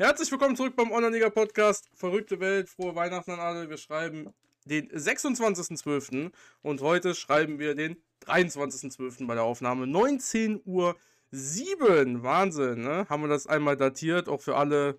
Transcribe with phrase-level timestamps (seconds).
[0.00, 1.90] Herzlich willkommen zurück beim Online-Liga Podcast.
[1.92, 3.68] Verrückte Welt, frohe Weihnachten an alle.
[3.68, 4.32] Wir schreiben
[4.64, 6.32] den 26.12.
[6.62, 9.26] und heute schreiben wir den 23.12.
[9.26, 9.86] bei der Aufnahme.
[9.86, 10.96] 19 Uhr
[11.32, 12.22] 7.
[12.22, 13.04] Wahnsinn, ne?
[13.10, 14.98] Haben wir das einmal datiert, auch für alle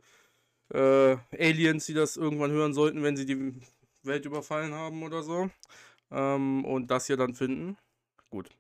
[0.72, 3.60] äh, Aliens, die das irgendwann hören sollten, wenn sie die
[4.04, 5.50] Welt überfallen haben oder so.
[6.12, 7.76] Ähm, und das hier dann finden.
[8.30, 8.52] Gut.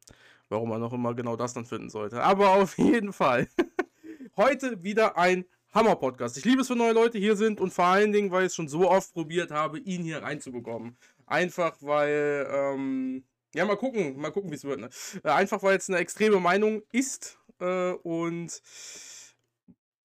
[0.50, 2.23] Warum man auch immer genau das dann finden sollte.
[2.23, 3.48] Aber auf jeden Fall.
[4.38, 6.38] Heute wieder ein Hammer-Podcast.
[6.38, 8.55] Ich liebe es, wenn neue Leute hier sind und vor allen Dingen, weil ich es
[8.55, 10.98] schon so oft probiert habe, ihn hier reinzubekommen.
[11.26, 13.23] Einfach weil, ähm,
[13.55, 14.81] ja, mal gucken, mal gucken, wie es wird.
[14.81, 14.90] Ne?
[15.23, 18.62] Äh, einfach weil es eine extreme Meinung ist äh, und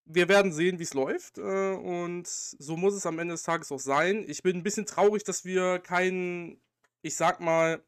[0.05, 1.39] wir werden sehen, wie es läuft.
[1.39, 4.25] Äh, und so muss es am Ende des Tages auch sein.
[4.29, 6.61] Ich bin ein bisschen traurig, dass wir keinen,
[7.03, 7.83] ich sag mal,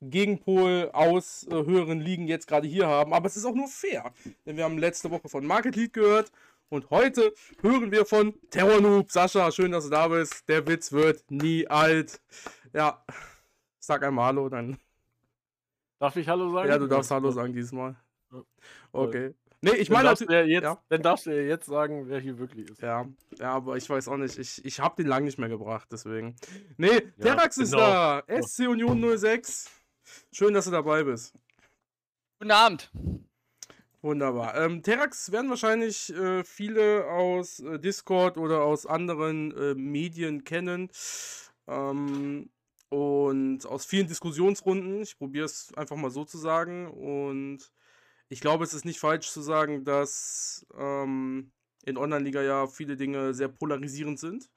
[0.00, 3.12] Gegenpol aus äh, höheren Ligen jetzt gerade hier haben.
[3.12, 4.12] Aber es ist auch nur fair.
[4.44, 6.30] Denn wir haben letzte Woche von Market Lead gehört
[6.68, 9.10] und heute hören wir von Terror Noob.
[9.10, 10.48] Sascha, schön, dass du da bist.
[10.48, 12.20] Der Witz wird nie alt.
[12.72, 13.04] Ja,
[13.78, 14.78] sag einmal Hallo, dann.
[15.98, 16.68] Darf ich Hallo sagen?
[16.68, 17.96] Ja, du darfst Hallo sagen diesmal.
[18.92, 19.34] Okay.
[19.62, 20.82] Nee, ich meine ja jetzt, ja.
[20.88, 22.82] dann darfst du ja jetzt sagen, wer hier wirklich ist.
[22.82, 23.06] Ja,
[23.38, 24.38] ja, aber ich weiß auch nicht.
[24.38, 26.36] Ich, ich habe den lang nicht mehr gebracht, deswegen.
[26.76, 27.82] Nee, Terax ist genau.
[27.82, 28.22] da.
[28.42, 29.70] SC Union 06.
[30.30, 31.34] Schön, dass du dabei bist.
[32.38, 32.92] Guten Abend.
[34.06, 34.54] Wunderbar.
[34.54, 40.90] Ähm, Terax werden wahrscheinlich äh, viele aus äh, Discord oder aus anderen äh, Medien kennen.
[41.66, 42.48] Ähm,
[42.88, 45.02] und aus vielen Diskussionsrunden.
[45.02, 46.86] Ich probiere es einfach mal so zu sagen.
[46.86, 47.72] Und
[48.28, 51.50] ich glaube, es ist nicht falsch zu sagen, dass ähm,
[51.84, 54.48] in Online-Liga ja viele Dinge sehr polarisierend sind.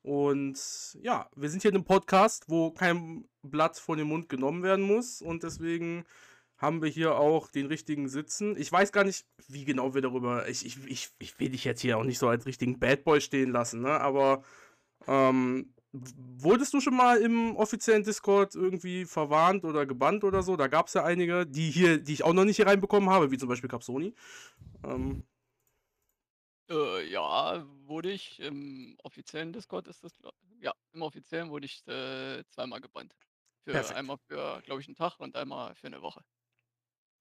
[0.00, 4.62] Und ja, wir sind hier in einem Podcast, wo kein Blatt vor den Mund genommen
[4.62, 5.20] werden muss.
[5.20, 6.06] Und deswegen
[6.58, 8.56] haben wir hier auch den richtigen Sitzen.
[8.56, 10.48] Ich weiß gar nicht, wie genau wir darüber.
[10.48, 13.20] Ich, ich, ich, ich will dich jetzt hier auch nicht so als richtigen Bad Boy
[13.20, 14.00] stehen lassen, ne?
[14.00, 14.42] Aber
[15.06, 20.56] ähm, wurdest du schon mal im offiziellen Discord irgendwie verwarnt oder gebannt oder so?
[20.56, 23.30] Da gab es ja einige, die hier, die ich auch noch nicht hier reinbekommen habe,
[23.30, 24.14] wie zum Beispiel Capsoni.
[24.84, 25.24] Ähm,
[26.68, 30.12] Äh, ja, wurde ich im offiziellen Discord ist das,
[30.60, 33.14] ja, im offiziellen wurde ich äh, zweimal gebannt.
[33.64, 33.98] Für Perfekt.
[33.98, 36.22] einmal für, glaube ich, einen Tag und einmal für eine Woche.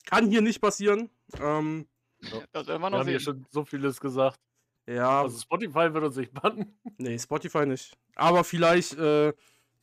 [0.05, 1.09] Kann hier nicht passieren.
[1.39, 1.87] Ähm,
[2.21, 2.39] Ja.
[2.53, 3.25] Das werden wir Wir noch haben hier sehen.
[3.25, 4.39] schon so vieles gesagt.
[4.87, 6.77] ja, Also Spotify wird uns nicht bannen.
[6.97, 7.97] Nee, Spotify nicht.
[8.15, 9.33] Aber vielleicht äh,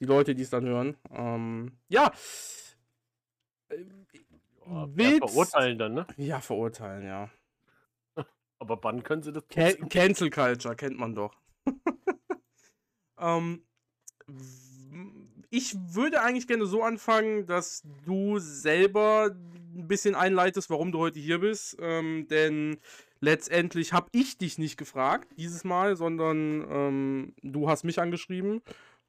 [0.00, 0.96] die Leute, die es dann hören.
[1.10, 2.12] Ähm, ja.
[3.68, 3.84] Äh,
[4.66, 6.06] Ja, Willst- verurteilen dann, ne?
[6.16, 7.28] Ja, verurteilen, ja.
[8.58, 9.88] Aber bannen können sie das Can.
[9.88, 11.34] Cancel Culture kennt man doch.
[13.18, 13.64] ähm,
[15.50, 19.30] ich würde eigentlich gerne so anfangen, dass du selber
[19.74, 21.76] ein bisschen einleitest, warum du heute hier bist.
[21.80, 22.78] Ähm, denn
[23.20, 28.62] letztendlich habe ich dich nicht gefragt dieses Mal, sondern ähm, du hast mich angeschrieben.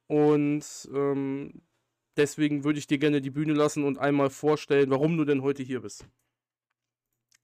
[0.06, 1.62] Und ähm,
[2.16, 5.62] deswegen würde ich dir gerne die Bühne lassen und einmal vorstellen, warum du denn heute
[5.62, 6.06] hier bist.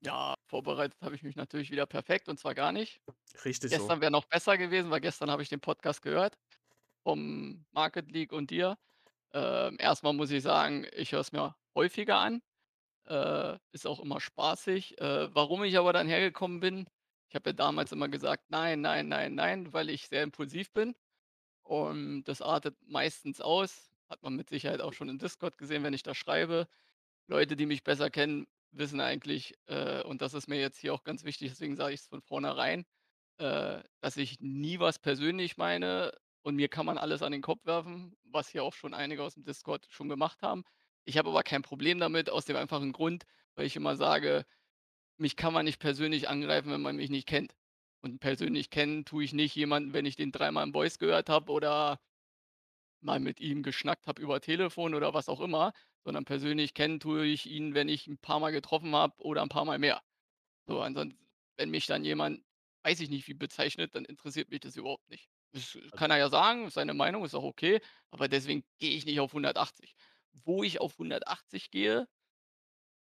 [0.03, 3.01] Ja, vorbereitet habe ich mich natürlich wieder perfekt und zwar gar nicht.
[3.45, 3.77] Richtig so.
[3.77, 6.39] Gestern wäre noch besser gewesen, weil gestern habe ich den Podcast gehört
[7.03, 8.79] vom Market League und dir.
[9.33, 12.43] Ähm, erstmal muss ich sagen, ich höre es mir häufiger an.
[13.11, 15.01] Äh, ist auch immer spaßig.
[15.01, 16.87] Äh, warum ich aber dann hergekommen bin,
[17.29, 20.95] ich habe ja damals immer gesagt, nein, nein, nein, nein, weil ich sehr impulsiv bin.
[21.63, 23.91] Und das artet meistens aus.
[24.09, 26.69] Hat man mit Sicherheit auch schon im Discord gesehen, wenn ich da schreibe.
[27.29, 31.05] Leute, die mich besser kennen, wissen eigentlich, äh, und das ist mir jetzt hier auch
[31.05, 32.85] ganz wichtig, deswegen sage ich es von vornherein,
[33.39, 37.67] äh, dass ich nie was persönlich meine und mir kann man alles an den Kopf
[37.67, 40.65] werfen, was hier auch schon einige aus dem Discord schon gemacht haben.
[41.11, 43.25] Ich habe aber kein Problem damit, aus dem einfachen Grund,
[43.57, 44.47] weil ich immer sage,
[45.19, 47.57] mich kann man nicht persönlich angreifen, wenn man mich nicht kennt.
[48.01, 51.51] Und persönlich kennen tue ich nicht jemanden, wenn ich den dreimal im Voice gehört habe
[51.51, 51.99] oder
[53.01, 55.73] mal mit ihm geschnackt habe über Telefon oder was auch immer,
[56.05, 59.49] sondern persönlich kennen tue ich ihn, wenn ich ein paar Mal getroffen habe oder ein
[59.49, 60.03] paar Mal mehr.
[60.69, 61.19] So, ansonsten,
[61.57, 62.45] wenn mich dann jemand,
[62.85, 65.29] weiß ich nicht, wie bezeichnet, dann interessiert mich das überhaupt nicht.
[65.53, 67.81] Das kann er ja sagen, seine Meinung, ist auch okay,
[68.11, 69.95] aber deswegen gehe ich nicht auf 180.
[70.33, 72.09] Wo ich auf 180 gehe,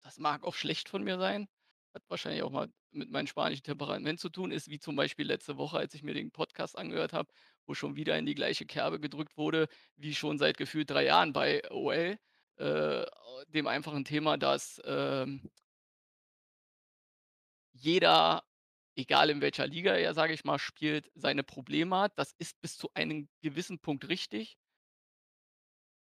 [0.01, 1.47] das mag auch schlecht von mir sein,
[1.93, 5.57] hat wahrscheinlich auch mal mit meinem spanischen Temperament zu tun, ist wie zum Beispiel letzte
[5.57, 7.31] Woche, als ich mir den Podcast angehört habe,
[7.65, 11.33] wo schon wieder in die gleiche Kerbe gedrückt wurde, wie schon seit gefühlt drei Jahren
[11.33, 12.17] bei OL.
[12.57, 13.05] Äh,
[13.49, 15.51] dem einfachen Thema, dass ähm,
[17.73, 18.43] jeder,
[18.95, 22.13] egal in welcher Liga er, sage ich mal, spielt, seine Probleme hat.
[22.17, 24.57] Das ist bis zu einem gewissen Punkt richtig.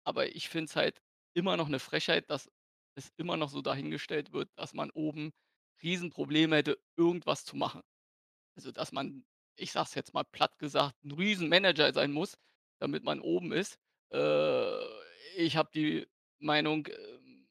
[0.07, 1.01] Aber ich finde es halt
[1.35, 2.51] immer noch eine Frechheit, dass
[2.97, 5.33] es immer noch so dahingestellt wird, dass man oben
[5.83, 7.83] Riesenprobleme hätte, irgendwas zu machen.
[8.57, 9.25] Also, dass man
[9.57, 12.37] ich sage es jetzt mal platt gesagt, 'n Riesenmanager sein muss,
[12.81, 13.79] damit man oben ist.
[14.13, 14.79] Äh,
[15.37, 16.09] ich habe die
[16.41, 17.49] Meinung, ähm,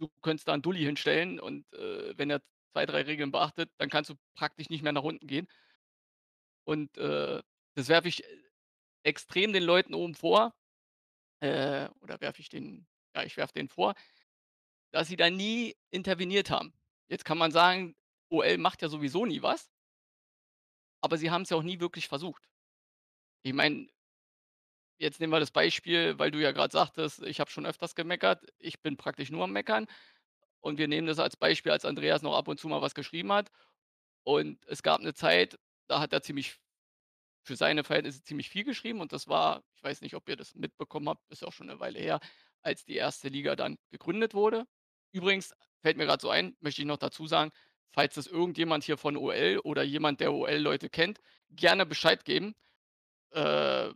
[0.00, 2.42] du könntest da 'n Dulli hinstellen und, äh, wenn er
[2.72, 5.48] 2, 3 Regeln beachtet, dann kannst du praktisch nicht mehr nach unten gehen.
[6.68, 7.42] Und, äh,
[7.74, 8.26] das werfe ich, äh,
[9.04, 10.54] extrem den Leuten oben vor,
[11.40, 13.94] äh, oder werfe ich denen ja, ich werfe denen vor,
[14.92, 16.74] dass sie da nie interveniert haben.
[17.08, 17.96] Jetzt kann man sagen,
[18.30, 19.68] OL macht ja sowieso nie was
[21.04, 22.48] aber sie haben's ja auch nie wirklich versucht.
[23.44, 23.88] Ich meine
[25.00, 28.44] jetzt nehmen wir das Beispiel, weil du ja grad sagtest: „Ich habe schon öfters gemeckert.“
[28.58, 29.86] Ich bin praktisch nur am Meckern
[30.60, 33.32] und wir nehmen das als Beispiel, als Andreas noch ab und zu mal was geschrieben
[33.32, 33.50] hat.
[34.24, 35.58] Und es gab 'ne Zeit,
[35.88, 36.56] da hat er ziemlich
[37.50, 40.54] für seine Verhältnisse ziemlich viel geschrieben und das war ich weiß nicht, ob ihr das
[40.54, 42.20] mitbekommen habt, ist ja auch schon 'ne Weile her,
[42.62, 43.28] als die 1.
[43.28, 44.66] Liga dann gegründet wurde.
[45.12, 45.52] Übrigens,
[45.82, 47.50] fällt mir grad so ein, möchte ich noch dazu sagen,
[47.92, 51.18] falls das irgendjemand hier von OL oder jemand, der OL-Leute kennt,
[51.50, 52.54] gerne Bescheid geben,
[53.34, 53.94] äh, äh,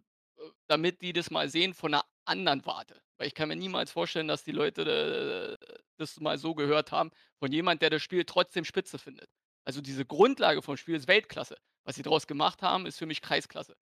[0.69, 3.03] damit die das mal sehen von 'ner anderen Warte.
[3.19, 7.11] Weil ich kann mir niemals vorstellen, dass die Leute, äh, das mal so gehört haben
[7.41, 9.29] von jemand, der das Spiel trotzdem spitze findet.
[9.67, 11.57] Also, diese Grundlage vom Spiel ist Weltklasse.
[11.85, 13.77] Was sie draus gemacht haben, ist für mich Kreisklasse.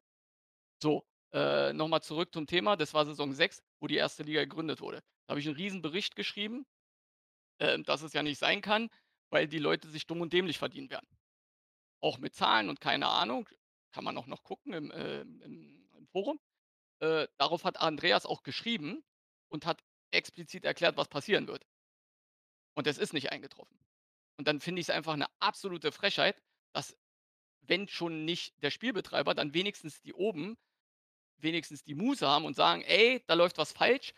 [0.82, 2.76] So, äh, noch mal zurück zum Thema.
[2.76, 4.24] Das war Saison 6, wo die 1.
[4.24, 5.02] Liga gegründet wurde.
[5.26, 6.66] Da habe ich 'n Riesenbericht geschrieben,
[7.60, 8.88] ähm, dass es ja nicht sein kann,
[9.30, 11.08] weil die Leute sich dumm und dämlich verdienen werden.
[12.02, 13.48] Auch mit Zahlen und keine Ahnung,
[13.92, 16.40] kann man auch noch gucken im, ähm im im Forum.
[17.00, 19.04] Äh, darauf hat Andreas auch geschrieben
[19.50, 19.82] und hat
[20.12, 21.64] explizit erklärt, was passieren wird.
[22.76, 23.81] Und es ist nicht eingetroffen.
[24.38, 26.42] Und dann finde ich's einfach 'ne absolute Frechheit,
[26.74, 26.96] dass,
[27.62, 30.56] wenn schon nicht der Spielbetreiber, dann wenigstens die oben
[31.38, 34.14] wenigstens die Muße haben und sagen: „Ey, da läuft was falsch.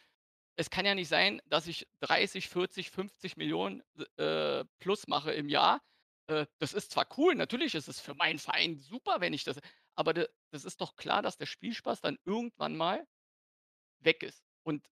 [0.56, 3.82] Es kann ja nicht sein, dass ich 30, 40, 50.000.000,
[4.18, 5.82] äh, plus mache im Jahr.
[6.28, 9.58] Äh, das ist zwar cool, natürlich ist es für meinen Verein super, wenn ich das
[9.96, 13.06] aber das ist doch klar, dass der Spielspaß dann irgendwann mal
[14.00, 14.44] weg ist.
[14.64, 14.88] Und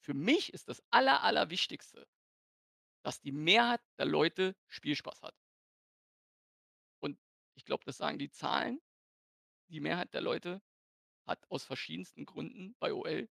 [0.00, 2.06] für mich ist das Aller Allerwichtigste,
[3.02, 5.34] dass die Mehrheit der Leute Spielspaß hat.
[7.00, 7.18] Und
[7.54, 8.80] ich glaube, das sagen die Zahlen.
[9.70, 10.62] Die Mehrheit der Leute
[11.26, 13.28] hat aus verschiedensten Gründen bei OL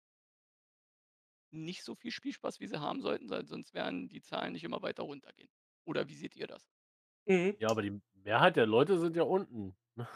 [1.52, 5.04] nicht so viel Spielspaß, wie sie haben sollten, sonst werden die Zahlen nicht immer weiter
[5.04, 5.50] runtergehen.
[5.86, 6.70] Oder wie seht ihr das?
[7.28, 7.56] Mhm.
[7.60, 9.76] Ja, aber die Mehrheit der Leute sind ja unten?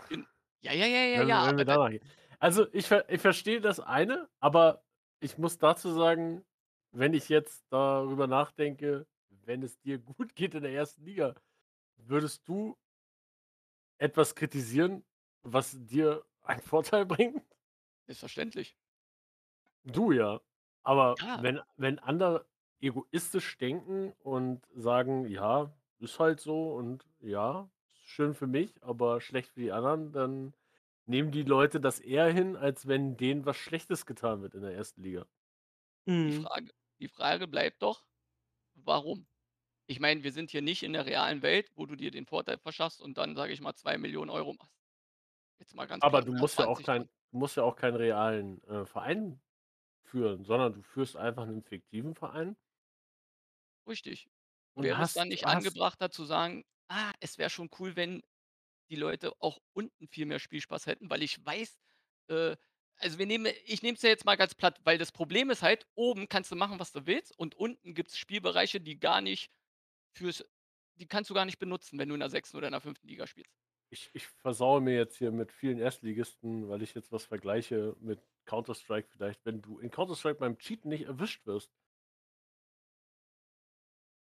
[0.09, 0.25] Gen
[0.61, 2.03] ja, ja, ja, ja, Wenn ja, wenn aber wir da danach gehen.
[2.39, 4.83] Also, ich ich verstehe das eine, aber
[5.19, 6.45] ich muss dazu sagen,
[6.91, 9.07] wenn ich jetzt darüber nachdenke,
[9.47, 11.01] wenn es dir gut geht in der 1.
[11.03, 11.35] Liga,
[11.97, 12.77] würdest du
[13.99, 15.03] etwas kritisieren,
[15.43, 17.43] was dir einen Vorteil bringt?
[18.07, 18.73] Selbstverständlich.
[19.85, 20.41] Du ja.
[20.83, 21.41] Aber Ja.
[21.41, 22.47] wenn wenn andere
[22.81, 29.21] egoistisch denken und sagen: „Ja, ist halt so und ja, ist schön für mich, aber
[29.21, 30.53] schlecht für die anderen“, dann
[31.05, 34.73] nehmen die Leute das eher hin, als wenn denen was Schlechtes getan wird in der
[34.73, 35.01] 1.
[35.01, 35.25] Liga.
[36.25, 36.47] Die Mhm.
[36.47, 38.03] Frage die Frage bleibt doch,
[38.75, 39.27] warum?
[39.89, 42.57] Ich meine, wir sind hier nicht in der realen Welt, wo du dir den Vorteil
[42.57, 44.73] verschaffst und dann, sage ich mal, 2.000.000 € machst.
[45.59, 47.75] Jetzt mal ganz Aber platt du oder musst ja auch 20 kein musst ja auch
[47.75, 49.41] keinen realen, äh, Verein
[50.03, 52.55] führen, sondern du führst einfach 'nen fiktiven Verein
[53.87, 54.27] Richtig.
[54.75, 58.21] und Wäre es dann nicht hast angebrachter zu sagen: „Ah, es wäre schon cool, wenn
[58.89, 61.79] die Leute auch unten viel mehr Spielspaß hätten“, weil ich weiß,
[62.29, 62.57] äh
[62.99, 65.61] also, wir nehmen ich nehme es ja jetzt mal ganz platt, weil das Problem ist
[65.63, 69.51] halt, oben kannst du machen, was du willst und unten gibt's Spielbereiche, die gar nicht
[70.13, 70.43] fürs
[70.99, 72.57] die kannst du gar nicht benutzen, wenn du in der 6.
[72.57, 73.07] oder in der 5.
[73.07, 73.49] Liga spielst.
[73.93, 78.21] Ich ich versaue mir jetzt hier mit vielen Erstligisten, weil ich jetzt was vergleiche mit
[78.45, 79.45] Counter Strike vielleicht.
[79.45, 81.67] Wenn du in Counter Strike beim Cheaten nicht erwischt wirst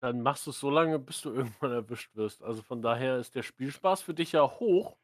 [0.04, 2.44] dann machst du's so lange, bis du irgendwann erwischt wirst.
[2.44, 4.98] Also, von daher ist der Spielspaß für dich ja hoch,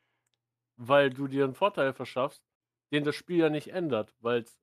[0.78, 2.46] weil du dir 'n Vorteil verschaffst,
[2.94, 4.56] den das Spiel ja nicht ändert, weil's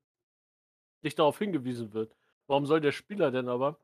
[1.02, 2.16] nicht darauf hingewiesen wird.
[2.46, 3.80] Warum soll der Spieler denn aber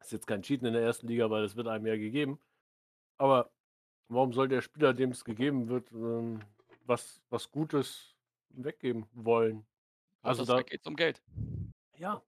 [0.00, 1.06] ist jetzt kein Cheaten in der 1.
[1.06, 2.40] Liga, weil das wird einem ja gegeben.
[3.18, 3.52] Aber
[4.08, 6.42] warum soll der Spieler, dem's gegeben wird, ähm,
[6.86, 8.16] was was Gutes
[8.50, 9.66] weggeben wollen?
[10.24, 11.22] Also, da Strike geht's um Geld.
[11.96, 12.22] Ja.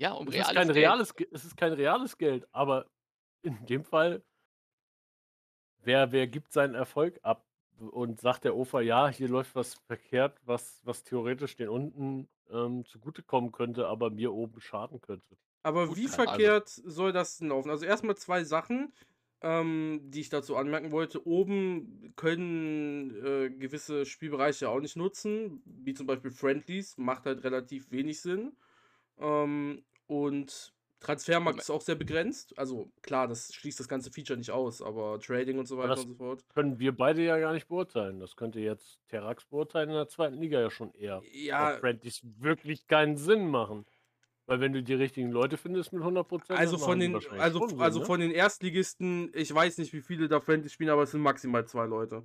[0.00, 0.96] Ja, um Es ist reales kein Geld.
[0.96, 2.90] reales es ist kein reales Geld, aber
[3.42, 4.24] in dem Fall
[5.82, 7.46] wer wer gibt seinen Erfolg ab
[7.78, 12.84] und sagt der OFA: „Ja, hier läuft was verkehrt, was was theoretisch den unten, ähm,
[12.84, 16.14] zugutekommen könnte, aber mir oben schaden könnte?“ Aber Gut, wie Ahnung.
[16.14, 17.70] verkehrt soll das denn laufen?
[17.70, 18.92] Also, erst mal 2 Sachen,
[19.42, 21.26] ähm, die ich dazu anmerken wollte.
[21.26, 27.90] Oben können, äh, gewisse Spielbereiche auch nicht nutzen, wie zum Beispiel Friendlies, macht halt relativ
[27.90, 28.52] wenig Sinn.
[29.18, 32.58] Ähm, und Transfermarkt ist auch sehr begrenzt.
[32.58, 36.08] Also klar, das schließt das ganze Feature nicht aus, aber Trading und so weiter und
[36.08, 36.44] so fort.
[36.54, 38.20] Können wir beide ja gar nicht beurteilen.
[38.20, 41.22] Das könnte jetzt Terrax beurteilen in der zweiten Liga ja schon eher.
[41.32, 43.86] Ja, Friendlies wirklich keinen Sinn machen.
[44.50, 47.68] Weil wenn du die richtigen Leute findest mit 100%, also dann von den, also, schon
[47.68, 48.04] Sinn, also ne?
[48.04, 51.68] von den Erstligisten, ich weiß nicht, wie viele da Friendly spielen, aber es sind maximal
[51.68, 52.24] zwei Leute.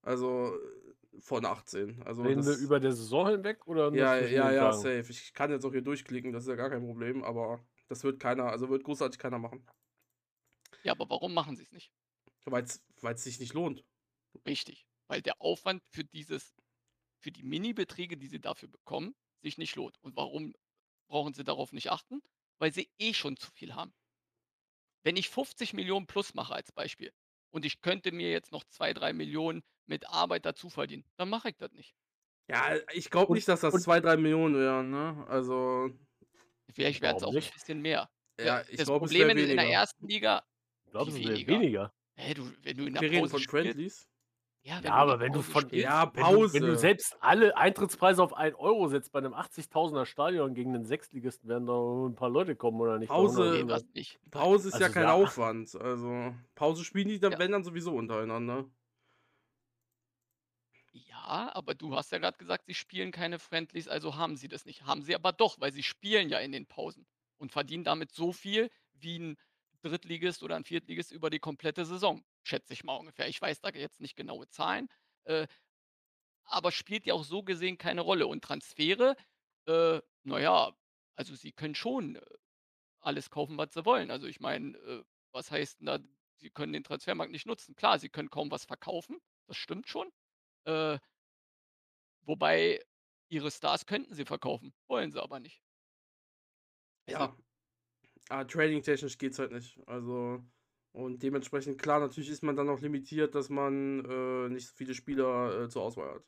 [0.00, 2.02] Also äh, von 18.
[2.02, 4.78] Also Reden wir über der Saison hinweg oder ja, ja, ja, Tagen?
[4.78, 5.10] safe.
[5.10, 8.20] Ich kann jetzt auch hier durchklicken, das ist ja gar kein Problem, aber das wird
[8.20, 9.62] keiner, also wird großartig keiner machen.
[10.82, 11.92] Ja, aber warum machen sie es nicht?
[12.46, 13.84] Weil es sich nicht lohnt.
[14.46, 14.86] Richtig.
[15.08, 16.56] Weil der Aufwand für dieses,
[17.18, 19.98] für die Mini-Beträge, die sie dafür bekommen, sich nicht lohnt.
[20.00, 20.54] Und warum
[21.08, 22.22] brauchen sie darauf nicht achten?
[22.58, 23.94] Weil sie eh schon zu viel haben.
[25.04, 27.12] Wenn ich 50 Millionen plus mache als Beispiel
[27.50, 31.50] und ich könnte mir jetzt noch 2, 3 Millionen mit Arbeit dazu verdienen, dann mache
[31.50, 31.94] ich das nicht.
[32.48, 35.24] Ja, ich glaube nicht, dass das und- 2, 3 Millionen wären, ne?
[35.28, 35.90] Also,
[36.72, 37.52] Vielleicht wären es auch ein nicht?
[37.54, 38.10] bisschen mehr.
[38.38, 39.72] ja, Das ich glaube, es Problem wäre in, in der weniger.
[39.80, 40.42] ersten Liga,
[40.84, 41.60] Ich glaube, es Wie wäre weniger?
[41.60, 41.94] weniger.
[42.18, 44.08] hä, du, wenn du in der Wir reden Pause von spielst, Friendlies.
[44.66, 46.76] Ja, Ja, aber wenn du Pause von spielst, Ja, wenn du, wenn du Pause.
[46.76, 51.66] selbst alle Eintrittspreise auf 1 Euro setzt bei einem 80.000er Stadion gegen einen Sechstligisten, werden
[51.66, 51.74] da
[52.08, 53.08] ein paar Leute kommen oder nicht?
[53.08, 54.18] Pause- nee, nicht.
[54.30, 55.12] Pause ist ja Also, kein ja.
[55.14, 55.74] Aufwand.
[55.76, 57.38] Also, Pause spielen die dann, Ja.
[57.38, 58.66] wenn dann sowieso untereinander.
[60.92, 64.64] Ja, aber du hast ja gerade gesagt, sie spielen keine Friendlies, also haben sie das
[64.64, 64.84] nicht.
[64.86, 67.06] Haben sie aber doch, weil sie spielen ja in den Pausen
[67.36, 69.36] und verdienen damit so viel wie ein
[69.82, 73.28] Drittligist oder ein Viertligist über die komplette Saison, schätze ich mal ungefähr.
[73.28, 74.88] Ich weiß da jetzt nicht genaue Zahlen,
[75.24, 75.46] äh,
[76.44, 78.26] aber spielt ja auch so gesehen keine Rolle.
[78.26, 79.16] Und Transfere,
[79.66, 80.76] äh, naja,
[81.16, 82.22] also sie können schon äh,
[83.00, 84.10] alles kaufen, was sie wollen.
[84.10, 85.98] Also ich meine, äh, was heißt denn da,
[86.36, 87.76] sie können den Transfermarkt nicht nutzen?
[87.76, 90.12] Klar, sie können kaum was verkaufen, das stimmt schon.
[90.66, 90.98] Äh,
[92.22, 92.80] wobei
[93.28, 95.62] ihre Stars könnten sie verkaufen, wollen sie aber nicht.
[97.06, 97.36] Ja.
[98.28, 99.78] Ah, trading-technisch geht's halt nicht.
[99.86, 100.44] Also,
[100.96, 104.94] und dementsprechend, klar, natürlich ist man dann auch limitiert, dass man äh, nicht so viele
[104.94, 106.24] Spieler äh, zur Auswahl hat.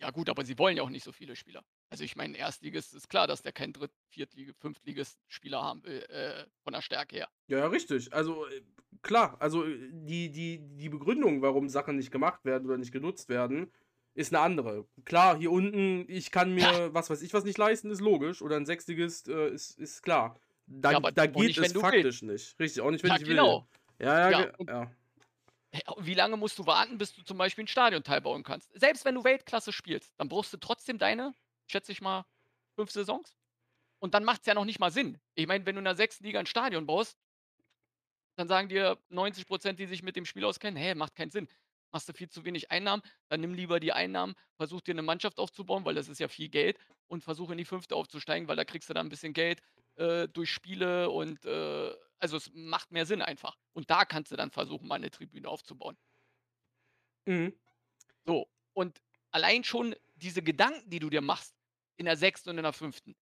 [0.00, 1.62] Ja gut, aber sie wollen ja auch nicht so viele Spieler.
[1.90, 6.46] Also ich meine, Erstligist ist klar, dass der keinen Dritt-, Viertligist-, Fünftligist-Spieler haben will, äh,
[6.62, 7.28] von der Stärke her.
[7.46, 8.10] Ja, ja, richtig.
[8.14, 8.62] Also, äh,
[9.02, 13.28] klar, also äh, die, die, die Begründung, warum Sachen nicht gemacht werden oder nicht genutzt
[13.28, 13.70] werden,
[14.14, 14.86] ist eine andere.
[15.04, 18.40] Klar, hier unten, ich kann mir, was weiß ich, was nicht leisten, ist logisch.
[18.40, 20.40] Oder ein Sechstigist äh, ist, ist klar.
[20.66, 22.58] Da, Ja, da geht nicht, es faktisch nicht.
[22.58, 23.36] Richtig, auch nicht, wenn Ja, ich will.
[23.36, 23.68] genau.
[24.00, 24.52] Ja, ja,
[25.72, 28.70] Ja, Wie lange musst du warten, bis du zum Beispiel ein Stadionteil bauen kannst?
[28.78, 31.34] Selbst wenn du Weltklasse spielst, dann brauchst du trotzdem deine,
[31.66, 32.24] schätze ich mal,
[32.76, 33.36] fünf Saisons.
[34.00, 35.20] Und dann macht es ja noch nicht mal Sinn.
[35.34, 37.18] Ich meine, wenn du in der sechsten Liga ein Stadion baust,
[38.36, 41.48] dann sagen dir 90 Prozent, die sich mit dem Spiel auskennen, hey, macht keinen Sinn.
[41.92, 45.38] Machst du viel zu wenig Einnahmen, dann nimm lieber die Einnahmen, versuch dir eine Mannschaft
[45.38, 48.64] aufzubauen, weil das ist ja viel Geld und versuch in die fünfte aufzusteigen, weil da
[48.64, 49.60] kriegst du dann ein bisschen Geld
[49.96, 53.56] äh, durch Spiele und äh, also es macht mehr Sinn einfach.
[53.72, 55.96] Und da kannst du dann versuchen, mal eine Tribüne aufzubauen.
[57.26, 57.54] Mhm.
[58.24, 61.54] So, und allein schon diese Gedanken, die du dir machst,
[61.96, 63.14] in der sechsten und in der fünften,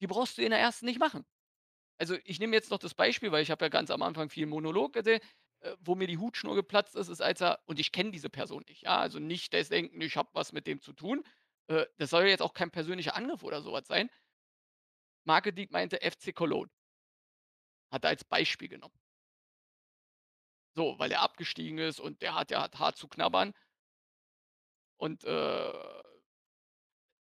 [0.00, 1.24] die brauchst du in der ersten nicht machen.
[1.98, 4.46] Also ich nehme jetzt noch das Beispiel, weil ich habe ja ganz am Anfang viel
[4.46, 5.20] Monolog gesehen,
[5.60, 8.64] äh, wo mir die Hutschnur geplatzt ist, ist als er, und ich kenne diese Person
[8.68, 11.24] nicht, ja, also nicht das Denken, ich habe was mit dem zu tun.
[11.68, 14.10] Äh, das soll jetzt auch kein persönlicher Angriff oder sowas sein.
[15.26, 16.70] Market League meinte FC Cologne.
[17.90, 18.98] Hat er als Beispiel genommen.
[20.74, 23.54] So, weil er abgestiegen ist und der hat ja hat hart zu knabbern.
[24.98, 26.02] Und äh,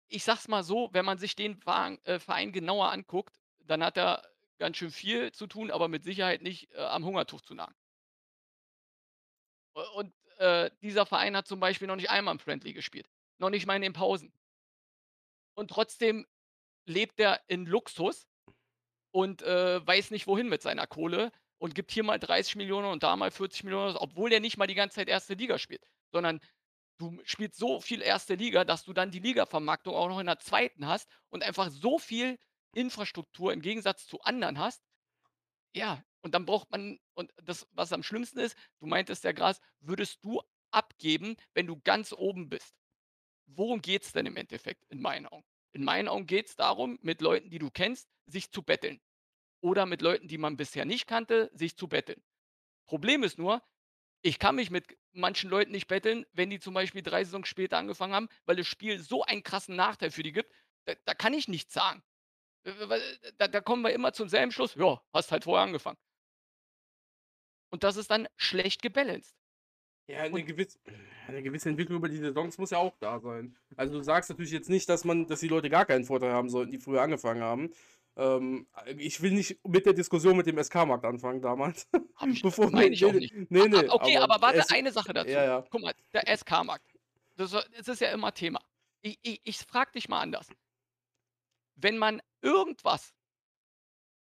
[0.08, 3.98] ich sag's mal so, wenn man sich den Verein, äh, Verein genauer anguckt, dann hat
[3.98, 7.76] er ganz schön viel zu tun, aber mit Sicherheit nicht äh, am Hungertuch zu nagen.
[9.96, 13.10] Und äh, dieser Verein hat zum Beispiel noch nicht einmal im Friendly gespielt.
[13.40, 14.34] Noch nicht mal in den Pausen.
[15.56, 16.28] Und trotzdem
[16.86, 18.28] lebt er in Luxus
[19.12, 23.04] und äh, weiß nicht wohin mit seiner Kohle und gibt hier mal 30 Millionen und
[23.04, 26.40] da mal 40 Millionen, obwohl der nicht mal die ganze Zeit erste Liga spielt, sondern
[26.98, 30.40] du spielst so viel erste Liga, dass du dann die Ligavermarktung auch noch in der
[30.40, 32.38] zweiten hast und einfach so viel
[32.76, 34.84] Infrastruktur im Gegensatz zu anderen hast.
[35.76, 39.60] Ja, und dann braucht man, und das, was am schlimmsten ist, du meintest ja Gras,
[39.80, 42.76] würdest du abgeben, wenn du ganz oben bist.
[43.48, 45.46] Worum geht es denn im Endeffekt in meinen Augen?
[45.74, 49.02] In meinen Augen geht es darum, mit Leuten, die du kennst, sich zu betteln.
[49.62, 52.22] Oder mit Leuten, die man bisher nicht kannte, sich zu betteln.
[52.86, 53.64] Problem ist nur,
[54.22, 57.78] ich kann mich mit manchen Leuten nicht betteln, wenn die zum Beispiel drei Saisons später
[57.78, 60.54] angefangen haben, weil das Spiel so einen krassen Nachteil für die gibt.
[60.86, 62.04] Da, da kann ich nichts sagen.
[62.64, 63.02] Äh, weil,
[63.38, 64.76] Da, da kommen wir immer zum selben Schluss.
[64.76, 65.98] Ja, hast halt vorher angefangen.
[67.70, 69.36] Und das ist dann schlecht gebalanced.
[70.08, 70.78] Ja, eine, gewisse,
[71.28, 73.56] eine gewisse Entwicklung über die Saisons muss ja auch da sein.
[73.78, 76.50] Also du sagst natürlich jetzt nicht, dass man, dass die Leute gar keinen Vorteil haben
[76.50, 77.72] sollten, die früher angefangen haben.
[78.16, 78.68] Ähm,
[78.98, 81.88] ich will nicht mit der Diskussion mit dem SK-Markt anfangen damals.
[82.16, 83.34] Hab ich Bevor meine nee, ich auch nee, nicht.
[83.50, 85.30] nee, nee, Ah, okay, aber warte, es- eine Sache dazu.
[85.32, 85.66] Ja, ja.
[85.70, 86.86] Guck mal, der SK-Markt.
[87.38, 88.60] Das, das ist ja immer Thema.
[89.02, 90.50] Ich, ich, ich frage dich mal anders.
[91.76, 93.14] Wenn man irgendwas,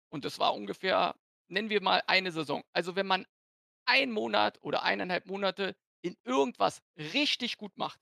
[0.09, 1.15] und das war ungefähr,
[1.47, 3.25] nennen wir mal eine Saison, also wenn man
[3.85, 7.99] einen Monat oder eineinhalb Monate in irgendwas richtig gut macht,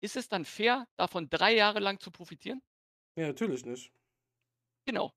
[0.00, 2.62] ist es dann fair, davon drei Jahre lang zu profitieren?
[3.16, 3.92] Ja, natürlich nicht.
[4.86, 5.12] Genau.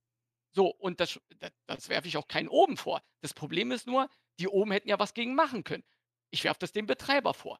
[0.55, 3.01] So, und das, das, das werfe ich auch keinen oben vor.
[3.21, 5.83] Das Problem ist nur, die oben hätten ja was gegen machen können.
[6.31, 7.59] Ich werfe das dem Betreiber vor.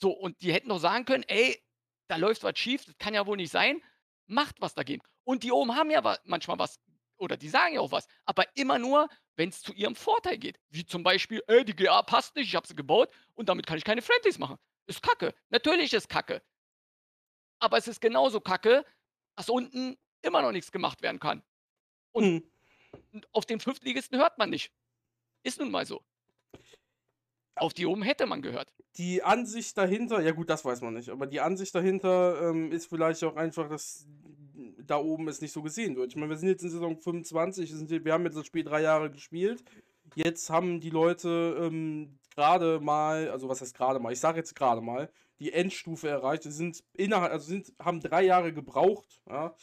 [0.00, 1.62] So, und die hätten doch sagen können, ey,
[2.08, 3.82] da läuft was schief, das kann ja wohl nicht sein,
[4.26, 5.02] macht was dagegen.
[5.24, 6.80] Und die oben haben ja manchmal was,
[7.18, 10.58] oder die sagen ja auch was, aber immer nur, wenn es zu ihrem Vorteil geht.
[10.70, 13.78] Wie zum Beispiel, ey, die GA passt nicht, ich habe sie gebaut und damit kann
[13.78, 14.58] ich keine Friendlies machen.
[14.86, 15.34] Ist kacke.
[15.50, 16.42] Natürlich ist kacke.
[17.58, 18.84] Aber es ist genauso kacke,
[19.36, 21.42] dass unten immer noch nichts gemacht werden kann.
[22.12, 22.50] Und- Hm.
[23.32, 24.72] Auf den Fünftligisten hört man nicht.
[25.42, 26.02] Ist nun mal so.
[27.54, 28.72] Auf die oben hätte man gehört.
[28.96, 32.86] Die Ansicht dahinter, ja gut, das weiß man nicht, aber die Ansicht dahinter ähm, ist
[32.88, 34.06] vielleicht auch einfach, dass
[34.86, 36.10] da oben es nicht so gesehen wird.
[36.10, 39.10] Ich meine, wir sind jetzt in Saison 25, wir, haben jetzt das Spiel drei Jahre
[39.10, 39.64] gespielt.
[40.14, 44.54] Jetzt haben die Leute ähm, gerade mal, also was heißt gerade mal, ich sage jetzt
[44.54, 46.44] gerade mal, die Endstufe erreicht.
[46.44, 49.54] Sie sind innerhalb, also sind, haben drei Jahre gebraucht, ja,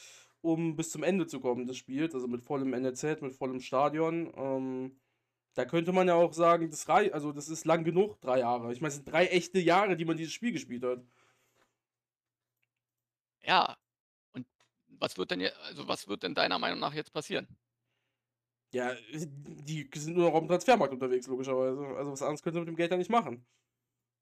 [0.42, 4.32] um bis zum Ende zu kommen des Spiels, also mit vollem NLZ, mit vollem Stadion.
[4.36, 5.00] Ähm,
[5.56, 8.74] da könnte man ja auch sagen, das rei also das ist lang genug, drei Jahre.
[8.74, 11.03] Ich meine, es sind drei echte Jahre, die man dieses Spiel gespielt hat.
[13.46, 13.75] Ja.
[15.03, 17.45] Was wird denn je, also was wird denn deiner Meinung nach jetzt passieren?
[18.72, 21.86] Ja, die sind nur noch auf dem Transfermarkt unterwegs, logischerweise.
[21.98, 23.45] Also was anderes können sie mit dem Geld ja nicht machen.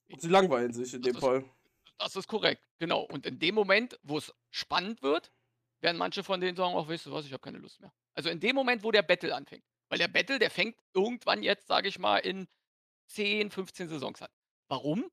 [0.09, 1.45] Und sie langweilen sich in Das dem ist- Fall.
[1.99, 3.01] Das ist korrekt, genau.
[3.03, 5.31] Und in dem Moment, wo es spannend wird,
[5.81, 7.93] werden manche von denen sagen, ach, weißt du was, ich habe keine Lust mehr.
[8.15, 9.63] Also in dem Moment, wo der Battle anfängt.
[9.89, 12.47] Weil der Battle, der fängt irgendwann jetzt, sage ich mal, in
[13.05, 14.29] 10, 15 Saisons an.
[14.67, 15.11] Warum?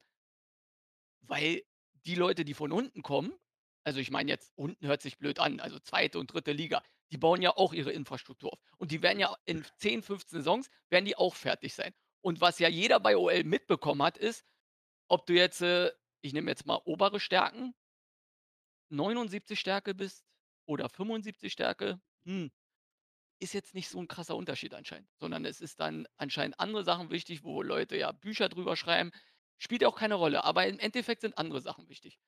[1.27, 1.63] Weil
[2.07, 3.35] die Leute, die von unten kommen,
[3.89, 7.17] also ich meine jetzt, unten hört sich blöd an, also zweite und dritte Liga, die
[7.17, 8.61] bauen ja auch ihre Infrastruktur auf.
[8.77, 11.95] Und die werden ja in 10, 15 Saisons, werden die auch fertig sein.
[12.21, 14.45] Und was ja jeder bei OL mitbekommen hat, ist,
[15.09, 17.75] ob du jetzt, äh, ich nehme jetzt mal obere Stärken,
[18.91, 20.27] 79 Stärke bist
[20.67, 22.51] oder 75 Stärke, hm,
[23.41, 27.11] ist jetzt nicht so ein krasser Unterschied anscheinend, sondern es ist dann anscheinend andere Sachen
[27.11, 29.13] wichtig, wo Leute ja Bücher drüber schreiben.
[29.57, 32.19] Spielt ja auch keine Rolle, aber im Endeffekt sind andere Sachen wichtig.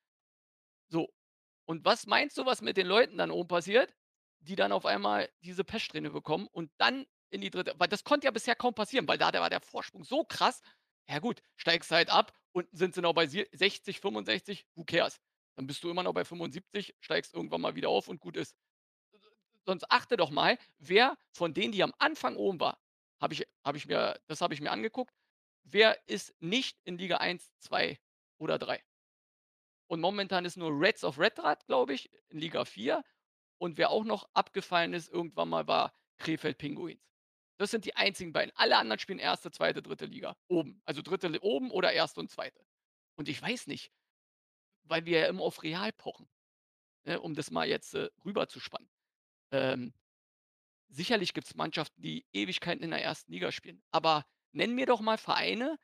[0.89, 1.13] So.
[1.71, 3.95] Und was meinst du, was mit den Leuten dann oben passiert,
[4.41, 8.25] die dann auf einmal diese Peststrähne bekommen und dann in die dritte, weil das konnte
[8.25, 10.63] ja bisher kaum passieren, weil da, da war der Vorsprung so krass.
[11.09, 15.21] Ja gut, steigst halt ab, unten sind sie noch bei sie- 60, 65, who cares?
[15.55, 18.57] Dann bist du immer noch bei 75, steigst irgendwann mal wieder auf und gut ist.
[19.65, 22.83] Sonst achte doch mal, wer von denen, die am Anfang oben war,
[23.21, 25.15] habe ich, hab ich mir, das habe ich mir angeguckt,
[25.63, 28.01] wer ist nicht in Liga 1, 2
[28.39, 28.83] oder 3?
[29.91, 33.03] Und momentan ist nur Reds of Redrad, glaube ich, in Liga 4.
[33.59, 37.03] Und wer auch noch abgefallen ist, irgendwann mal war Krefeld Pinguins.
[37.59, 38.53] Das sind die einzigen beiden.
[38.55, 40.37] Alle anderen spielen erste, zweite, dritte Liga.
[40.47, 40.81] Oben.
[40.85, 42.65] Also dritte oben oder erste und zweite.
[43.17, 43.91] Und ich weiß nicht,
[44.85, 46.29] weil wir ja immer auf Real pochen,
[47.03, 48.89] ne, um das mal jetzt äh, rüber zu spannen.
[49.51, 49.93] Ähm,
[50.89, 53.83] sicherlich gibt es Mannschaften, die Ewigkeiten in der ersten Liga spielen.
[53.91, 55.81] Aber nenn mir doch mal Vereine,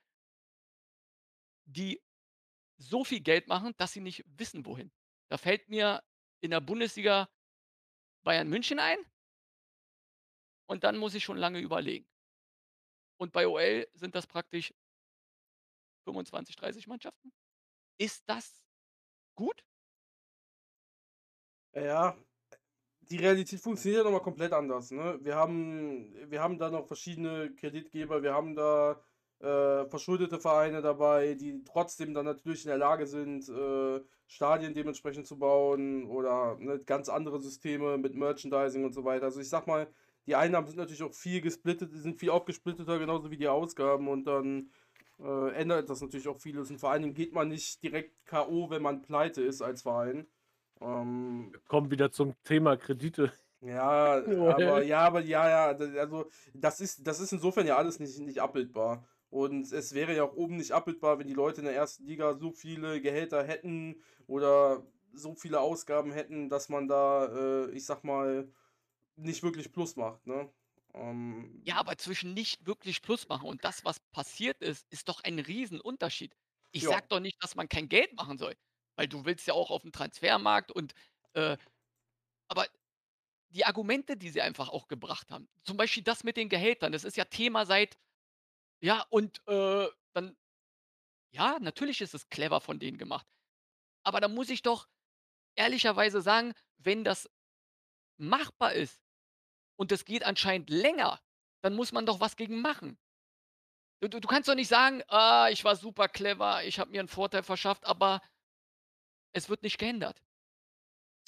[1.64, 2.01] die
[2.77, 4.93] so viel Geld machen, dass sie nicht wissen, wohin.
[5.29, 6.03] Da fällt mir
[6.41, 7.29] in der Bundesliga
[8.23, 8.99] Bayern München ein.
[10.69, 12.09] Und dann muss ich schon lange überlegen.
[13.19, 14.75] Und bei OL sind das praktisch
[16.05, 17.33] 25, 30 Mannschaften.
[17.99, 18.62] Ist das
[19.37, 19.65] gut?
[21.73, 22.17] Ja,
[23.01, 24.91] die Realität funktioniert ja nochmal komplett anders.
[24.91, 25.19] Ne?
[25.23, 29.03] Wir, haben, wir haben da noch verschiedene Kreditgeber, wir haben da
[29.40, 35.27] äh, verschuldete Vereine dabei, die trotzdem dann natürlich in der Lage sind, äh, Stadien dementsprechend
[35.27, 39.27] zu bauen oder ne, ganz andere Systeme mit Merchandising und so weiter.
[39.27, 39.87] Also ich sag mal,
[40.27, 44.09] die Einnahmen sind natürlich auch viel gesplittet, die sind viel aufgesplitteter, genauso wie die Ausgaben
[44.09, 44.70] und dann
[45.20, 46.70] äh, ändert das natürlich auch vieles.
[46.70, 50.27] Und vor allen Dingen geht man nicht direkt K.O., wenn man pleite ist als Verein.
[50.81, 53.33] Ähm, Kommen wieder zum Thema Kredite.
[53.61, 55.66] ja, aber ja, aber ja, ja,
[55.99, 59.07] also das ist, das ist insofern ja alles nicht, nicht abbildbar.
[59.31, 62.35] Und es wäre ja auch oben nicht abbildbar, wenn die Leute in der ersten Liga
[62.39, 68.05] so viele Gehälter hätten oder so viele Ausgaben hätten, dass man da, äh, ich sag
[68.05, 68.53] mal,
[69.17, 70.53] nicht wirklich Plus macht, ne?
[70.95, 75.21] Ähm, Ja, aber zwischen nicht wirklich Plus machen und das, was passiert ist, ist doch
[75.25, 76.37] ein Riesenunterschied.
[76.73, 76.87] Ich Ja.
[76.87, 78.55] sag doch nicht, dass man kein Geld machen soll,
[78.97, 80.95] weil du willst ja auch auf dem Transfermarkt und
[81.35, 81.57] äh,
[82.49, 82.67] aber
[83.51, 85.49] die Argumente, die sie einfach auch gebracht haben.
[85.65, 87.97] Zum Beispiel das mit den Gehältern, das ist ja Thema seit
[88.81, 90.37] ja, und, äh, dann
[91.33, 93.27] ja, natürlich ist es clever von denen gemacht.
[94.05, 94.89] Aber da muss ich doch
[95.57, 97.31] ehrlicherweise sagen, wenn das
[98.19, 99.03] machbar ist
[99.77, 101.21] und das geht anscheinend länger,
[101.62, 102.99] dann muss man doch was gegen machen.
[104.03, 107.09] Du du kannst doch nicht sagen: „Ah, ich war super clever, ich habe mir 'n
[107.09, 108.21] Vorteil verschafft“, aber
[109.35, 110.21] es wird nicht geändert.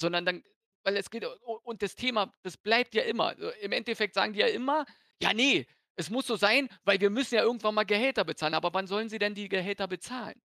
[0.01, 0.43] Sondern dann
[0.83, 1.25] weil es geht
[1.63, 3.37] und das Thema, das bleibt ja immer.
[3.37, 4.85] Äh, im Endeffekt sagen die ja immer:
[5.21, 5.65] „Ja, ne,
[5.99, 9.09] es muss so sein, weil wir müssen ja irgendwann mal Gehälter bezahlen.“ Aber wann sollen
[9.09, 10.41] sie denn die Gehälter bezahlen?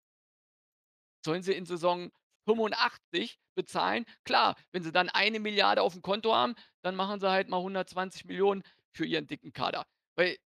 [1.25, 2.09] Sollen sie in Saison
[2.47, 4.05] 85 bezahlen?
[4.23, 9.05] Klar, wenn sie dann 1.000.000.000 aufm Konto haben, dann machen sie halt mal 120.000.000 für
[9.05, 9.85] ihren dicken Kader.
[10.15, 10.37] Weil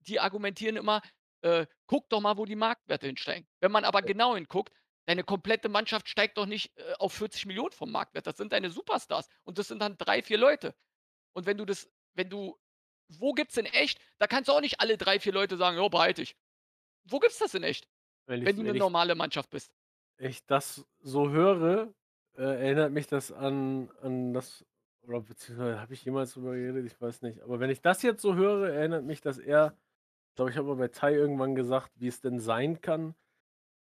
[0.00, 1.02] die argumentieren immer,
[1.42, 4.72] äh: „Guck doch mal, wo die Marktwerte hinsteigen.“ Wenn man aber genau hinguckt,
[5.06, 8.26] deine komplette Mannschaft steigt doch nicht, äh, auf 40.000.000 vom Marktwert.
[8.26, 10.74] Das sind deine Superstars und das sind dann 3, 4 Leute.
[11.34, 12.58] Und wenn du das wenn du
[13.08, 15.88] wo gibt's in echt da kannst du auch nicht alle 3, 4 Leute sagen: „Jo,
[15.88, 16.36] behalte ich.“
[17.04, 17.88] Wo gibt's das in echt,
[18.28, 19.72] Wenn wenn du 'ne ich normale Mannschaft bist?
[20.18, 21.94] ich das so höre,
[22.36, 24.66] äh, erinnert mich das an an das
[25.02, 26.86] oder beziehungsweise habe ich jemals drüber geredet?
[26.86, 27.40] Ich weiß nicht.
[27.42, 29.76] Aber wenn ich das jetzt so höre, erinnert mich das eher
[30.30, 33.14] ich glaube, ich habe mal bei Tai irgendwann gesagt, wie es denn sein kann,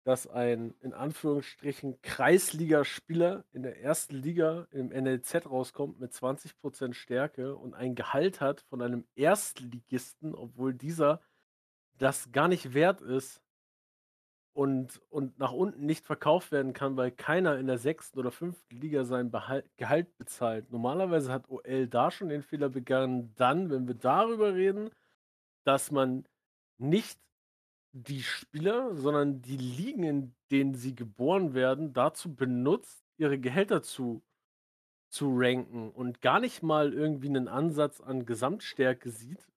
[0.10, 4.10] dass ein, in Anführungsstrichen, Kreisligaspieler in der 1.
[4.10, 10.74] Liga im NLZ rauskommt mit 20% Stärke und ein Gehalt hat von einem Erstligisten, obwohl
[10.74, 11.22] dieser
[12.00, 13.44] das gar nicht wert ist
[14.54, 18.18] und und nach unten nicht verkauft werden kann, weil keiner in der 6.
[18.18, 18.58] oder 5.
[18.72, 20.72] Liga sein Behal Gehalt bezahlt.
[20.72, 24.90] Normalerweise hat OL da schon den Fehler begangen, dann, wenn wir darüber reden,
[25.66, 26.26] dass man
[26.80, 27.20] nicht
[27.94, 34.22] die Spieler, sondern die Ligen, in denen sie geboren werden, dazu benutzt, ihre Gehälter zu
[35.10, 39.48] zu ranken und gar nicht mal irgendwie 'nen Ansatz an Gesamtstärke sieht,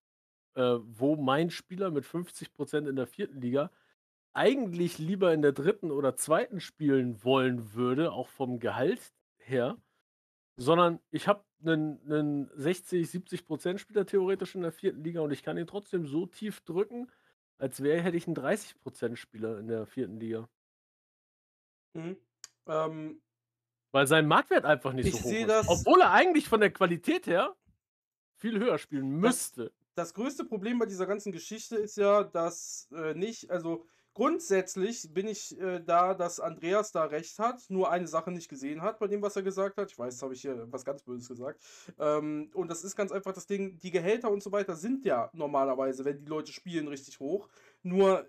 [0.56, 3.40] äh, wo mein Spieler mit 50% in der 4.
[3.40, 3.70] Liga
[4.34, 5.92] eigentlich lieber in der 3.
[5.92, 6.60] oder 2.
[6.60, 9.78] spielen wollen würde, auch vom Gehalt her,
[10.56, 14.94] sondern ich habe 'nen 'nen 60, 70% Spieler theoretisch in der 4.
[15.02, 17.08] Liga und ich kann ihn trotzdem so tief drücken,
[17.58, 20.18] als wäre hätte ich 'n 30% Spieler in der 4.
[20.18, 20.48] Liga.
[21.94, 22.16] Mhm.
[22.66, 23.22] Ähm
[23.94, 25.62] Weil sein Marktwert einfach nicht Ich so hoch sehe ist.
[25.64, 27.56] das Obwohl er eigentlich von der Qualität her
[28.38, 29.72] viel höher spielen Das müsste.
[29.94, 35.26] das größte Problem bei dieser ganzen Geschichte ist ja, dass, äh, nicht also, grundsätzlich bin
[35.28, 39.08] ich, äh, da, dass Andreas da recht hat, nur eine Sache nicht gesehen hat bei
[39.08, 39.90] dem, was er gesagt hat.
[39.90, 41.62] Ich weiß, habe ich hier was ganz Böses gesagt.
[41.98, 45.30] Ähm, und das ist ganz einfach das Ding, die Gehälter und so weiter sind ja
[45.32, 47.48] normalerweise, wenn die Leute spielen, richtig hoch.
[47.82, 48.26] Nur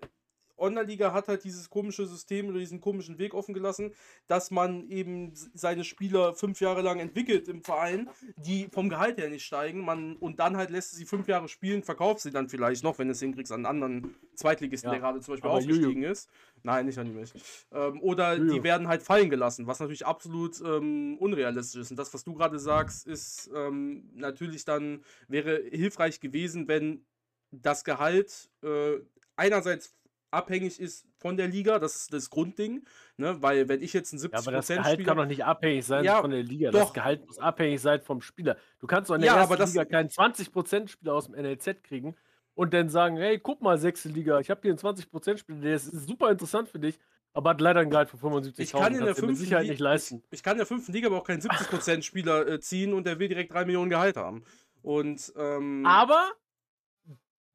[0.56, 3.94] Online-Liga hat halt dieses komische System oder diesen komischen Weg offen gelassen,
[4.26, 9.30] dass man eben seine Spieler 5 Jahre lang entwickelt im Verein, die vom Gehalt her
[9.30, 9.84] nicht steigen.
[9.84, 12.98] Man und dann halt lässt du sie 5 Jahre spielen, verkaufst sie dann vielleicht noch,
[12.98, 16.02] wenn du's hinkriegst, an 'n anderen Zweitligisten, der Ja, grade zum Beispiel aber Juju aufgestiegen
[16.02, 16.30] ist.
[16.62, 17.34] Nein, nicht an mich.
[17.72, 18.62] Ähm, oder die Juju.
[18.62, 21.90] werden halt fallen gelassen, was natürlich absolut, ähm, unrealistisch ist.
[21.90, 27.06] Und das, was du grade sagst, ist, ähm, natürlich dann wäre hilfreich gewesen, wenn
[27.50, 28.98] das Gehalt, äh,
[29.36, 29.94] einerseits
[30.34, 32.84] abhängig ist von der Liga, das ist das Grundding,
[33.16, 33.42] ne?
[33.42, 35.84] Weil wenn ich jetzt 'n Ja, aber 70 das Gehalt Spieler kann doch nicht abhängig
[35.86, 36.72] sein Ja, von der Liga.
[36.72, 36.94] Das doch.
[36.94, 38.56] Gehalt muss abhängig sein vom Spieler.
[38.80, 39.42] Du kannst doch in der Ja, 1.
[39.42, 42.16] aber das Liga keinen 20% Spieler aus'm NLZ kriegen
[42.54, 44.08] und dann sagen: „Hey, guck mal, 6.
[44.08, 46.98] Liga, ich habe hier 'n 20% Spieler, der ist super interessant für dich,
[47.32, 48.18] aber hat leider 'n Gehalt von
[48.58, 49.34] Ich kann 75.000, in der 5.
[49.34, 50.90] Sicherheit nicht ich leisten.“ ich kann in der 5.
[50.92, 54.44] Liga aber auch keinen 70% Spieler, äh, ziehen und der will direkt 3.000.000 Gehalt haben.
[54.82, 56.34] Und, ähm Aber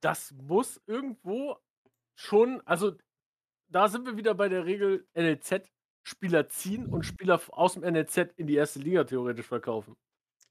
[0.03, 1.57] das muss irgendwo
[2.19, 2.93] schon also,
[3.69, 5.63] da sind wir wieder bei der Regel NLZ
[6.03, 8.75] Spieler ziehen und Spieler f aus'm NLZ in die 1.
[8.75, 9.95] Liga theoretisch verkaufen.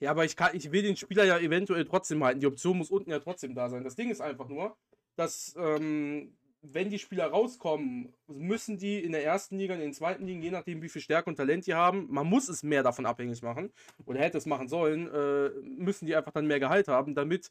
[0.00, 2.40] Ja, aber ich kann ich will den Spieler ja eventuell trotzdem halten.
[2.40, 3.84] Die Option muss unten ja trotzdem da sein.
[3.84, 4.76] Das Ding ist einfach nur,
[5.16, 9.58] dass, ähm, wenn die Spieler rauskommen, müssen die in der 1.
[9.58, 10.14] Liga, in den 2.
[10.18, 13.06] Ligen, je nachdem, wie viel Stärke und Talent die haben man muss es mehr davon
[13.06, 13.72] abhängig machen
[14.06, 17.50] oder hätte es machen sollen, äh, müssen die einfach dann mehr Gehalt haben, damit,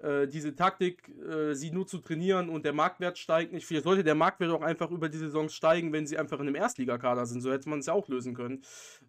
[0.00, 3.66] äh, diese Taktik, äh, sie nur zu trainieren und der Marktwert steigt nicht.
[3.66, 6.54] Vielleicht sollte der Marktwert auch einfach über die Saisons steigen, wenn sie einfach in 'nem
[6.56, 7.40] Erstligakader sind.
[7.42, 8.62] So hätte man's ja auch lösen können.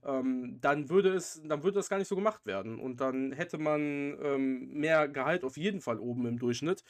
[0.05, 2.79] Ähm, dann würde es dann würde das gar nicht so gemacht werden.
[2.79, 6.83] Und dann hätte man, ähm, mehr Gehalt auf jeden Fall oben im Durchschnitt.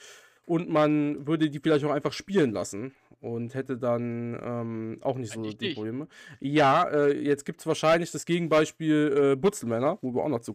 [0.45, 5.31] Und man würde die vielleicht auch einfach spielen lassen und hätte dann, ähm, auch nicht
[5.31, 5.73] so Eigentlich die.
[5.73, 6.07] Probleme.
[6.41, 10.53] Ja, äh, jetzt gibt's wahrscheinlich das Gegenbeispiel, äh, Butzelmänner, wo wir auch noch zu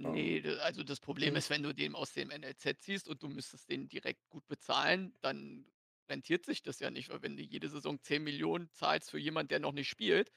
[0.00, 3.28] Ne, d also, das Problem ist, wenn du den aus dem NLZ ziehst und du
[3.28, 5.66] müsstest den direkt gut bezahlen, dann
[6.08, 9.60] rentiert sich das ja nicht, weil wenn du jede Saison 10.000.000 zahlst für jemand, der
[9.60, 10.32] noch nicht spielt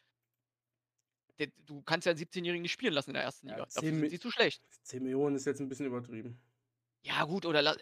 [1.39, 3.67] der, du kannst ja einen 17-Jährigen nicht spielen lassen in der ersten Ja, Liga.
[3.67, 4.63] 10 Dafür sind sie zu schlecht.
[4.83, 6.39] 10 Millionen ist jetzt ein bisschen übertrieben.
[7.03, 7.75] Ja, gut, oder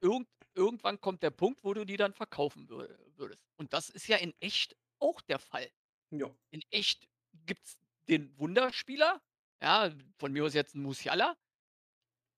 [0.00, 3.40] irgend, irgendwann kommt der Punkt, wo du die dann verkaufen wür- würdest.
[3.56, 5.70] Und das ist ja in echt auch der Fall.
[6.10, 6.36] Ja.
[6.50, 9.22] In echt gibt es den Wunderspieler,
[9.62, 11.36] ja, von mir aus jetzt ein Musiala,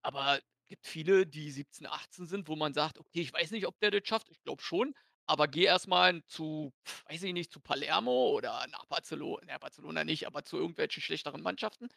[0.01, 3.79] aber gibt viele, die 17, 18 sind, wo man sagt, okay, ich weiß nicht, ob
[3.79, 4.93] der das schafft, ich glaube schon,
[5.25, 6.73] aber geh erstmal zu,
[7.09, 11.41] weiß ich nicht, zu Palermo oder nach Barcelona, na, Barcelona nicht, aber zu irgendwelchen schlechteren
[11.41, 11.89] Mannschaften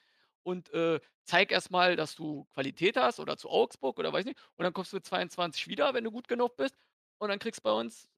[0.42, 4.64] und äh, zeig erstmal, dass du Qualität hast oder zu Augsburg oder weiß nicht, und
[4.64, 6.76] dann kommst du mit 22 wieder, wenn du gut genug bist,
[7.18, 8.08] und dann kriegst du bei uns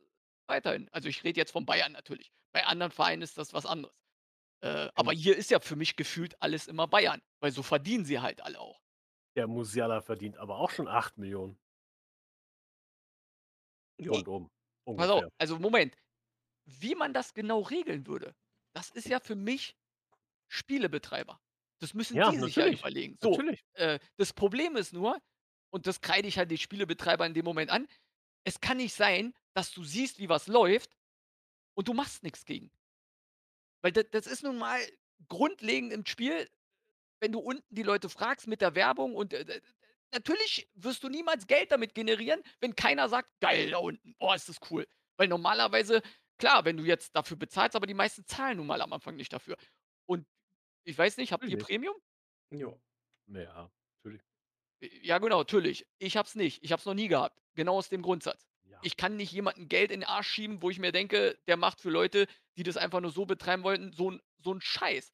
[0.48, 0.88] weiterhin.
[0.92, 2.32] Also ich rede jetzt von Bayern natürlich.
[2.52, 4.03] Bei anderen Vereinen ist das was anderes.
[4.64, 8.20] Äh, aber hier ist ja für mich gefühlt alles immer Bayern, weil so verdienen sie
[8.20, 8.80] halt alle auch.
[9.36, 11.58] Der Musiala verdient aber auch schon 8 Millionen.
[13.98, 14.10] Ja.
[14.12, 14.50] Rundum.
[14.96, 15.32] Pass auf, Ungefähr.
[15.38, 15.96] also Moment.
[16.66, 18.34] Wie man das genau regeln würde,
[18.74, 19.76] das ist ja für mich
[20.48, 21.40] Spielebetreiber.
[21.80, 22.80] Das müssen Ja, die sich ja natürlich.
[22.80, 23.18] überlegen.
[23.20, 23.64] So, Natürlich.
[23.74, 25.20] äh, das Problem ist nur,
[25.70, 27.88] und das kreide ich halt die Spielebetreiber in dem Moment an,
[28.44, 30.96] es kann nicht sein, dass du siehst, wie was läuft
[31.76, 32.70] und du machst nichts gegen.
[33.84, 34.80] Weil das, das ist nun mal
[35.28, 36.48] grundlegend im Spiel,
[37.20, 39.60] wenn du unten die Leute fragst mit der Werbung und äh,
[40.10, 44.48] natürlich wirst du niemals Geld damit generieren, wenn keiner sagt, geil da unten, oh, ist
[44.48, 44.86] das cool.
[45.18, 46.00] Weil normalerweise,
[46.38, 49.34] klar, wenn du jetzt dafür bezahlst, aber die meisten zahlen nun mal am Anfang nicht
[49.34, 49.58] dafür.
[50.06, 50.26] Und
[50.84, 51.66] ich weiß nicht, habt ihr Natürlich.
[51.66, 51.96] Premium?
[52.52, 52.72] Ja.
[53.26, 53.70] Ja,
[54.02, 54.22] natürlich.
[55.02, 55.86] Ja, genau, natürlich.
[55.98, 56.64] Ich hab's nicht.
[56.64, 57.38] Ich hab's noch nie gehabt.
[57.54, 58.46] Genau aus dem Grundsatz.
[58.74, 58.82] Ja.
[58.82, 61.80] Ich kann nicht jemandem Geld in den Arsch schieben, wo ich mir denke, der macht
[61.80, 65.12] für Leute, die das einfach nur so betreiben wollten, so ein so 'n Scheiß.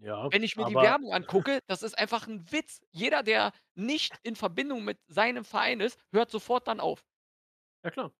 [0.00, 2.80] ja, Wenn ich mir die Werbung angucke, das ist einfach ein Witz.
[2.92, 7.04] Jeder, der nicht in Verbindung mit seinem Verein ist, hört sofort dann auf.
[7.82, 8.12] ja klar.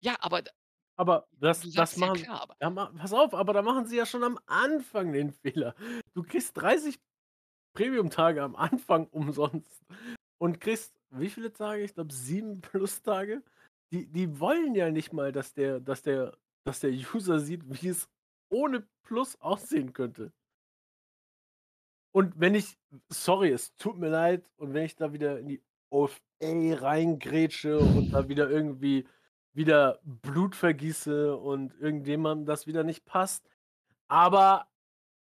[0.00, 0.42] Ja, aber
[0.96, 3.86] Aber das das sagst ja machen klar, aber ja, ma pass auf, aber da machen
[3.86, 5.74] sie ja schon am Anfang den Fehler.
[6.14, 7.00] Du kriegst 30
[7.74, 9.84] Premium-Tage am Anfang umsonst
[10.38, 11.82] und kriegst wie viele Tage?
[11.84, 13.42] Ich glaube 7 Plus-Tage.
[13.92, 17.88] Die die wollen ja nicht mal, dass der dass der dass der User sieht, wie
[17.88, 18.08] es
[18.48, 20.32] ohne Plus aussehen könnte.
[22.14, 22.78] Und wenn ich
[23.08, 28.10] sorry, es tut mir leid, und wenn ich da wieder in die OFA reingrätsche und
[28.12, 29.06] da wieder irgendwie
[29.54, 33.48] wieder Blut vergieße und irgendjemandem das wieder nicht passt.
[34.08, 34.68] Aber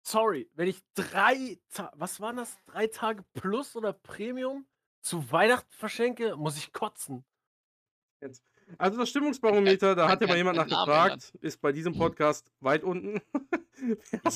[0.06, 2.58] sorry, wenn ich 3 Ta was waren das?
[2.67, 4.67] 3 Tage Plus oder Premium
[5.02, 7.26] zu Weihnachten verschenke, muss ich kotzen.
[8.22, 8.48] Jetzt.
[8.77, 13.21] Also das Stimmungsbarometer, da hat ja mal jemand nachgefragt, ist bei diesem Podcast weit unten.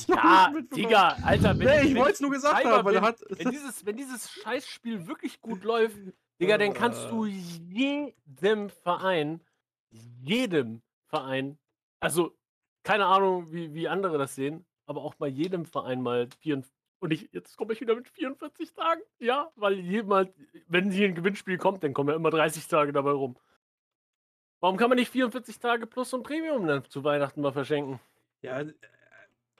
[0.08, 3.20] Ja, Digga, Alter, wenn Nee, ich wollte es nur gesagt Timer haben, weil bin, hat.
[3.28, 5.98] wenn dieses wenn dieses Scheißspiel wirklich gut läuft,
[6.40, 9.42] Digga, dann kannst du jedem Verein
[9.90, 11.58] jedem Verein
[12.00, 12.36] also,
[12.82, 16.70] keine Ahnung, wie wie andere das sehen, aber auch bei jedem Verein mal vierenv
[17.00, 20.32] und ich jetzt komme ich wieder mit 44 Tagen, ja, weil jemand
[20.68, 23.36] wenn hier 'n Gewinnspiel kommt, dann kommen ja immer 30 Tage dabei rum.
[24.64, 28.00] Warum kann man nicht 44 Tage Plus und Premium dann zu Weihnachten mal verschenken?
[28.40, 28.72] Ja, äh,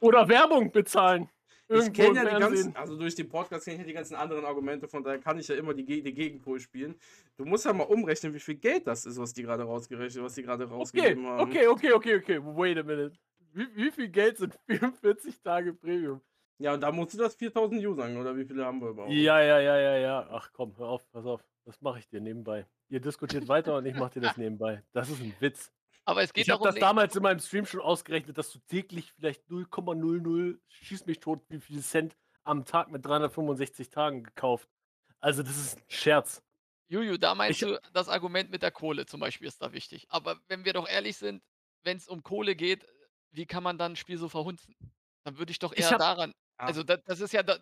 [0.00, 1.28] Oder Werbung bezahlen.
[1.68, 3.92] ich Irgendwo kenne im ja die ganzen, also durch den Podcast kenne ich ja die
[3.92, 6.94] ganzen anderen Argumente, von daher kann ich ja immer die, Ge- die Gegenpol spielen.
[7.36, 10.36] Du musst ja mal umrechnen, wie viel Geld das ist, was die gerade rausgerechnet, was
[10.36, 11.50] die gerade Okay, rausgegeben haben.
[11.50, 12.40] okay, okay, okay, okay.
[12.42, 13.14] Wait a minute.
[13.52, 16.22] Wie, wie viel Geld sind 44 Tage Premium?
[16.56, 19.12] Ja, und da musst du das 4000 Usern, oder wie viele haben wir überhaupt?
[19.12, 20.28] Ja, ja, ja, ja, ja.
[20.30, 21.44] Ach komm, hör auf, pass auf.
[21.64, 22.66] Das mache ich dir nebenbei.
[22.88, 24.82] Ihr diskutiert weiter und ich mache dir das nebenbei.
[24.92, 25.72] Das ist ein Witz.
[26.04, 28.58] aber es geht Ich habe darum das damals in meinem Stream schon ausgerechnet, dass du
[28.68, 34.68] täglich vielleicht 0,00 schieß mich tot, wie viel Cent am Tag mit 365 Tagen gekauft.
[35.20, 36.42] Also das ist ein Scherz.
[36.88, 40.06] Juju, da meinst Ich- du, das Argument mit der Kohle zum Beispiel ist da wichtig.
[40.10, 41.42] Aber wenn wir doch ehrlich sind,
[41.82, 42.86] wenn es um Kohle geht,
[43.32, 44.76] wie kann man dann ein Spiel so verhunzen?
[45.24, 46.66] Dann würde ich doch Ich eher hab- daran Ja.
[46.66, 47.56] also da das ist ja da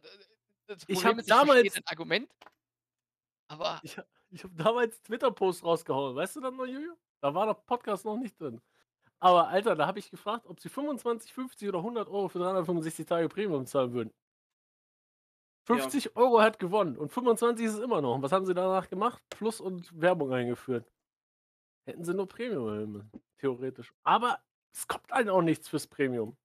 [0.67, 2.29] das Ich Problem ist, ich verstehe damals- dein Argument,
[3.53, 3.99] aber Ich,
[4.31, 6.17] ich habe damals Twitter-Post rausgehauen.
[6.17, 6.95] Weißt du das noch, Juju?
[7.21, 8.61] Da war der Podcast noch nicht drin.
[9.21, 13.07] Aber Alter, da habe ich gefragt, ob sie 25, 50 oder 100 Euro für 365
[13.07, 14.13] Tage Premium zahlen würden.
[15.67, 18.17] 50 Euro hat gewonnen und 25 ist es immer noch.
[18.17, 19.23] Und was haben sie danach gemacht?
[19.31, 20.91] Plus und Werbung eingeführt.
[21.85, 23.93] Hätten sie nur Premium theoretisch.
[24.03, 24.41] Aber
[24.73, 26.37] es kommt halt auch nichts fürs Premium.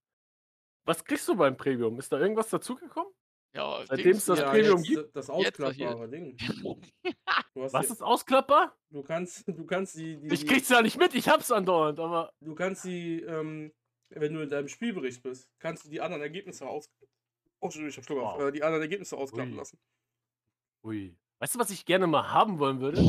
[0.85, 1.97] Was kriegst du beim Premium?
[1.97, 3.11] Ist da irgendwas dazugekommen?
[3.53, 5.15] Ja, Seitdem es das ja, Premium jetzt, gibt?
[5.15, 5.47] Das doch hier.
[5.89, 6.37] ausklappbare Ding.
[7.55, 8.75] Was ist ausklappbar?
[8.91, 12.31] du kannst, du kannst die, die, Ich krieg's ja nicht mit, ich hab's andauernd, aber.
[12.41, 13.73] du kannst die, ähm,
[14.09, 16.89] wenn du in deinem Spielbericht bist, kannst du die anderen Ergebnisse aus,
[17.59, 18.47] oh, ich hab Schluck auf, Wow.
[18.47, 19.57] äh, die anderen Ergebnisse ausklappen Ui.
[19.57, 19.79] lassen.
[20.83, 21.17] Ui.
[21.39, 23.01] Weißt du, was ich gerne mal haben wollen würde?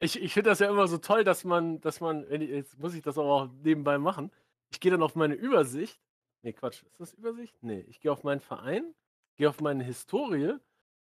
[0.00, 3.02] Ich, ich finde das ja immer so toll, dass man, dass man, jetzt muss ich
[3.02, 4.32] das aber auch nebenbei machen.
[4.70, 6.00] Ich gehe dann auf meine Übersicht
[6.42, 6.82] Ne, Quatsch.
[6.82, 7.62] Ist das Übersicht?
[7.62, 8.94] Ne, ich gehe auf meinen Verein,
[9.36, 10.54] gehe auf meine Historie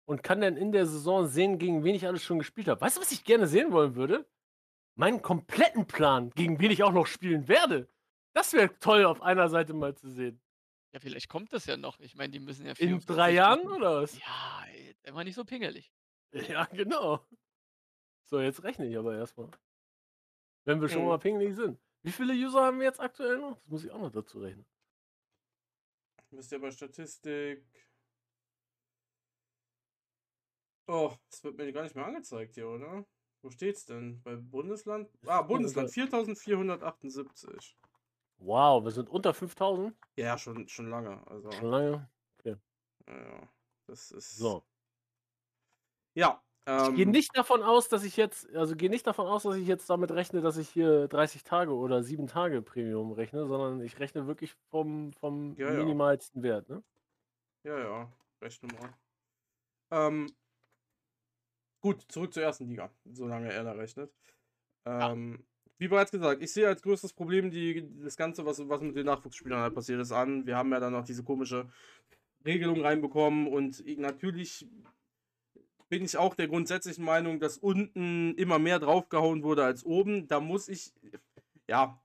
[0.06, 2.82] und kann dann in der Saison sehen, gegen wen ich alles schon gespielt habe.
[2.82, 4.28] Weißt du, was ich gerne sehen wollen würde?
[4.96, 7.90] Meinen kompletten Plan, gegen wen ich auch noch spielen werde.
[8.34, 10.40] Das wäre toll auf einer Seite mal zu sehen.
[10.92, 12.00] Ja, vielleicht kommt das ja noch.
[12.00, 14.20] Ich meine, die müssen ja In 44 3 Jahren Wochen oder was?
[14.20, 15.92] Ja, mal nicht so pingelig.
[16.32, 17.26] Ja, genau.
[18.26, 19.50] So, jetzt rechne ich aber erst mal.
[20.66, 21.08] Wenn wir schon Mhm.
[21.08, 21.80] mal pingelig sind.
[22.04, 23.56] Wie viele User haben wir jetzt aktuell noch?
[23.58, 24.66] Das muss ich auch noch dazu rechnen.
[26.34, 27.64] Müsst ihr bei Statistik.
[30.88, 33.06] Oh, das wird mir gar nicht mehr angezeigt hier, oder?
[33.44, 34.22] Wo steht's denn?
[34.24, 35.10] Bei Bundesland?
[35.26, 37.78] Ah, Bundesland, 4478.
[38.38, 39.96] Wow, wir sind unter 5000?
[40.18, 41.26] Ja, schon, schon lange.
[41.28, 42.10] Also, Schon lange?
[42.44, 42.58] ja,
[43.08, 43.50] ja,
[43.88, 44.38] das ist.
[44.38, 44.66] So.
[46.16, 46.44] Ja.
[46.76, 49.56] Ich Ähm, gehe nicht davon aus, dass ich jetzt, also gehe nicht davon aus, dass
[49.56, 53.82] ich jetzt damit rechne, dass ich hier 30 Tage oder 7 Tage Premium rechne, sondern
[53.82, 55.96] ich rechne wirklich vom, vom Ja, ja.
[55.96, 56.84] minimalsten Wert, ne?
[57.64, 58.94] Ja, ja, rechne mal.
[59.92, 60.28] Ähm,
[61.82, 64.14] gut, zurück zur ersten Liga, solange er da rechnet.
[64.86, 65.46] Ähm,
[65.80, 69.06] Wie bereits gesagt, ich sehe als größtes Problem die, das Ganze, was, was mit den
[69.08, 70.46] Nachwuchsspielern halt passiert ist, an.
[70.48, 71.70] Wir haben ja dann noch diese komische
[72.46, 74.68] Regelung reinbekommen und ich, natürlich
[75.90, 80.28] bin ich auch der grundsätzlichen Meinung, dass unten immer mehr draufgehauen wurde als oben.
[80.28, 80.94] Da muss ich,
[81.68, 82.00] ja,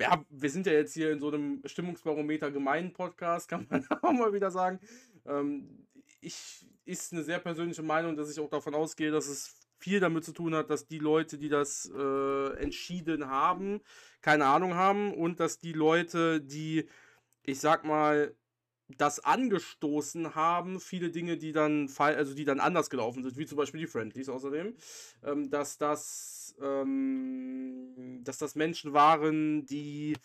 [0.00, 4.12] ja, wir sind ja jetzt hier in so einem Stimmungsbarometer gemeinen Podcast, kann man auch
[4.12, 4.80] mal wieder sagen.
[5.26, 5.86] Ähm,
[6.20, 10.24] ich ist eine sehr persönliche Meinung, dass ich auch davon ausgehe, dass es viel damit
[10.24, 13.80] zu tun hat, dass die Leute, die das äh, entschieden haben,
[14.20, 16.88] keine Ahnung haben und dass die Leute, die,
[17.42, 18.34] ich sag mal,
[18.88, 23.56] das angestoßen haben, viele Dinge, die dann also die dann anders gelaufen sind, wie zum
[23.56, 24.74] Beispiel die Friendlies außerdem,
[25.24, 30.16] ähm, dass das ähm, dass das Menschen waren, die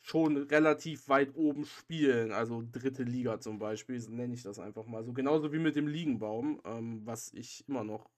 [0.00, 5.04] schon relativ weit oben spielen, also dritte Liga zum Beispiel, nenne ich das einfach mal
[5.04, 5.12] so.
[5.12, 8.08] Genauso wie mit dem Liegenbaum, ähm, was ich immer noch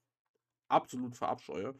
[0.69, 1.75] absolut verabscheue.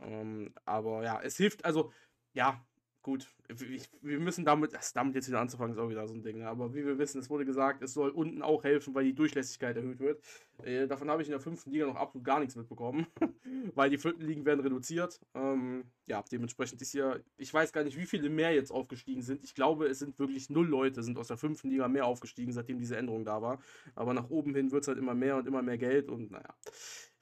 [0.00, 1.92] Ähm, aber ja, es hilft, also,
[2.34, 2.64] ja,
[3.06, 3.28] gut.
[3.48, 6.38] Ich, wir müssen damit, das, damit jetzt wieder anzufangen, ist auch wieder so ein Ding.
[6.38, 6.48] Ne?
[6.48, 9.76] Aber wie wir wissen, es wurde gesagt, es soll unten auch helfen, weil die Durchlässigkeit
[9.76, 10.20] erhöht wird.
[10.64, 13.06] Äh, davon habe ich in der fünften Liga noch absolut gar nichts mitbekommen,
[13.76, 15.20] weil die vierten Ligen werden reduziert.
[15.34, 19.44] Ähm, ja, dementsprechend ist hier, ich weiß gar nicht, wie viele mehr jetzt aufgestiegen sind.
[19.44, 22.80] Ich glaube, es sind wirklich null Leute, sind aus der fünften Liga mehr aufgestiegen, seitdem
[22.80, 23.60] diese Änderung da war.
[23.94, 26.56] Aber nach oben hin wird es halt immer mehr und immer mehr Geld und naja.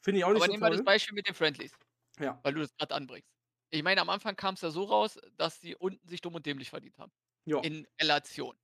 [0.01, 1.73] Finde ich auch nicht Aber so nehmen wir das Beispiel mit den Friendlies,
[2.19, 2.41] Ja.
[2.43, 3.34] weil du das gerade anbringst.
[3.75, 6.47] Ich meine, am Anfang kam es ja so raus, dass die unten sich dumm und
[6.47, 7.11] dämlich verdient haben.
[7.45, 7.61] Ja.
[7.61, 8.57] In Relation.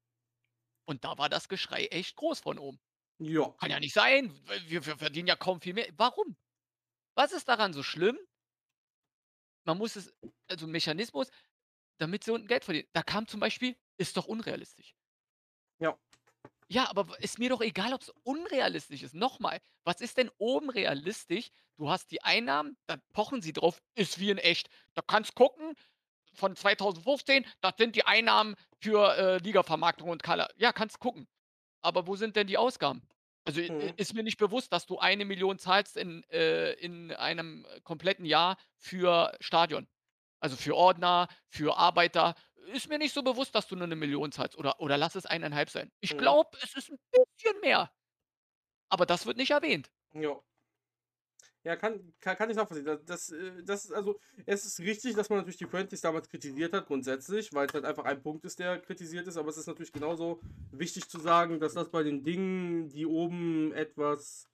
[0.84, 2.80] Und da war das Geschrei echt groß von oben.
[3.18, 3.48] Ja.
[3.58, 4.32] Kann ja nicht sein.
[4.68, 5.88] Wir, wir verdienen ja kaum viel mehr.
[5.96, 6.36] Warum?
[7.16, 8.18] Was ist daran so schlimm?
[9.64, 10.14] Man muss es,
[10.48, 11.30] also Mechanismus,
[11.98, 12.88] damit sie unten Geld verdienen.
[12.92, 14.94] Da kam zum Beispiel, ist doch unrealistisch.
[16.70, 16.88] Ja.
[16.90, 19.14] Aber ist mir doch egal, ob es unrealistisch ist.
[19.14, 21.48] Nochmal, was ist denn oben realistisch?
[21.76, 24.68] Du hast die Einnahmen, da pochen sie drauf, ist wie in echt.
[24.94, 25.74] Da kannst gucken,
[26.34, 30.48] von 2015, das sind die Einnahmen für äh, Ligavermarktung und Kala.
[30.56, 31.26] Ja, kannst gucken.
[31.82, 33.02] Aber wo sind denn die Ausgaben?
[33.44, 33.94] Also Mhm.
[33.96, 38.24] ist mir nicht bewusst, dass du eine Million zahlst in, äh, in einem äh, kompletten
[38.26, 39.88] Jahr für Stadion.
[40.40, 42.34] Also für Ordner, für Arbeiter.
[42.66, 44.56] Ist mir nicht so bewusst, dass du nur eine Million zahlst.
[44.58, 45.90] Oder, oder lass es eineinhalb sein.
[46.00, 46.18] Ich Mhm.
[46.18, 47.92] glaube, es ist ein bisschen mehr.
[48.88, 49.90] Aber das wird nicht erwähnt.
[50.12, 50.40] Ja.
[51.62, 52.86] Ja, kann, kann, kann ich nachvollziehen.
[52.86, 56.28] Das, das, äh, das ist also, es ist richtig, dass man natürlich die Friendlies damals
[56.28, 59.58] kritisiert hat, grundsätzlich, weil es halt einfach ein Punkt ist, der kritisiert ist, aber es
[59.58, 60.40] ist natürlich genauso
[60.72, 64.49] wichtig zu sagen, dass das bei den Dingen, die oben etwas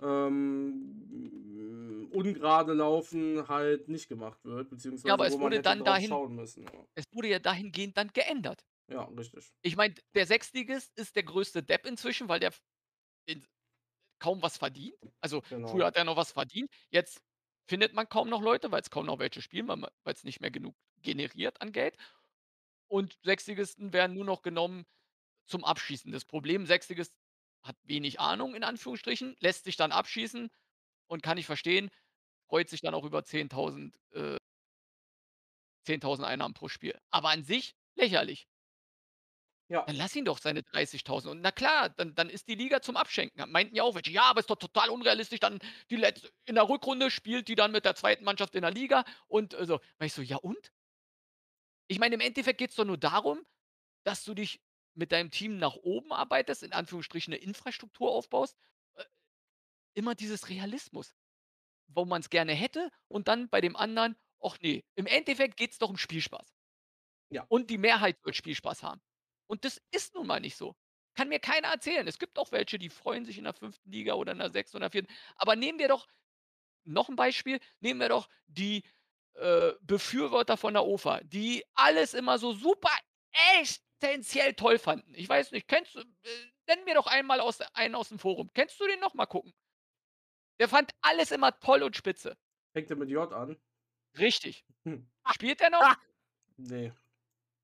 [0.00, 6.64] ähm, ungerade laufen, halt nicht gemacht wird, beziehungsweise aber es wurde dann dahin- schauen müssen.
[6.64, 8.64] Ja, Es wurde ja dahingehend dann geändert.
[8.88, 9.52] ja richtig.
[9.62, 12.52] Ich meine, der Sechstligist ist der größte Depp inzwischen, weil der
[13.26, 13.44] in,
[14.20, 14.96] kaum was verdient.
[15.20, 15.68] Also Genau.
[15.68, 16.70] früher hat er noch was verdient.
[16.90, 17.20] Jetzt
[17.68, 20.50] findet man kaum noch Leute, weil es kaum noch welche spielen, weil es nicht mehr
[20.50, 21.96] genug generiert an Geld.
[22.88, 24.84] Und Sechstligisten werden nur noch genommen
[25.46, 26.12] zum Abschießen.
[26.12, 27.14] Das Problem, Sechstligist
[27.64, 30.50] hat wenig Ahnung, in Anführungsstrichen, lässt sich dann abschießen
[31.06, 31.90] und kann ich verstehen,
[32.48, 34.36] freut sich dann auch über 10.000 äh,
[35.86, 36.98] 10.000 Einnahmen pro Spiel.
[37.10, 38.46] Aber an sich lächerlich.
[39.68, 39.82] Ja.
[39.86, 41.28] Dann lass ihn doch seine 30.000.
[41.28, 43.50] Und na klar, dann, dann ist die Liga zum Abschenken.
[43.50, 45.40] Meinten ja auch welche, ja, aber ist doch total unrealistisch.
[45.40, 45.58] Dann
[45.90, 49.04] die letzte, in der Rückrunde spielt die dann mit der zweiten Mannschaft in der Liga.
[49.26, 49.80] Und äh, so.
[49.98, 50.70] Weil ich so, ja und?
[51.86, 53.44] Ich meine, im Endeffekt geht es doch nur darum,
[54.04, 54.60] dass du dich
[54.94, 58.56] mit deinem Team nach oben arbeitest, in Anführungsstrichen eine Infrastruktur aufbaust.
[58.94, 59.04] Äh,
[59.94, 61.14] immer dieses Realismus,
[61.88, 65.72] wo man es gerne hätte und dann bei dem anderen, ach nee, im Endeffekt geht
[65.72, 66.54] es doch um Spielspaß.
[67.30, 67.44] Ja.
[67.48, 69.00] Und die Mehrheit wird Spielspaß haben.
[69.46, 70.76] Und das ist nun mal nicht so.
[71.14, 72.06] Kann mir keiner erzählen.
[72.08, 74.76] Es gibt auch welche, die freuen sich in der fünften Liga oder in der sechsten
[74.76, 75.12] oder vierten.
[75.36, 76.06] Aber nehmen wir doch
[76.84, 78.84] noch ein Beispiel, nehmen wir doch die
[79.34, 82.90] äh, Befürworter von der OFA, die alles immer so super
[84.00, 85.14] essentiell toll fanden.
[85.14, 88.50] Ich weiß nicht, kennst du, äh, nenn mir doch einmal aus, einen aus dem Forum.
[88.54, 89.54] Kennst du den noch mal gucken?
[90.60, 92.36] Der fand alles immer toll und spitze.
[92.72, 93.60] Fängt er mit J an?
[94.18, 94.64] Richtig.
[94.84, 95.10] Hm.
[95.32, 95.96] Spielt er noch?
[96.56, 96.92] Nee.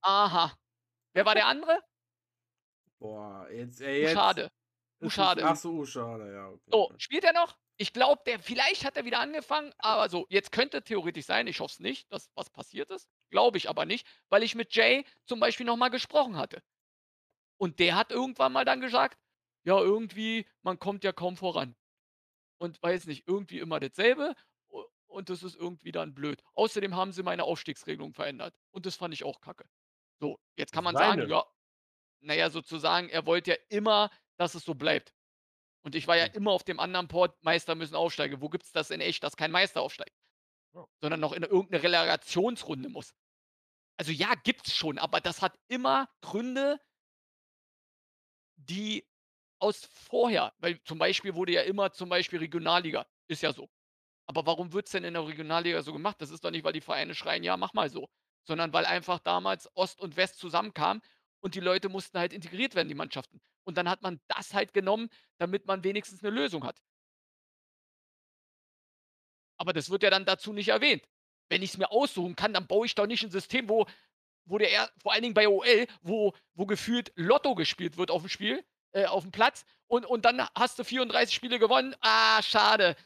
[0.03, 0.57] Aha.
[1.13, 1.83] Wer war der andere?
[2.99, 4.13] Boah, jetzt, ey, jetzt.
[4.13, 4.51] Schade.
[4.99, 5.43] Ist Schade.
[5.45, 6.49] Ach so, schade, ja.
[6.49, 6.71] Okay.
[6.71, 7.57] So, spielt er noch?
[7.81, 11.61] Ich glaube, der vielleicht hat er wieder angefangen, aber so, jetzt könnte theoretisch sein, ich
[11.61, 13.09] hoffe es nicht, dass was passiert ist.
[13.31, 16.63] Glaube ich aber nicht, weil ich mit Jay zum Beispiel nochmal gesprochen hatte.
[17.57, 19.19] Und der hat irgendwann mal dann gesagt,
[19.65, 21.75] ja, irgendwie, man kommt ja kaum voran.
[22.59, 24.35] Und weiß nicht, irgendwie immer dasselbe.
[25.07, 26.43] Und das ist irgendwie dann blöd.
[26.53, 28.55] Außerdem haben sie meine Aufstiegsregelung verändert.
[28.73, 29.65] Und das fand ich auch kacke.
[30.21, 31.31] So, jetzt kann man sagen, Seine?
[31.31, 31.47] ja,
[32.21, 35.15] naja, sozusagen, er wollte ja immer, dass es so bleibt.
[35.83, 38.41] Und ich war ja immer auf dem anderen Port, Meister müssen aufsteigen.
[38.41, 40.15] Wo gibt es das in echt, dass kein Meister aufsteigt?
[41.01, 43.15] Sondern noch in irgendeine Relegationsrunde muss.
[43.97, 46.81] Also ja, gibt's schon, aber das hat immer Gründe,
[48.57, 49.07] die
[49.59, 53.71] aus vorher, weil zum Beispiel wurde ja immer zum Beispiel Regionalliga, ist ja so.
[54.27, 56.17] Aber warum wird's denn in der Regionalliga so gemacht?
[56.21, 58.09] Das ist doch nicht, weil die Vereine schreien, ja, mach mal so,
[58.47, 61.03] sondern weil einfach damals Ost und West zusammenkamen
[61.41, 63.41] und die Leute mussten halt integriert werden, die Mannschaften.
[63.71, 65.09] Und dann hat man das halt genommen,
[65.39, 66.83] damit man wenigstens eine Lösung hat.
[69.59, 71.05] Aber das wird ja dann dazu nicht erwähnt.
[71.49, 73.87] Wenn ich es mir aussuchen kann, dann baue ich doch nicht ein System, wo,
[74.45, 78.23] wo der er, vor allen Dingen bei OL, wo, wo gefühlt Lotto gespielt wird auf
[78.23, 81.95] dem Spiel, äh, auf dem Platz, und, und dann hast du 34 Spiele gewonnen.
[82.01, 82.97] Ah, schade.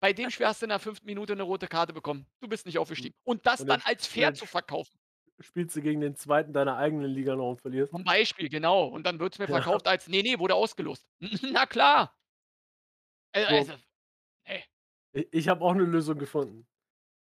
[0.00, 2.26] Bei dem Spiel hast du in der fünften Minute eine rote Karte bekommen.
[2.40, 3.14] Du bist nicht aufgestiegen.
[3.24, 4.98] Und das Und dann als fair zu verkaufen.
[5.40, 7.92] Spielst du gegen den zweiten deiner eigenen Liga noch und verlierst?
[7.92, 8.86] Zum Beispiel, genau.
[8.88, 9.48] Und dann wird es mir Ja.
[9.48, 11.06] verkauft als, nee, nee, wurde ausgelost.
[11.52, 12.16] Na klar.
[13.32, 13.56] Äh, So.
[13.58, 13.72] Also,
[15.12, 16.66] Ich, ich habe auch eine Lösung gefunden.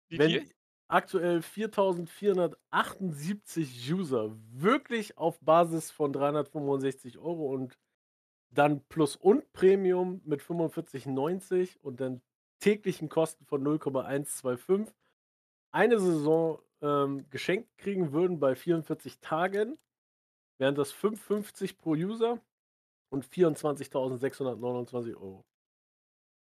[0.09, 0.51] wie Wenn viel?
[0.89, 7.79] aktuell 4478 User wirklich auf Basis von 365 Euro und
[8.51, 12.23] dann Plus und Premium mit 45,90 und dann
[12.61, 14.95] täglichen Kosten von 0,125
[15.73, 19.79] eine Saison ähm, geschenkt kriegen würden bei 44 Tagen,
[20.59, 22.41] wären das 5,50 pro User
[23.11, 25.45] und 24.629 Euro.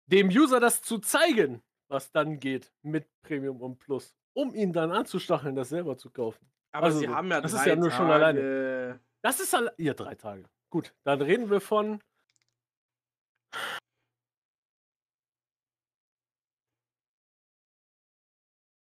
[0.06, 4.92] Dem User das zu zeigen, was dann geht mit Premium und Plus, um ihn dann
[4.92, 6.50] anzustacheln, das selber zu kaufen.
[6.72, 8.40] Aber Also sie so, haben ja das drei ist ja nur schon alleine.
[8.40, 9.00] Tage.
[9.22, 10.48] Das ist alle ja, drei Tage.
[10.70, 12.00] Gut, dann reden wir von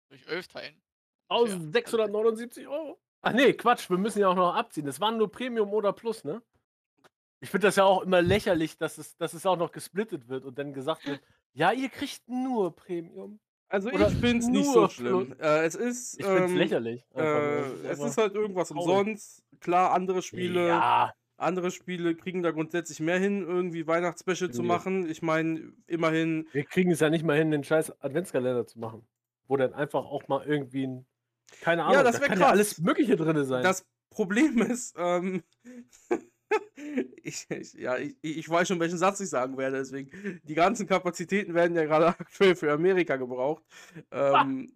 [0.10, 0.85] Durch 11 teilen.
[1.28, 1.56] Ungefähr.
[1.56, 3.00] 1679 Euro.
[3.22, 4.86] Ach nee, Quatsch, wir müssen ja auch noch abziehen.
[4.86, 6.42] Das waren nur Premium oder Plus, ne?
[7.40, 10.46] Ich finde das ja auch immer lächerlich, dass es, dass es auch noch gesplittet wird
[10.46, 11.22] und dann gesagt wird,
[11.54, 13.40] ja, ihr kriegt nur Premium.
[13.68, 15.36] Also Oder ich finde es nicht so schlimm.
[15.40, 16.20] Äh, es ist.
[16.20, 17.06] Ich finde es ähm, lächerlich.
[17.16, 18.84] Äh, es ist halt irgendwas traurig.
[18.88, 19.44] umsonst.
[19.60, 25.10] Klar, andere Spiele, Ja, andere Spiele kriegen da grundsätzlich mehr hin, irgendwie Weihnachtsspecial zu machen.
[25.10, 29.06] Ich meine, immerhin, wir kriegen es ja nicht mal hin, den scheiß Adventskalender zu machen.
[29.48, 31.06] Wo dann einfach auch mal irgendwie ein.
[31.62, 32.52] Keine Ahnung, das da kann ja krass.
[32.52, 33.64] alles Mögliche drin sein.
[33.64, 35.44] das Problem ist, ähm,
[37.24, 40.88] ich, ich, ja, ich, ich weiß schon, welchen Satz ich sagen werde, deswegen, die ganzen
[40.88, 43.64] Kapazitäten werden ja gerade aktuell für Amerika gebraucht.
[44.12, 44.72] Ähm,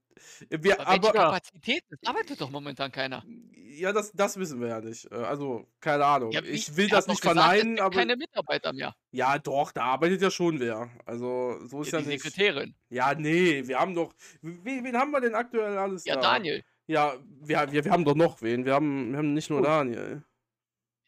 [0.50, 1.88] wir, Aber aber, Kapazitäten?
[2.02, 3.24] Das arbeitet doch momentan keiner.
[3.54, 5.10] ja, das, das wissen wir ja nicht.
[5.12, 6.32] Äh, Also, keine Ahnung.
[6.32, 7.96] Ja, ich will das nicht gesagt, verneinen, aber.
[7.96, 8.94] keine Mitarbeiter mehr.
[9.12, 10.90] Ja, doch, da arbeitet ja schon wer.
[11.06, 12.24] Also, so ist Ja, ja, die nicht.
[12.24, 12.76] Sekretärin.
[12.90, 14.14] Ja, nee, wir haben doch.
[14.42, 16.22] Wen, wen haben wir denn aktuell alles Ja, da?
[16.22, 16.64] Daniel.
[16.88, 18.66] Ja, wir, wir, wir haben doch noch wen.
[18.66, 19.68] Wir haben, wir haben nicht nur Gut.
[19.68, 20.24] Daniel.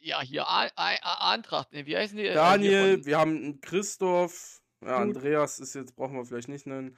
[0.02, 1.72] Ja, hier A A A Antracht.
[1.74, 2.24] Ne, wie heißen die?
[2.24, 4.62] äh, hier Daniel, von- wir haben einen Christoph.
[4.84, 4.97] Ja.
[4.97, 6.97] Andreas ist jetzt, brauchen wir vielleicht nicht nennen.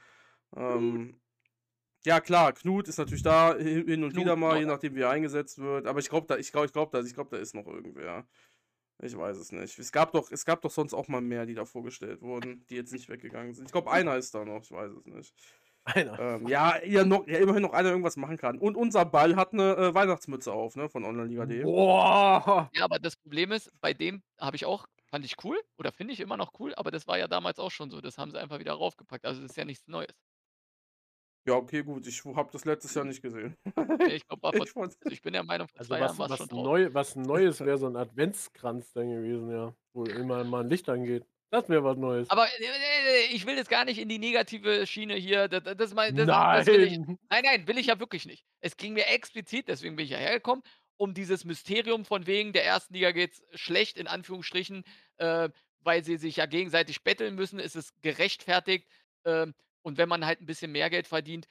[0.56, 1.20] Ähm,
[2.06, 5.10] ja, klar, Knut ist natürlich da hin und Knut, wieder mal, je nachdem, wie er
[5.10, 5.86] eingesetzt wird.
[5.86, 8.26] Aber ich glaube, da, ich glaube, ich glaube, da, ich glaube, da ist noch irgendwer.
[9.02, 9.78] Ich weiß es nicht.
[9.78, 12.76] Es gab doch, es gab doch sonst auch mal mehr, die da vorgestellt wurden, die
[12.76, 13.66] jetzt nicht weggegangen sind.
[13.66, 15.34] Ich glaube, einer ist da noch, ich weiß es nicht.
[16.18, 18.58] Ähm, ja, ja, noch, ja, immerhin noch einer irgendwas machen kann.
[18.58, 21.62] Und unser Ball hat eine äh, Weihnachtsmütze auf, ne, von Online-Liga.de.
[21.62, 22.70] Boah!
[22.72, 26.12] Ja, aber das Problem ist, bei dem habe ich auch, fand ich cool oder finde
[26.12, 28.00] ich immer noch cool, aber das war ja damals auch schon so.
[28.00, 29.24] Das haben sie einfach wieder raufgepackt.
[29.24, 30.14] Also das ist ja nichts Neues.
[31.46, 32.06] Ja, okay, gut.
[32.06, 33.56] Ich habe das letztes Jahr nicht gesehen.
[33.98, 36.16] Nee, Ich glaube, war vor, Ich also ich bin der Meinung, vor Also zwei was,
[36.18, 39.74] Jahren was, neu, was Neues wäre so ein Adventskranz dann gewesen, ja.
[39.92, 41.26] Wo immer mal ein Licht angeht.
[41.54, 42.28] Das wäre was Neues.
[42.30, 45.48] Aber äh, äh, ich will jetzt gar nicht in die negative Schiene hier.
[45.48, 46.28] Das, das, das, mein- das,
[46.66, 47.18] ich, Nein!
[47.30, 48.44] nein, nein, will ich ja wirklich nicht.
[48.60, 50.62] Es ging mir explizit, deswegen bin ich ja hergekommen,
[50.96, 54.84] um dieses Mysterium von wegen der ersten Liga geht's schlecht in Anführungsstrichen,
[55.18, 55.48] äh,
[55.80, 58.88] weil sie sich ja gegenseitig betteln müssen, ist es gerechtfertigt.
[59.24, 61.46] Ähm, und wenn man halt 'n bisschen mehr Geld verdient,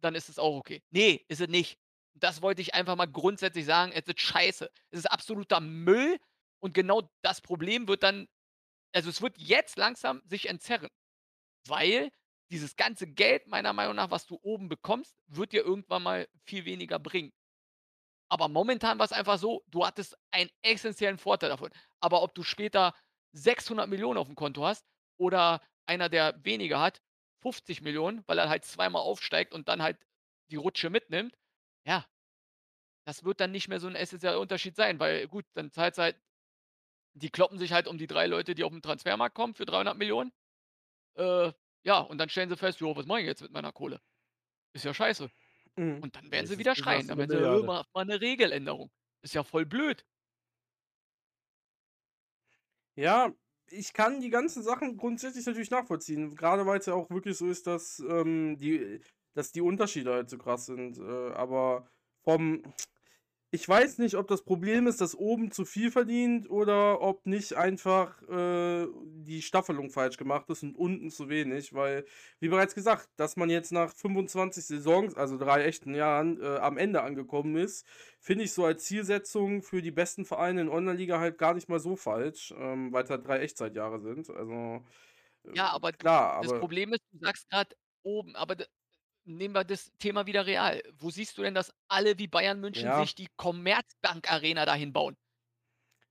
[0.00, 0.82] dann ist es auch okay.
[0.90, 1.78] Ne, ist es nicht.
[2.14, 3.92] Das wollte ich einfach mal grundsätzlich sagen.
[3.92, 4.70] Es ist scheiße.
[4.90, 6.18] Es ist absoluter Müll
[6.60, 8.28] und genau das Problem wird dann
[8.94, 10.88] also, es wird jetzt langsam sich entzerren,
[11.68, 12.10] weil
[12.52, 16.64] dieses ganze Geld meiner Meinung nach, was du oben bekommst, wird dir irgendwann mal viel
[16.66, 17.32] weniger bringen.
[18.30, 21.70] Aber momentan war's einfach so, du hattest einen essenziellen Vorteil davon.
[22.00, 22.94] Aber ob du später
[23.32, 24.86] 600.000.000 aufm Konto hast
[25.18, 27.02] oder einer, der weniger hat,
[27.42, 29.98] 50.000.000, weil er halt zweimal aufsteigt und dann halt
[30.50, 31.34] die Rutsche mitnimmt,
[31.86, 32.06] ja
[33.06, 36.02] das wird dann nicht mehr so 'n essenzieller Unterschied sein, weil gut, dann zahlst du
[36.02, 36.16] halt
[37.14, 40.34] die kloppen sich halt um die 3 Leute, die aufm Transfermarkt kommen für 300.000.000.
[41.16, 41.52] Äh,
[41.84, 44.00] ja, und dann stellen sie fest: „Jo, was mache ich jetzt mit meiner Kohle?
[44.74, 45.30] Ist ja scheiße.“
[45.78, 46.04] Mhm.
[46.04, 47.08] Und dann werden Es sie wieder schreien.
[47.08, 47.64] Dann werden sie: „Äh, Milliarde.
[47.64, 48.90] macht mal 'ne Regeländerung.“
[49.22, 50.04] Ist ja voll blöd.
[52.98, 53.32] Ja,
[53.70, 56.34] ich kann die ganzen Sachen grundsätzlich natürlich nachvollziehen.
[56.34, 59.00] Grade weil's ja auch wirklich so ist, dass, ähm, die
[59.34, 60.98] dass die Unterschiede halt so krass sind.
[60.98, 61.02] Äh,
[61.32, 61.88] aber
[62.22, 62.62] vom
[63.54, 67.52] ich weiß nicht, ob das Problem ist, dass oben zu viel verdient oder ob nicht
[67.54, 72.06] einfach, äh, die Staffelung falsch gemacht ist und unten zu wenig, weil,
[72.40, 76.78] wie bereits gesagt, dass man jetzt nach 25 Saisons, also 3 echten Jahren, äh, am
[76.78, 77.86] Ende angekommen ist,
[78.20, 81.78] finde ich so als Zielsetzung für die besten Vereine in Online-Liga halt gar nicht mal
[81.80, 84.30] so falsch, ähm, weil's halt 3 Echtzeitjahre sind.
[84.30, 84.82] Also,
[85.54, 88.56] Ja, ähm, aber klar, das aber Problem ist, du sagst grad oben, aber
[89.26, 90.82] nehmen wir das Thema wieder real.
[90.94, 92.92] Wo siehst du denn, dass alle wie Bayern München Ja.
[92.92, 95.16] sich die Commerzbank-Arena da hinbauen?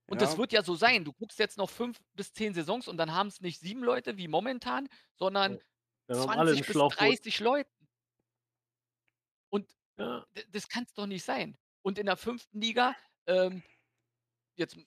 [0.08, 0.38] Und das Ja.
[0.38, 1.04] wird ja so sein.
[1.04, 4.28] Du guckst jetzt noch 5 bis 10 Saisons und dann haben's nicht 7 Leute wie
[4.28, 5.62] momentan, sondern Ja.
[6.08, 7.18] Dann haben alle 'n 20 bis Schlauchboot.
[7.26, 7.86] 30 Leuten.
[9.52, 10.26] Und Ja.
[10.50, 11.58] das kann's doch nicht sein.
[11.82, 12.58] Und in der 5.
[12.60, 12.96] Liga,
[13.26, 13.62] ähm,
[14.56, 14.78] jetzt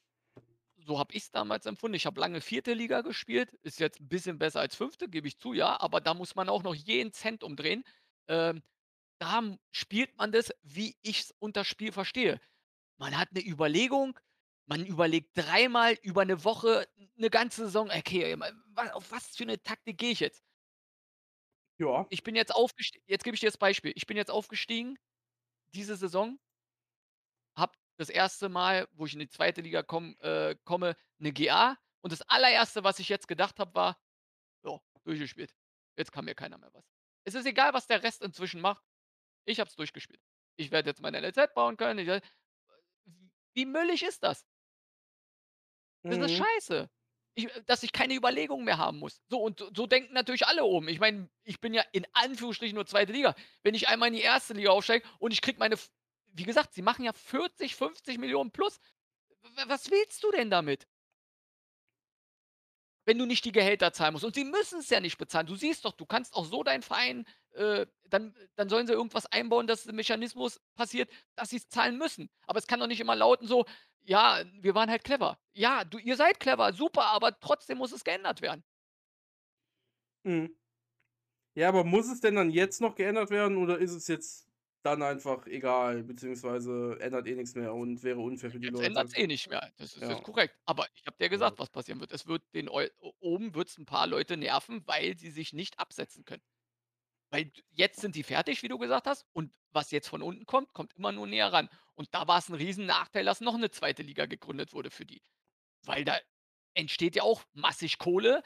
[0.77, 1.95] so habe ich's damals empfunden.
[1.95, 2.75] Ich habe lange 4.
[2.75, 6.13] Liga gespielt, ist jetzt 'n bisschen besser als 5., gebe ich zu, ja, aber da
[6.15, 7.83] muss man auch noch jeden Cent umdrehen.
[8.29, 8.63] Ähm,
[9.19, 12.39] da spielt man das, wie ich's unter Spiel verstehe.
[12.99, 14.19] Man hat 'ne Überlegung,
[14.67, 18.37] man überlegt dreimal über 'ne Woche, 'ne ganze Saison: „Okay,
[18.93, 20.41] auf was für 'ne Taktik gehe ich jetzt?“
[21.79, 22.09] Ja.
[22.11, 23.91] Ich bin jetzt aufgest jetzt gebe ich dir das Beispiel.
[23.95, 24.97] Ich bin jetzt aufgestiegen
[25.73, 26.39] diese Saison
[27.57, 28.49] habe das 1.
[28.49, 29.61] Mal, wo ich in die 2.
[29.61, 33.97] Liga komm äh, komme, 'ne GA und das Allererste, was ich jetzt gedacht habe, war:
[34.63, 35.55] „So, durchgespielt.
[35.97, 36.83] Jetzt kann mir keiner mehr was.“
[37.25, 38.85] Es ist egal, was der Rest inzwischen macht.
[39.45, 40.21] Ich habe es durchgespielt.
[40.57, 42.21] Ich werde jetzt mein NLZ bauen können, ich
[43.55, 44.45] wie müllig ist das?
[46.09, 46.45] Das ist Mhm.
[46.45, 46.89] scheiße.
[47.35, 49.21] Ich äh, dass ich keine Überlegung mehr haben muss.
[49.29, 50.87] So und so so denken natürlich alle oben.
[50.87, 53.11] Ich meine, ich bin ja in Anführungsstrichen nur 2.
[53.13, 53.35] Liga.
[53.63, 54.53] Wenn ich einmal in die 1.
[54.53, 55.75] Liga aufsteige und ich kriege meine
[56.37, 58.79] wie gesagt, sie machen ja 40, 50.000.000 plus.
[59.43, 60.85] W was willst du denn damit?
[63.07, 64.25] Wenn du nicht die Gehälter zahlen musst.
[64.25, 65.45] Und sie müssen's ja nicht bezahlen.
[65.47, 69.25] Du siehst doch, du kannst auch so deinen Verein äh, dann dann sollen sie irgendwas
[69.27, 72.29] einbauen, dass 'n Mechanismus passiert, dass sie's zahlen müssen.
[72.47, 73.65] Aber es kann doch nicht immer lauten so:
[74.01, 78.03] „Ja, wir waren halt clever.“ Ja, du ihr seid clever, super, aber trotzdem muss es
[78.03, 78.63] geändert werden.
[80.25, 80.55] Mhm.
[81.57, 84.44] Ja, aber muss es denn dann jetzt noch geändert werden oder ist es jetzt
[84.85, 89.09] dann einfach egal, beziehungsweise ändert eh nix mehr und wäre unfair für die Jetzt Leute?
[89.09, 89.71] ändert's eh nicht mehr.
[89.77, 90.09] Das ist Ja.
[90.09, 90.57] jetzt korrekt.
[90.65, 92.11] Aber ich habe dir gesagt, was passieren wird.
[92.11, 92.87] Es wird den Eu
[93.19, 96.41] oben wird's 'n paar Leute nerven, weil sie sich nicht absetzen können.
[97.31, 100.73] Weil jetzt sind die fertig, wie du gesagt hast, und was jetzt von unten kommt,
[100.73, 101.69] kommt immer nur näher ran.
[101.95, 104.03] Und da war's 'n Riesennachteil, dass noch 'ne 2.
[104.03, 105.21] Liga gegründet wurde für die.
[105.83, 106.19] Weil da
[106.75, 108.43] entsteht ja auch massig Kohle.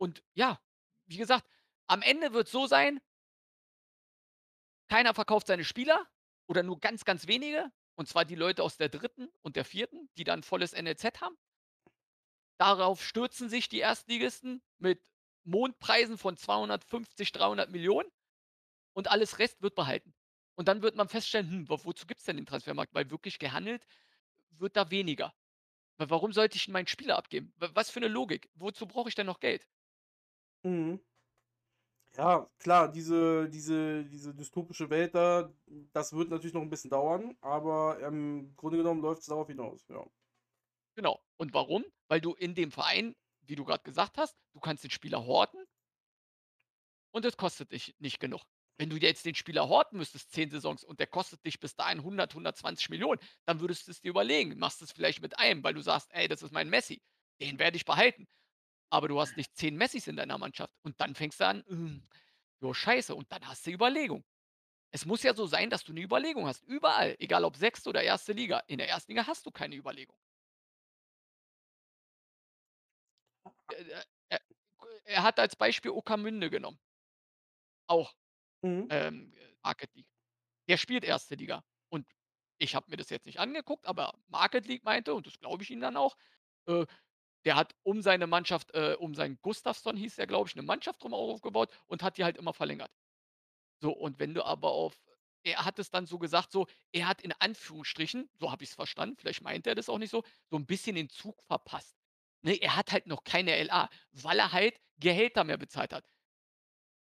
[0.00, 0.58] Und ja,
[1.06, 1.46] wie gesagt,
[1.86, 3.00] am Ende wird's so sein
[4.90, 6.06] keiner verkauft seine Spieler
[6.48, 9.30] oder nur ganz, ganz wenige, und zwar die Leute aus der 3.
[9.42, 11.36] und der 4., die dann volles NLZ haben.
[12.60, 15.02] Darauf stürzen sich die Erstligisten mit
[15.44, 18.12] Mondpreisen von 250, 300.000.000
[18.94, 20.14] und alles Rest wird behalten.
[20.56, 23.86] Und dann wird man feststellen: „Hm, wo wozu gibt's denn den Transfermarkt?“ Weil wirklich gehandelt
[24.50, 25.34] wird da weniger.
[25.98, 27.54] Wa warum sollte ich meinen Spieler abgeben?
[27.58, 28.50] Was für 'ne Logik?
[28.54, 29.66] Wozu brauche ich denn noch Geld?
[30.64, 31.00] Mhm.
[32.16, 35.52] Ja, klar, diese diese diese dystopische Welt da,
[35.92, 40.04] das wird natürlich noch 'n bisschen dauern, aber im Grunde genommen läuft's darauf hinaus, ja.
[40.96, 41.20] Genau.
[41.36, 41.84] Und warum?
[42.08, 45.64] Weil du in dem Verein, wie du grad gesagt hast, du kannst den Spieler horten
[47.12, 48.42] und es kostet dich nicht genug.
[48.78, 52.02] Wenn du jetzt den Spieler horten müsstest 10 Saisons und der kostet dich bis dahin
[52.02, 54.58] 100, 120.000.000, dann würdest du's dir überlegen.
[54.58, 57.02] Machst es vielleicht mit einem, weil du sagst: „Ey, das ist mein Messi,
[57.40, 58.26] den werde ich behalten.“
[58.92, 62.08] Aber du hast nicht 10 Messis in deiner Mannschaft und dann fängst du an: „Hm,
[62.60, 64.24] jo, scheiße.“ Und dann hast du Überlegung.
[64.92, 66.64] Es muss ja so sein, dass du 'ne Überlegung hast.
[66.64, 67.90] Überall, egal ob 6.
[67.90, 68.32] oder 1.
[68.34, 68.60] Liga.
[68.68, 69.12] In der 1.
[69.12, 70.14] Liga hast du keine Überlegung.
[73.68, 74.40] Äh, äh, er
[75.04, 76.78] er hat als Beispiel Ueckermünde genommen.
[77.90, 78.14] Auch,
[78.62, 78.90] Mhm.
[78.90, 79.34] ähm,
[79.64, 80.08] Market League.
[80.68, 81.36] Der spielt 1.
[81.36, 81.64] Liga.
[81.90, 82.06] Und
[82.58, 85.70] ich habe mir das jetzt nicht angeguckt, aber Market League meinte, und das glaube ich
[85.70, 86.16] ihm dann auch,
[86.66, 86.86] äh,
[87.44, 91.02] der hat um seine Mannschaft, äh, um seinen Gustafsson hieß der, glaube ich, 'ne Mannschaft
[91.02, 92.92] drum aufgebaut und hat die halt immer verlängert.
[93.82, 95.00] So, und wenn du aber auf
[95.44, 99.16] er hat es dann so gesagt, so, er hat in Anführungsstrichen, so habe ich's verstanden,
[99.18, 101.96] vielleicht meint er das auch nicht so, so 'n bisschen den Zug verpasst.
[102.42, 106.06] Ne, er hat halt noch keine LA, weil er halt Gehälter mehr bezahlt hat.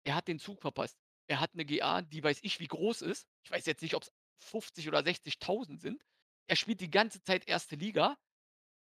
[0.06, 0.98] Er hat den Zug verpasst.
[1.28, 3.26] Er hat 'ne GA, die weiß ich wie groß ist.
[3.44, 6.02] Ich weiß jetzt nicht, ob's 50 oder 60.000 sind.
[6.46, 7.76] Er spielt die ganze Zeit 1.
[7.76, 8.16] Liga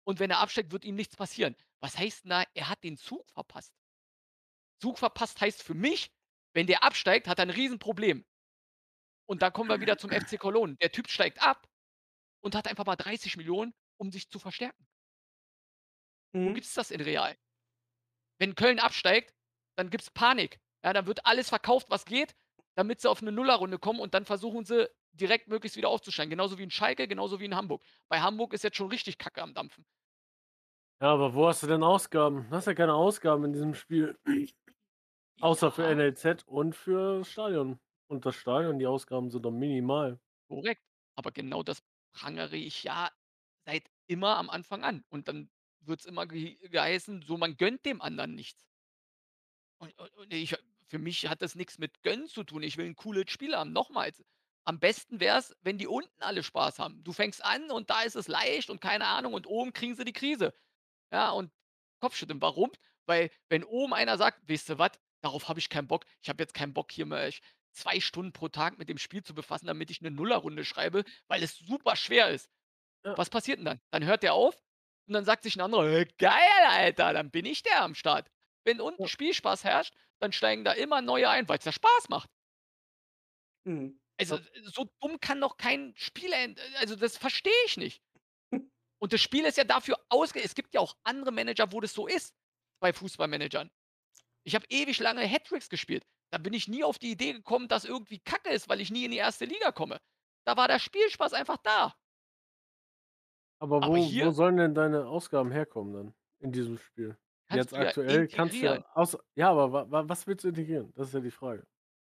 [0.06, 1.56] und wenn er absteigt, wird ihm nichts passieren.
[1.80, 3.68] Was heißt 'n da, er hat den Zug verpasst?
[4.82, 6.10] Zug verpasst heißt für mich,
[6.54, 8.24] wenn der absteigt, hat er 'n Riesenproblem.
[9.28, 10.76] Und dann kommen wir wieder zum FC Cologne.
[10.80, 11.68] Der Typ steigt ab
[12.42, 14.86] und hat einfach mal 30.000.000, um sich zu verstärken.
[16.44, 16.52] Wo Mhm.
[16.52, 17.36] gibt's das in real?
[18.40, 19.34] Wenn Köln absteigt,
[19.76, 20.60] dann gibt's Panik.
[20.84, 22.34] Ja, dann wird alles verkauft, was geht,
[22.76, 26.30] damit sie auf 'ne Nullerrunde kommen und dann versuchen sie, direkt möglichst wieder aufzusteigen.
[26.30, 27.82] Genauso wie in Schalke, genauso wie in Hamburg.
[28.08, 29.84] Bei Hamburg ist jetzt schon richtig Kacke am Dampfen.
[31.00, 32.46] Ja, aber wo hast du denn Ausgaben?
[32.48, 34.16] Du hast ja keine Ausgaben in diesem Spiel.
[35.40, 35.86] Außer für.
[35.88, 37.80] NLZ und für Stadion.
[38.08, 40.18] Und das Stadion, die Ausgaben sind doch minimal.
[40.50, 40.82] Korrekt.
[41.14, 43.10] Aber genau das prangere ich ja
[43.64, 45.04] seit immer am Anfang an.
[45.08, 45.50] Und dann
[45.80, 48.66] wird's immer ge geheißen, so, man gönnt dem anderen nichts.
[49.80, 50.56] Und und und ich
[50.88, 52.62] für mich hat das nix mit Gönnen zu tun.
[52.62, 53.72] Ich will 'n cooles Spiel haben.
[53.72, 54.22] Nochmals,
[54.66, 57.04] am besten wär's, wenn die unten alle Spaß haben.
[57.04, 60.04] Du fängst an und da ist es leicht und keine Ahnung und oben kriegen sie
[60.04, 60.54] die Krise.
[61.12, 61.52] Ja, und
[62.00, 62.42] Kopfschütteln.
[62.42, 62.72] Warum?
[63.06, 64.92] Weil, wenn oben einer sagt: „Weißt du was?
[65.22, 66.06] Darauf habe ich keinen Bock.
[66.22, 67.42] Ich habe jetzt keinen Bock, hier mich
[67.72, 71.42] 2 Stunden pro Tag mit dem Spiel zu befassen, damit ich 'ne Nullerrunde schreibe, weil
[71.44, 72.50] es super schwer ist.“
[73.04, 73.16] Ja.
[73.16, 73.80] Was passiert 'n dann?
[73.92, 74.56] Dann hört der auf
[75.08, 78.30] und dann sagt sich 'n anderer: „Äh, geil, Alter, dann bin ich der am Start.“
[78.64, 79.08] Wenn unten Ja.
[79.08, 82.28] Spielspaß herrscht, dann steigen da immer neue ein, weil's ja Spaß macht.
[83.66, 83.98] Mhm.
[84.18, 84.42] Also, Ja.
[84.64, 88.02] so dumm kann doch kein Spieler en also, das verstehe ich nicht.
[89.00, 91.92] Und das Spiel ist ja dafür ausge es gibt ja auch andere Manager, wo das
[91.94, 92.34] so ist,
[92.80, 93.70] bei Fußballmanagern.
[94.44, 96.04] Ich habe ewig lange Hat-Tricks gespielt.
[96.32, 99.04] Da bin ich nie auf die Idee gekommen, dass irgendwie Kacke ist, weil ich nie
[99.06, 99.46] in die 1.
[99.46, 100.00] Liga komme.
[100.46, 101.94] Da war der Spielspaß einfach da.
[103.60, 107.16] Aber Aber wo wo hier sollen denn deine Ausgaben herkommen dann in diesem Spiel?
[107.48, 110.44] Kannst Jetzt du ja aktuell kannst du ja außer ja, aber wa wa was willst
[110.44, 110.92] du integrieren?
[110.94, 111.66] Das ist ja die Frage.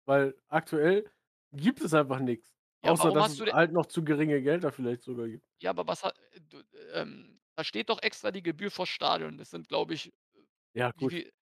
[0.06, 1.10] Weil aktuell
[1.56, 5.28] gibt es einfach nix, Ja, außer dass es halt noch zu geringe Gelder vielleicht sogar
[5.28, 5.44] gibt.
[5.62, 9.38] Ja, aber was hat äh, du ähm, da steht doch extra die Gebühr fürs Stadion.
[9.38, 10.12] Das sind, glaube ich,
[10.74, 11.12] Ja, gut.
[11.12, 11.32] viel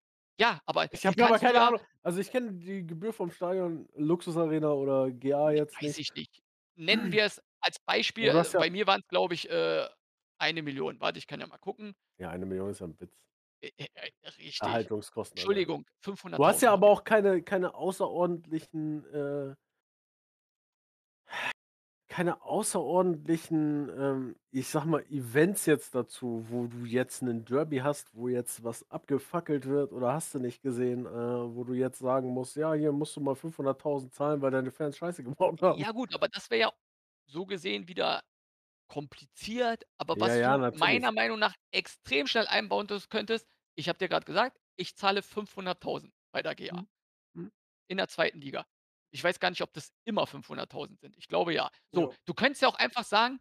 [0.41, 1.81] ja, aber Ich habe ja aber keine ja Ahnung.
[2.03, 5.99] Also, ich kenne die Gebühr vom Stadion Luxus-Arena oder GA jetzt Weiß nicht.
[5.99, 6.43] ich nicht.
[6.75, 9.89] Nennen wir es als Beispiel, du äh, ja bei mir waren's, glaube ich, äh,
[10.39, 11.01] 1.000.000.
[11.01, 11.95] Warte, ich kann ja mal gucken.
[12.19, 13.19] Ja, 1.000.000 ist ja 'n Witz.
[13.63, 13.71] Äh,
[14.39, 14.91] richtig.
[14.91, 15.33] Erhaltungskosten.
[15.33, 15.85] Entschuldigung,
[16.35, 19.57] Du hast 500.000 ja aber auch keine keine außerordentlichen, äh
[22.13, 28.15] keine außerordentlichen, ähm, ich sage mal, Events jetzt dazu, wo du jetzt 'nen Derby hast,
[28.15, 32.29] wo jetzt was abgefackelt wird oder hast du nicht gesehen, äh, wo du jetzt sagen
[32.31, 35.91] musst: „Ja, hier musst du mal 500.000 zahlen, weil deine Fans Scheiße gebaut haben.“ Ja
[35.93, 36.73] gut, aber das wäre ja
[37.27, 38.23] so gesehen wieder
[38.89, 39.85] kompliziert.
[39.99, 40.73] Aber Ja, was ja, du natürlich.
[40.73, 45.23] meiner Meinung nach extrem schnell einbauen tust könntest ich habe dir grad gesagt, ich zahle
[45.23, 46.87] 500.000 bei der GA Mhm.
[47.35, 47.53] Mhm.
[47.89, 48.41] in der 2.
[48.41, 48.67] Liga.
[49.13, 51.17] Ich weiß gar nicht, ob das immer 500.000 sind.
[51.19, 51.71] Ich glaube ja.
[51.93, 52.17] So, Ja.
[52.25, 53.41] du könntest ja auch einfach sagen: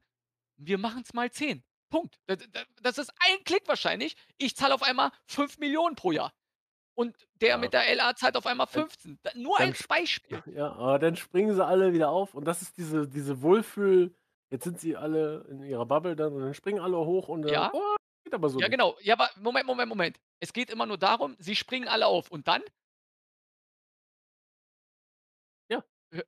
[0.57, 1.63] „Wir machen's mal 10.
[1.91, 4.15] Punkt.“ D d d das ist ein Klick wahrscheinlich.
[4.38, 6.34] Ich zahle auf einmal 5.000.000 pro Jahr.
[6.95, 7.59] Und der Ja.
[7.59, 9.19] mit der LA zahlt auf einmal Dann 15.
[9.24, 10.43] D nur dann als sp Beispiel.
[10.47, 14.15] ja, aber dann springen sie alle wieder auf und das ist diese diese Wohlfühl
[14.51, 17.67] jetzt sind sie alle in ihrer Bubble dann und dann springen alle hoch und dann:
[17.67, 17.74] Ja.
[17.74, 17.95] „Oh,
[18.26, 18.97] geht aber so Ja, nicht.“ genau.
[19.01, 20.19] Ja, aber Moment, Moment, Moment.
[20.41, 22.63] Es geht immer nur darum, sie springen alle auf und dann?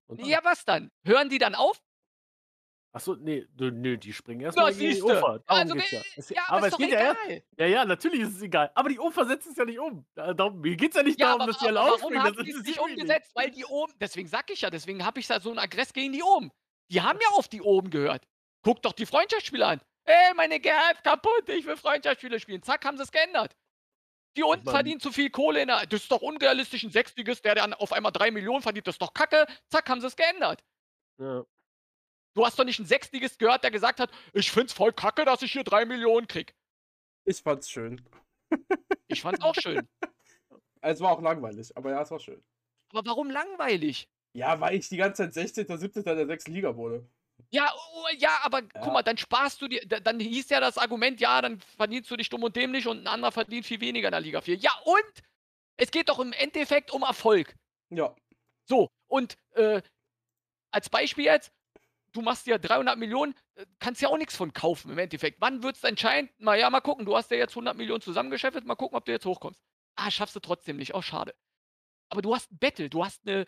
[0.07, 0.91] Und ja, was dann?
[1.05, 1.81] Hören die dann auf?
[2.95, 5.01] Ach so, ne, ne, die springen erst Na, mal gegen die.
[5.01, 5.39] Ufer.
[5.47, 6.05] Darum Also, ge geht's ja.
[6.15, 7.43] Es ja, aber aber ist es geht ja egal.
[7.57, 8.71] ja, ja, natürlich ist es egal.
[8.75, 10.05] Aber die Ufer setzen es ja nicht um.
[10.15, 12.35] Darum mir geht's ja nicht Ja, darum, aber dass die alle aber warum aufspringen, haben
[12.35, 13.31] das die's interessiert nicht umgesetzt?
[13.35, 16.11] Weil die oben deswegen sage ich ja, deswegen habe ich da so 'n Aggress gegen
[16.13, 16.51] die oben.
[16.89, 18.25] Die haben ja auf die oben gehört.
[18.63, 19.81] Guck doch die Freundschaftsspiele an.
[20.05, 23.55] „Ey, meine ist kaputt, ich will Freundschaftsspiele spielen.“ Zack, haben sie's geändert.
[24.37, 27.55] Die unten verdienen zu viel Kohle in der das ist doch unrealistisch, 'n Sechstligist, der
[27.55, 29.45] dann auf einmal 3.000.000 verdient, das ist doch Kacke.
[29.69, 30.63] Zack, haben sie's geändert.
[31.19, 31.45] Ja.
[32.35, 35.23] Du hast doch nicht 'n Sechstligist gehört, der gesagt hat: „Ich finde es voll Kacke,
[35.25, 36.53] dass ich hier 3.000.000 kriege.“
[37.27, 38.01] Ich fand's schön.
[39.09, 39.87] Ich fand's auch schön.
[40.81, 42.43] Es war auch langweilig, aber ja, es war schön.
[42.91, 44.07] Aber warum langweilig?
[44.35, 45.77] Ja, weil ich die ganze Zeit 16.
[45.77, 46.15] 17.
[46.15, 46.49] der 6.
[46.51, 47.07] Liga wurde.
[47.53, 48.67] Ja, oh, ja, aber Ja.
[48.81, 52.09] guck mal, dann sparst du dir, da- dann hieß ja das Argument, ja, dann verdienst
[52.09, 54.55] du dich dumm und dämlich und ein anderer verdient viel weniger in der Liga 4.
[54.55, 55.23] Ja, und
[55.77, 57.55] es geht doch im Endeffekt um Erfolg.
[57.89, 58.15] Ja.
[58.65, 59.81] So, und äh,
[60.71, 61.51] als Beispiel jetzt,
[62.11, 65.39] du machst dir 300 Millionen, äh, kannst ja auch nichts von kaufen im Endeffekt.
[65.39, 66.31] Wann wird es entscheidend?
[66.39, 69.11] Mal ja, mal gucken, du hast ja jetzt 100 Millionen zusammengeschäftet, mal gucken, ob du
[69.11, 69.61] jetzt hochkommst.
[69.95, 71.35] Ah, schaffst du trotzdem nicht, auch schade.
[72.09, 73.45] Aber du hast ein Battle, du hast eine,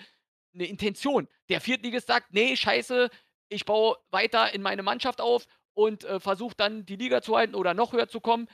[0.53, 1.27] eine Intention.
[1.49, 3.09] Der Viertligist sagt, nee, scheiße,
[3.49, 7.55] ich baue weiter in meine Mannschaft auf und äh, versuche dann die Liga zu halten
[7.55, 8.47] oder noch höher zu kommen.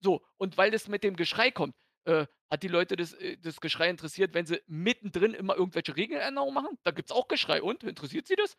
[0.00, 1.74] So, und weil das mit dem Geschrei kommt,
[2.04, 6.54] äh, hat die Leute das, äh, das Geschrei interessiert, wenn sie mittendrin immer irgendwelche Regeländerungen
[6.54, 6.78] machen?
[6.84, 7.62] Da gibt es auch Geschrei.
[7.62, 7.82] Und?
[7.84, 8.56] Interessiert sie das?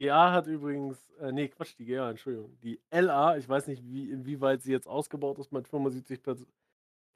[0.00, 2.58] GA hat übrigens, äh, nee, Quatsch, die GA, Entschuldigung.
[2.60, 6.46] Die LA, ich weiß nicht, wie, inwieweit sie jetzt ausgebaut ist mit 75 Pers-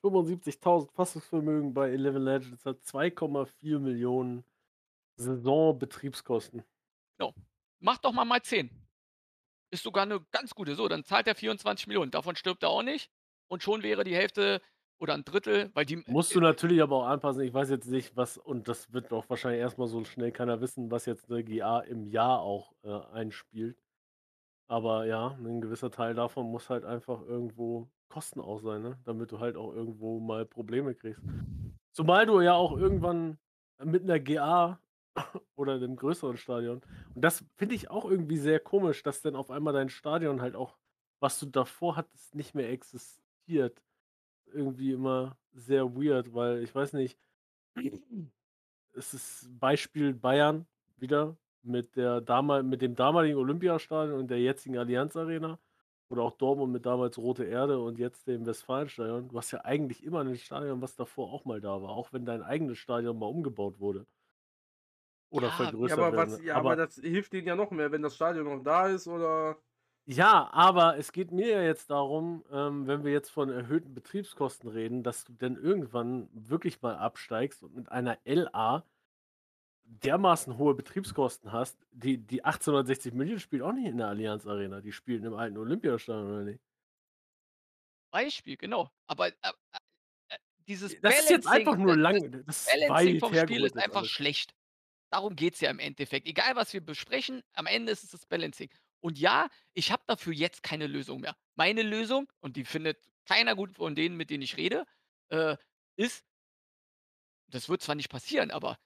[0.02, 4.44] 75.000 Fassungsvermögen bei 11 Legends, hat 2,4 Millionen
[5.16, 6.64] Saisonbetriebskosten.
[7.80, 8.70] Mach doch mal mal 10.
[9.70, 10.74] Ist sogar eine ganz gute.
[10.74, 12.10] So, dann zahlt er 24 Millionen.
[12.10, 13.10] Davon stirbt er auch nicht.
[13.48, 14.60] Und schon wäre die Hälfte
[14.98, 16.02] oder ein Drittel, weil die.
[16.06, 17.42] Musst du natürlich aber auch anpassen.
[17.42, 20.90] Ich weiß jetzt nicht, was, und das wird doch wahrscheinlich erstmal so schnell keiner wissen,
[20.90, 23.76] was jetzt eine GA im Jahr auch äh, einspielt.
[24.68, 28.98] Aber ja, ein gewisser Teil davon muss halt einfach irgendwo Kosten auch sein, ne?
[29.04, 31.20] damit du halt auch irgendwo mal Probleme kriegst.
[31.92, 33.38] Zumal du ja auch irgendwann
[33.82, 34.78] mit einer GA
[35.56, 36.80] oder einem größeren Stadion.
[37.14, 40.56] Und das finde ich auch irgendwie sehr komisch, dass dann auf einmal dein Stadion halt
[40.56, 40.76] auch,
[41.20, 43.82] was du davor hattest, nicht mehr existiert.
[44.52, 47.18] Irgendwie immer sehr weird, weil ich weiß nicht,
[48.94, 54.78] es ist Beispiel Bayern wieder mit, der damal mit dem damaligen Olympiastadion und der jetzigen
[54.78, 55.58] Allianz Arena.
[56.08, 59.28] Oder auch Dortmund mit damals Rote Erde und jetzt dem Westfalenstadion.
[59.28, 62.26] Du hast ja eigentlich immer ein Stadion, was davor auch mal da war, auch wenn
[62.26, 64.06] dein eigenes Stadion mal umgebaut wurde.
[65.32, 66.32] Oder Ja, vergrößert Ja, aber, werden.
[66.32, 69.08] was, ja, aber das hilft denen ja noch mehr, wenn das Stadion noch da ist
[69.08, 69.56] oder.
[70.04, 74.68] Ja, aber es geht mir ja jetzt darum, ähm, wenn wir jetzt von erhöhten Betriebskosten
[74.68, 78.84] reden, dass du dann irgendwann wirklich mal absteigst und mit einer LA
[79.84, 81.78] dermaßen hohe Betriebskosten hast.
[81.92, 85.56] Die, die 1860 München spielt auch nicht in der Allianz Arena, die spielen im alten
[85.56, 86.60] Olympiastadion, oder nicht?
[88.10, 88.90] Beispiel, genau.
[89.06, 89.32] Aber äh,
[90.28, 90.36] äh,
[90.68, 92.44] dieses Das ist jetzt Balancing- einfach nur das- lang.
[92.46, 94.10] Das ist Balancing vom Spiel ist einfach alles.
[94.10, 94.54] schlecht.
[95.12, 96.26] Darum geht es ja im Endeffekt.
[96.26, 98.70] Egal, was wir besprechen, am Ende ist es das Balancing.
[99.00, 101.36] Und ja, ich habe dafür jetzt keine Lösung mehr.
[101.54, 104.86] Meine Lösung, und die findet keiner gut von denen, mit denen ich rede,
[105.28, 105.58] äh,
[105.96, 106.24] ist,
[107.48, 108.78] das wird zwar nicht passieren, aber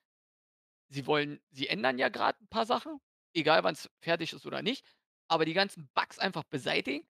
[0.88, 2.98] sie wollen, sie ändern ja gerade ein paar Sachen,
[3.32, 4.84] egal wann es fertig ist oder nicht,
[5.28, 7.06] aber die ganzen Bugs einfach beseitigen,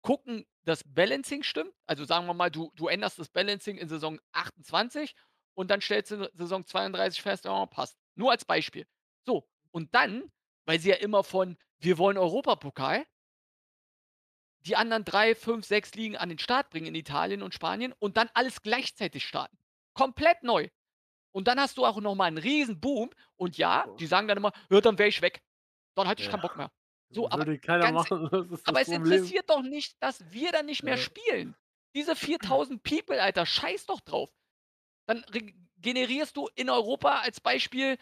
[0.00, 1.72] gucken, dass Balancing stimmt.
[1.86, 5.14] Also sagen wir mal, du, du änderst das Balancing in Saison 28
[5.54, 8.01] und dann stellst du in Saison 32 fest, ja, passt.
[8.14, 8.86] Nur als Beispiel.
[9.26, 10.30] So, und dann,
[10.66, 13.04] weil sie ja immer von, wir wollen Europapokal,
[14.60, 18.16] die anderen drei, fünf, sechs Ligen an den Start bringen in Italien und Spanien und
[18.16, 19.58] dann alles gleichzeitig starten.
[19.94, 20.68] Komplett neu.
[21.32, 23.10] Und dann hast du auch nochmal einen riesen Boom.
[23.36, 25.42] Und ja, die sagen dann immer, ja, dann wäre ich weg.
[25.96, 26.32] Dann hatte ich Ja.
[26.32, 26.70] keinen Bock mehr.
[27.10, 28.28] So, aber Würde keiner ganz- machen.
[28.50, 31.00] Das aber das es interessiert doch nicht, dass wir dann nicht mehr Ja.
[31.02, 31.56] spielen.
[31.96, 32.14] Diese
[32.70, 34.30] 4000 People, Alter, scheiß doch drauf.
[35.08, 35.24] Dann
[35.82, 37.98] generierst du in Europa als Beispiel,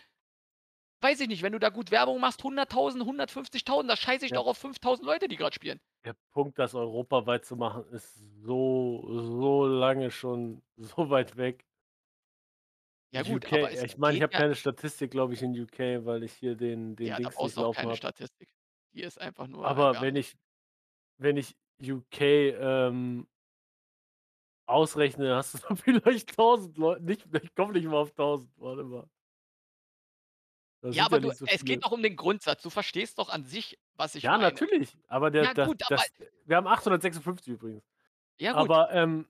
[1.03, 4.41] weiß ich nicht, wenn du da gut Werbung machst, 100.000, 150.000, da scheiße ich Ja.
[4.41, 5.81] doch auf 5000 Leute, die gerade spielen.
[6.05, 11.67] Der Punkt, das europaweit zu machen, ist so, so lange schon so weit weg.
[13.13, 16.05] Ja gut, UK, aber ich meine, ich habe ja, keine Statistik, glaube ich, in UK,
[16.05, 17.97] weil ich hier den, den ja, da Dings brauchst nicht du auch laufen keine.
[17.97, 18.53] Statistik.
[18.93, 20.37] Die ist einfach nur Aber wenn ich,
[21.19, 23.29] wenn ich UK ähm,
[24.71, 27.03] ausrechne, hast du vielleicht 1000 Leute.
[27.05, 28.51] Nicht, ich komme nicht mal auf 1000.
[28.57, 29.09] Warte mal.
[30.83, 32.63] Das Ja, aber du, nicht so es geht doch um den Grundsatz.
[32.63, 34.45] Du verstehst doch an sich, was ich Ja, meine.
[34.45, 34.97] natürlich.
[35.09, 36.11] Aber der, Ja, das, gut, aber- das,
[36.47, 37.85] wir haben 856 übrigens.
[38.39, 39.29] Ja gut, Aber ähm,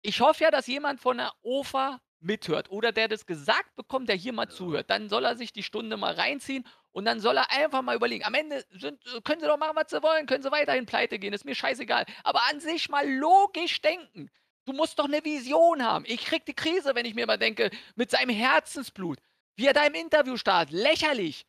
[0.00, 4.16] ich hoffe ja, dass jemand von der OFA mithört oder der das gesagt bekommt, der
[4.16, 4.88] hier mal zuhört.
[4.88, 8.24] Dann soll er sich die Stunde mal reinziehen und dann soll er einfach mal überlegen.
[8.24, 11.32] Am Ende sind, können sie doch machen, was sie wollen, können sie weiterhin pleite gehen,
[11.34, 12.06] ist mir scheißegal.
[12.24, 14.30] Aber an sich mal logisch denken.
[14.66, 16.04] Du musst doch eine Vision haben.
[16.06, 19.18] Ich krieg die Krise, wenn ich mir mal denke, mit seinem Herzensblut,
[19.56, 20.72] wie er da im Interview startet.
[20.72, 21.46] Lächerlich.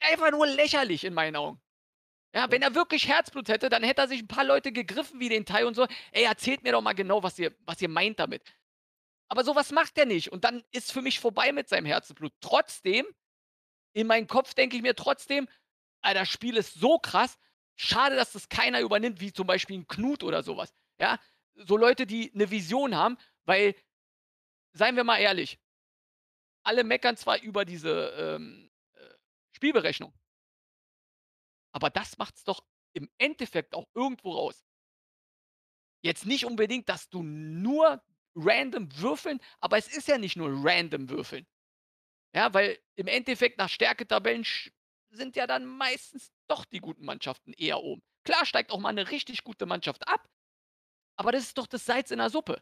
[0.00, 1.60] Einfach nur lächerlich in meinen Augen.
[2.34, 5.28] Ja, wenn er wirklich Herzblut hätte, dann hätte er sich ein paar Leute gegriffen wie
[5.28, 5.86] den Tai und so.
[6.12, 8.42] Ey, erzählt mir doch mal genau, was ihr, was ihr meint damit.
[9.28, 10.32] Aber sowas macht er nicht.
[10.32, 12.32] Und dann ist für mich vorbei mit seinem Herzblut.
[12.40, 13.06] Trotzdem,
[13.94, 15.48] in meinem Kopf denke ich mir trotzdem,
[16.02, 17.38] Alter, das Spiel ist so krass.
[17.76, 20.74] Schade, dass das keiner übernimmt, wie zum Beispiel ein Knut oder sowas.
[21.00, 21.18] Ja,
[21.56, 23.74] so Leute, die eine Vision haben, weil,
[24.74, 25.58] seien wir mal ehrlich,
[26.64, 29.00] alle meckern zwar über diese, ähm, äh,
[29.52, 30.12] Spielberechnung.
[31.74, 32.62] Aber das macht's doch
[32.94, 34.54] im Endeffekt auch irgendwo raus.
[36.04, 38.02] Jetzt nicht unbedingt, dass du nur
[38.34, 41.46] random würfeln aber es ist ja nicht nur random würfeln.
[42.34, 44.44] Ja, weil im Endeffekt nach Stärketabellen
[45.10, 48.02] sind ja dann meistens doch die guten Mannschaften eher oben.
[48.24, 50.28] Klar steigt auch mal 'ne richtig gute Mannschaft ab,
[51.22, 52.60] aber das ist doch das Salz in der Suppe.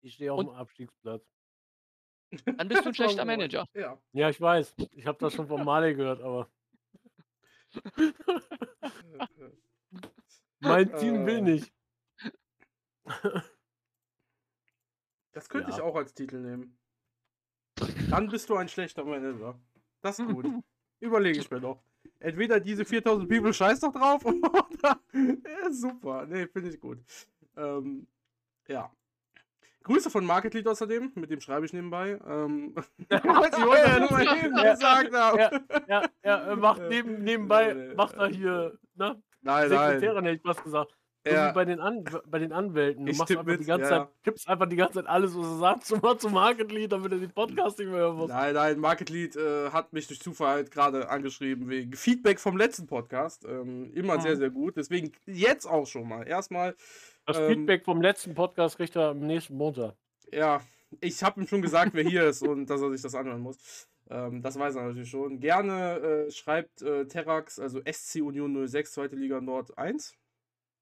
[0.00, 1.24] Ich stehe Und auf'm Abstiegsplatz.
[2.44, 3.66] Dann bist du 'n schlechter Manager.
[3.74, 4.00] Ja.
[4.12, 4.76] Ja, ich weiß.
[4.92, 6.48] Ich habe das schon von Marley gehört, aber
[10.60, 11.42] mein Team will Äh.
[11.42, 11.72] nicht.
[15.32, 15.82] Das könnte ich Ja.
[15.82, 16.78] auch als Titel nehmen.
[18.10, 19.60] Dann bist du ein schlechter Manager.
[20.02, 20.46] Das ist gut.
[21.00, 21.82] Überlege ich mir doch.
[22.20, 25.00] Entweder diese 4000 People scheiß doch drauf oder.
[25.12, 26.26] Ja, super.
[26.26, 26.98] Nee, finde ich gut.
[27.56, 28.06] Ähm,
[28.68, 28.90] ja.
[29.84, 32.18] Grüße von Market Lead außerdem, mit dem schreibe ich nebenbei.
[32.26, 35.38] Ähm, ich wollte ja nur mal eben Ja, gesagt haben.
[35.38, 35.50] Ja,
[35.88, 39.22] ja, ja, er macht Äh, neben, nebenbei, nee, macht er äh, hier, ne?
[39.42, 40.24] Nein, Sekretärin nein.
[40.24, 40.96] hätte ich was gesagt.
[41.28, 41.50] Ja.
[41.50, 43.04] bei den, An bei den Anwälten.
[43.04, 45.36] Du Ich machst einfach die mit, ganze ja, Zeit, tippst einfach die ganze Zeit alles,
[45.36, 48.28] was er sagt, zum, zum Market Lead, damit er den Podcast nicht mehr hören muss.
[48.28, 52.56] Nein, nein, Market Lead äh, hat mich durch Zufall halt gerade angeschrieben wegen Feedback vom
[52.56, 53.44] letzten Podcast.
[53.44, 54.20] Ähm, immer Mhm.
[54.20, 54.76] sehr, sehr gut.
[54.76, 56.28] Deswegen jetzt auch schon mal.
[56.28, 56.76] Erstmal,
[57.26, 59.94] Das ähm, Feedback vom letzten Podcast kriegt er am nächsten Montag.
[60.32, 60.60] ja,
[61.00, 63.88] ich habe ihm schon gesagt, wer hier ist und dass er sich das anhören muss.
[64.08, 65.40] Ähm, das weiß er natürlich schon.
[65.40, 70.14] Gerne äh, schreibt äh, Terrax, also SC Union 06, zweite Liga Nord 1.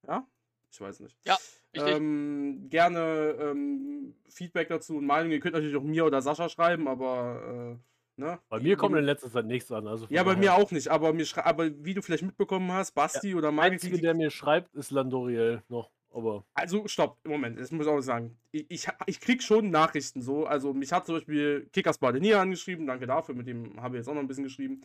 [0.07, 0.27] Ja?
[0.71, 1.17] Ich weiß nicht.
[1.25, 1.37] Ja.
[1.73, 5.33] Ähm, gerne ähm, Feedback dazu und Meinung.
[5.33, 7.79] Ihr könnt natürlich auch mir oder Sascha schreiben, aber
[8.17, 8.39] äh, ne?
[8.49, 9.89] Bei mir kommt in letzter Zeit nichts an.
[9.89, 13.35] Also Ja, bei mir auch nicht, aber, mir aber wie du vielleicht mitbekommen hast, Basti
[13.35, 15.91] oder Der Margit, Einzige, der mir schreibt, ist Landoriel noch.
[16.15, 18.37] Aber also stopp, im Moment, das muss ich auch sagen.
[18.53, 22.87] Ich, ich, ich krieg schon Nachrichten so, also mich hat zum Beispiel Kickers Badenier angeschrieben,
[22.87, 24.83] danke dafür, mit dem habe ich jetzt auch noch ein bisschen geschrieben.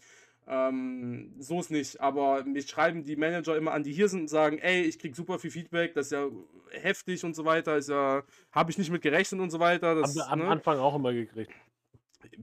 [0.47, 4.27] Ähm, so ist nicht, aber mich schreiben die Manager immer an, die hier sind und
[4.30, 6.27] sagen, ey, ich krieg super viel Feedback, das ist ja
[6.71, 9.93] heftig und so weiter, ist ja, habe ich nicht mit gerechnet und so weiter.
[9.93, 10.47] Das, haben wir am ne?
[10.47, 11.51] Anfang auch immer gekriegt.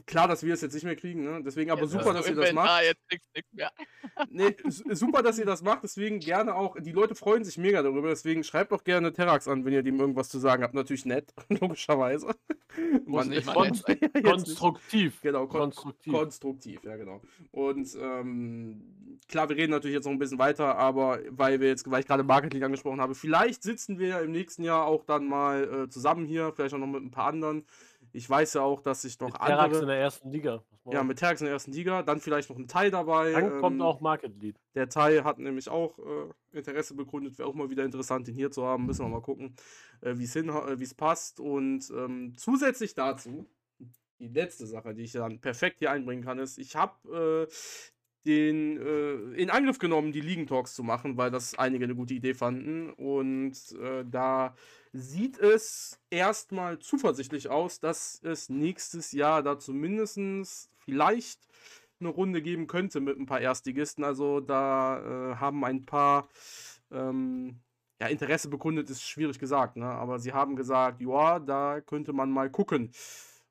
[0.07, 1.43] Klar, dass wir es jetzt nicht mehr kriegen, ne?
[1.45, 2.83] Deswegen aber Jetzt super, dass ihr das macht.
[2.83, 3.71] Inventar, Jetzt du nix mehr.
[4.31, 4.57] Nee,
[4.95, 5.83] super, dass ihr das macht.
[5.83, 6.77] Deswegen gerne auch.
[6.81, 8.09] Die Leute freuen sich mega darüber.
[8.09, 10.75] Deswegen schreibt doch gerne Terrax an, wenn ihr dem irgendwas zu sagen habt.
[10.75, 12.35] Natürlich nett, logischerweise.
[13.05, 14.25] Muss nicht Kon- nett.
[14.25, 15.21] Konstruktiv.
[15.21, 16.13] Genau, kon Konstruktiv.
[16.13, 17.21] konstruktiv, ja genau.
[17.51, 21.91] Und ähm, klar, wir reden natürlich jetzt noch ein bisschen weiter, aber weil wir jetzt,
[21.91, 25.05] weil ich gerade Market League angesprochen habe, vielleicht sitzen wir ja im nächsten Jahr auch
[25.05, 27.65] dann mal äh, zusammen hier, vielleicht auch noch mit ein paar anderen.
[28.13, 29.87] Ich weiß ja auch, dass sich noch Mit Terrax in andere.
[29.87, 30.63] der ersten Liga.
[30.89, 33.33] Ja, mit Terrax in der ersten Liga, dann vielleicht noch ein Teil dabei.
[33.33, 34.57] Dann kommt ähm, auch Market Lead.
[34.75, 37.39] der Teil hat nämlich auch äh, Interesse bekundet.
[37.39, 38.87] Wäre auch mal wieder interessant, ihn hier zu haben.
[38.87, 39.55] Müssen wir mal gucken,
[40.01, 41.41] äh, wie es passt.
[41.41, 43.47] Und ähm, zusätzlich dazu,
[44.21, 47.53] die letzte Sache, die ich dann perfekt hier einbringen kann, ist, ich habe äh,
[48.27, 52.35] den äh, in Angriff genommen, die Ligen-Talks zu machen, weil das einige eine gute Idee
[52.35, 52.91] fanden.
[52.91, 54.55] Und äh, da
[54.97, 61.41] sieht es erstmal zuversichtlich aus, dass es nächstes Jahr da zumindest vielleicht
[62.01, 64.05] eine Runde geben könnte mit ein paar Erstligisten.
[64.05, 66.29] Also da äh, haben ein paar
[66.91, 67.61] ähm,
[68.01, 69.87] ja, Interesse bekundet, ist schwierig gesagt, ne?
[69.87, 72.91] aber sie haben gesagt, ja, da könnte man mal gucken.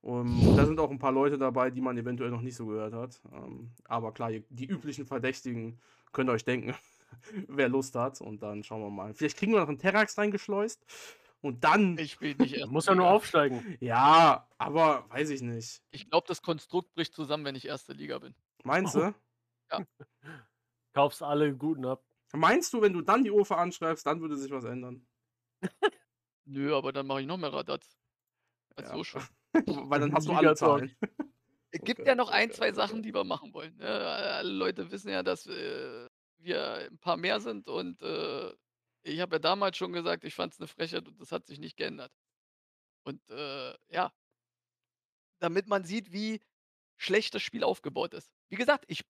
[0.02, 2.94] Und da sind auch ein paar Leute dabei, die man eventuell noch nicht so gehört
[2.94, 3.20] hat.
[3.34, 5.80] Ähm, aber klar, die üblichen Verdächtigen
[6.12, 6.76] könnt ihr euch denken,
[7.48, 8.22] wer Lust hat.
[8.22, 9.16] Und dann schauen wir mal.
[9.16, 10.86] Vielleicht kriegen wir noch einen Terrax reingeschleust.
[11.46, 12.72] Und dann, Ich spiele nicht Er erst.
[12.72, 13.78] muss ja nur aufsteigen.
[13.80, 15.82] ja, aber weiß ich nicht.
[15.92, 18.34] Ich glaube, das Konstrukt bricht zusammen, wenn ich erste Liga bin.
[18.64, 19.12] Meinst Oh.
[19.12, 19.16] du?
[20.94, 22.04] Kaufst alle guten ab.
[22.34, 25.06] Meinst du, wenn du dann die UFA anschreibst, dann würde sich was ändern?
[26.46, 27.98] Nö, aber dann mache ich noch mehr Radatz.
[28.76, 28.96] Als Ja.
[28.96, 29.22] so schon.
[29.54, 30.56] Weil dann hast du alle.
[30.56, 30.96] Zahlen.
[31.72, 32.76] Es gibt Okay, ja noch ein, okay, zwei okay.
[32.76, 33.76] Sachen, die wir machen wollen.
[33.78, 33.86] Ne?
[33.88, 38.54] Alle Leute wissen ja, dass äh, wir ein paar mehr sind und äh,
[39.06, 41.60] ich habe ja damals schon gesagt, ich fand es eine Frechheit und das hat sich
[41.60, 42.12] nicht geändert.
[43.04, 44.12] Und äh, ja,
[45.40, 46.42] damit man sieht, wie
[46.98, 48.32] schlecht das Spiel aufgebaut ist.
[48.50, 49.02] Wie gesagt, ich,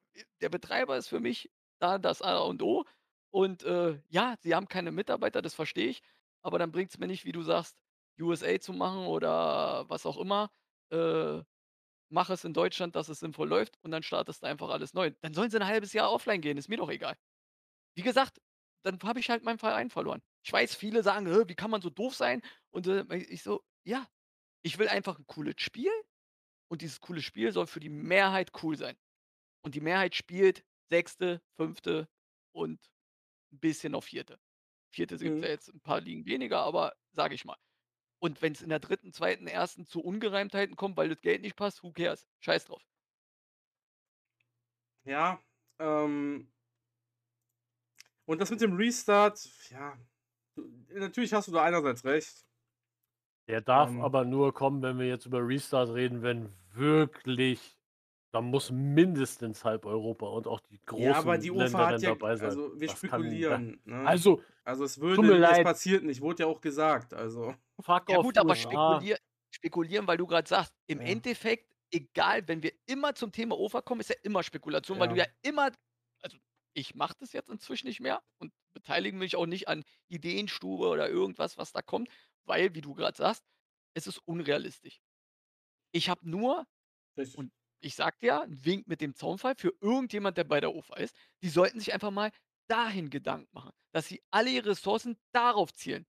[0.42, 2.86] der Betreiber ist für mich da das A und O.
[3.32, 6.02] Und äh, ja, sie haben keine Mitarbeiter, das verstehe ich.
[6.42, 7.78] Aber dann bringt es mir nicht, wie du sagst,
[8.20, 10.52] USA zu machen oder was auch immer.
[10.92, 11.42] Äh,
[12.10, 15.12] mach es in Deutschland, dass es sinnvoll läuft und dann startest du einfach alles neu.
[15.22, 17.18] Dann sollen sie ein halbes Jahr offline gehen, ist mir doch egal.
[17.96, 18.42] Wie gesagt,
[18.86, 20.22] dann habe ich halt meinen Verein verloren.
[20.46, 22.42] Ich weiß, viele sagen, "Hä, wie kann man so doof sein?
[22.72, 24.08] Und äh, ich so, ja,
[24.64, 25.92] ich will einfach ein cooles Spiel
[26.70, 28.98] und dieses coole Spiel soll für die Mehrheit cool sein.
[29.64, 32.10] Und die Mehrheit spielt sechste, fünfte
[32.54, 32.82] und
[33.54, 34.40] ein bisschen auf vierte.
[34.94, 35.42] Vierte es Mhm.
[35.42, 37.58] ja jetzt ein paar Ligen weniger, aber sage ich mal.
[38.20, 41.56] Und wenn es in der dritten, zweiten, ersten zu Ungereimtheiten kommt, weil das Geld nicht
[41.58, 42.28] passt, who cares?
[42.42, 42.84] Scheiß drauf.
[45.04, 45.42] Ja,
[45.80, 46.52] ähm.
[48.26, 49.98] Und das mit dem Restart, ja,
[50.90, 52.46] natürlich hast du da einerseits recht.
[53.48, 54.02] Der darf Ähm.
[54.02, 57.78] aber nur kommen, wenn wir jetzt über Restart reden, wenn wirklich,
[58.34, 61.94] da muss mindestens halb Europa und auch die großen Ja, aber die Länder UFA hat
[61.94, 62.50] dann ja, dabei sein.
[62.50, 63.80] also wir Das kann- spekulieren.
[63.86, 64.08] Ne?
[64.08, 65.64] Also, also es tut mir würde, es leid.
[65.64, 67.14] passiert nicht, wurde ja auch gesagt.
[67.14, 68.62] Also fuck Ja gut, aber USA.
[68.98, 69.18] spekulier,
[69.54, 71.08] spekulieren, weil du gerade sagst, im Ja.
[71.08, 75.16] Endeffekt, egal, wenn wir immer zum Thema OFA kommen, ist ja immer Spekulation, weil du
[75.16, 75.26] Ja.
[75.26, 75.70] ja immer,
[76.76, 81.10] ich mache das jetzt inzwischen nicht mehr und beteilige mich auch nicht an Ideenstube oder
[81.10, 82.10] irgendwas, was da kommt,
[82.44, 83.44] weil, wie du gerade sagst,
[83.96, 85.02] es ist unrealistisch.
[85.92, 86.68] Ich habe nur,
[87.18, 87.38] richtig.
[87.38, 87.52] Und-
[87.82, 91.16] ich sag dir, einen Wink mit dem Zaunfall für irgendjemand, der bei der OFA ist,
[91.44, 92.32] die sollten sich einfach mal
[92.68, 96.08] dahin Gedanken machen, dass sie alle ihre Ressourcen darauf zielen.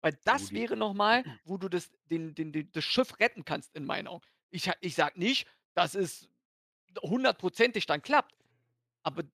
[0.00, 3.74] Weil das die- wäre nochmal, wo du das, den, den, den, das Schiff retten kannst,
[3.74, 4.24] in meinen Augen.
[4.50, 6.28] Ich, ich sag nicht, dass es
[7.02, 8.34] hundertprozentig dann klappt.
[9.02, 9.24] Aber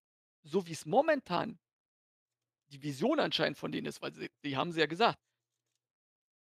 [0.42, 1.58] so wie es momentan
[2.70, 5.18] die Vision anscheinend von denen ist, weil sie, die haben sie ja gesagt,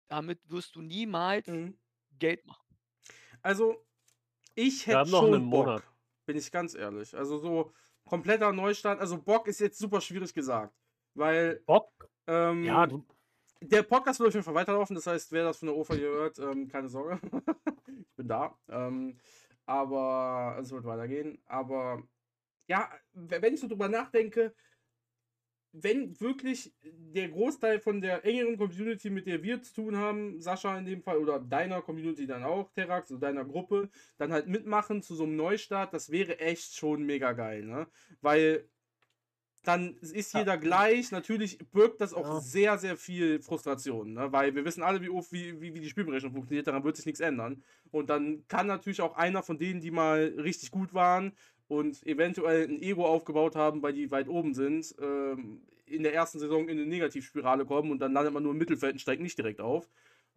[0.08, 1.78] damit wirst du niemals Mhm.
[2.18, 2.76] Geld machen.
[3.42, 3.84] Also,
[4.54, 5.82] ich Wir hätte haben noch schon einen Bock, Monat.
[6.26, 7.16] bin ich ganz ehrlich.
[7.16, 7.72] Also so
[8.04, 9.00] kompletter Neustart.
[9.00, 10.74] Also Bock ist jetzt super schwierig gesagt,
[11.14, 12.10] weil Bock?
[12.26, 13.04] ähm, Ja, du,
[13.60, 14.94] der Podcast wird auf jeden Fall weiterlaufen.
[14.96, 17.20] Das heißt, wer das von der OFA hier hört, ähm, keine Sorge,
[17.88, 18.58] ich bin da.
[18.68, 19.18] Ähm,
[19.66, 21.42] aber es wird weitergehen.
[21.46, 22.02] Aber
[22.66, 24.54] ja, wenn ich so drüber nachdenke,
[25.74, 30.76] wenn wirklich der Großteil von der engeren Community, mit der wir zu tun haben, Sascha
[30.78, 33.88] in dem Fall, oder deiner Community dann auch, Terax, oder deiner Gruppe,
[34.18, 37.86] dann halt mitmachen zu so einem Neustart, das wäre echt schon mega geil, ne?
[38.20, 38.68] Weil
[39.64, 41.12] dann ist jeder gleich.
[41.12, 42.40] Natürlich birgt das auch Ja.
[42.40, 44.32] sehr, sehr viel Frustration, ne?
[44.32, 47.06] weil wir wissen alle, wie, oft- wie, wie, wie die Spielberechnung funktioniert, daran wird sich
[47.06, 47.62] nichts ändern.
[47.92, 51.32] Und dann kann natürlich auch einer von denen, die mal richtig gut waren
[51.72, 56.38] und eventuell ein Ego aufgebaut haben, weil die weit oben sind, ähm, in der ersten
[56.38, 59.38] Saison in eine Negativspirale kommen und dann landet man nur im Mittelfeld und steigt nicht
[59.38, 59.88] direkt auf.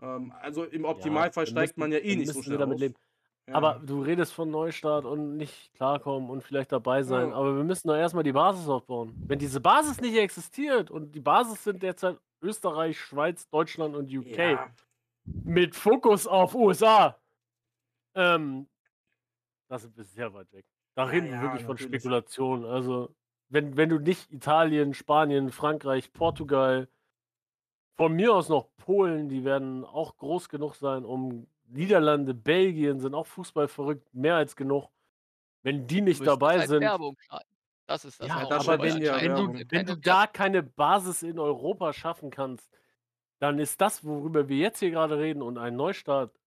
[0.01, 2.79] Ähm, also im Optimalfall dann steigt müssen- man ja eh nicht so schnell auf.
[2.79, 3.53] Ja.
[3.53, 7.29] Aber du redest von Neustart und nicht klarkommen und vielleicht dabei sein.
[7.29, 7.35] Ja.
[7.35, 9.13] Aber wir müssen doch erstmal die Basis aufbauen.
[9.27, 14.37] Wenn diese Basis nicht existiert und die Basis sind derzeit Österreich, Schweiz, Deutschland und UK
[14.37, 14.69] ja,
[15.25, 17.19] mit Fokus auf USA,
[18.15, 18.67] ähm,
[19.67, 20.65] da sind wir sehr weit weg.
[20.95, 21.77] Da Ja, reden wir ja, wirklich von natürlich.
[21.77, 22.65] Spekulation.
[22.65, 23.15] Also,
[23.49, 26.89] wenn, wenn du nicht Italien, Spanien, Frankreich, Portugal,
[27.97, 33.15] von mir aus noch Polen, die werden auch groß genug sein, um Niederlande, Belgien sind
[33.15, 34.89] auch Fußball verrückt, mehr als genug.
[35.63, 37.17] Wenn die nicht dabei halt sind, Werbung.
[37.87, 40.63] Das ist das Ja, das aber schon wenn, ja wenn, du, wenn du da keine
[40.63, 42.69] Basis in Europa schaffen kannst,
[43.39, 46.37] dann ist das, worüber wir jetzt hier gerade reden und ein Neustart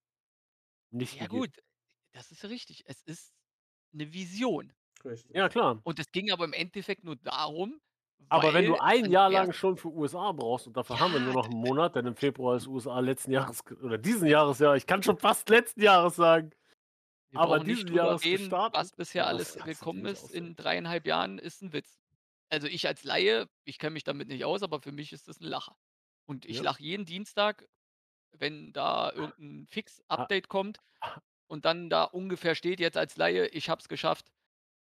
[0.91, 1.47] nicht Ja gegeben.
[1.47, 1.51] gut,
[2.13, 2.85] das ist richtig.
[2.87, 3.35] Es ist
[3.93, 4.73] eine Vision.
[5.05, 5.35] richtig.
[5.37, 5.83] Ja, klar.
[5.83, 7.81] Und es ging aber im Endeffekt nur darum,
[8.31, 11.21] Aber wenn du ein Jahr lang schon für USA brauchst und dafür haben wir Ja,
[11.21, 14.75] nur noch einen Monat, denn im Februar ist USA letzten Jahres oder diesen Jahres ja,
[14.75, 16.51] ich kann schon fast letzten Jahres sagen.
[17.33, 18.73] wir aber diesen Jahres reden, gestartet.
[18.73, 21.99] was bisher Ja, alles gekommen ist in dreieinhalb Jahren, ist ein Witz.
[22.51, 25.41] Also ich als Laie, ich kenne mich damit nicht aus, aber für mich ist das
[25.41, 25.77] ein Lacher.
[26.27, 26.63] Und ich Ja.
[26.63, 27.69] lache jeden Dienstag,
[28.33, 29.67] wenn da irgendein
[30.17, 30.29] Ah.
[30.29, 30.81] Fix-Update kommt
[31.49, 34.31] und dann da ungefähr steht jetzt als Laie, ich habe es geschafft,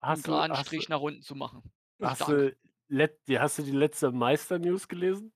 [0.00, 1.62] einen Hast du, geraden hast, Strich du, nach unten zu machen.
[2.00, 2.56] hast, du,
[2.88, 5.32] let, die, hast du die letzte Meister-News gelesen?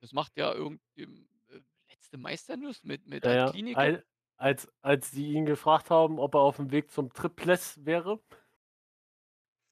[0.00, 1.02] Das macht ja irgendwie
[1.48, 1.60] äh,
[1.90, 3.50] letzte Meisternews mit, mit Ja, ja.
[3.50, 3.76] Klinik.
[3.76, 4.04] Al-
[4.38, 8.20] Als, als die ihn gefragt haben, ob er auf dem Weg zum Triples wäre.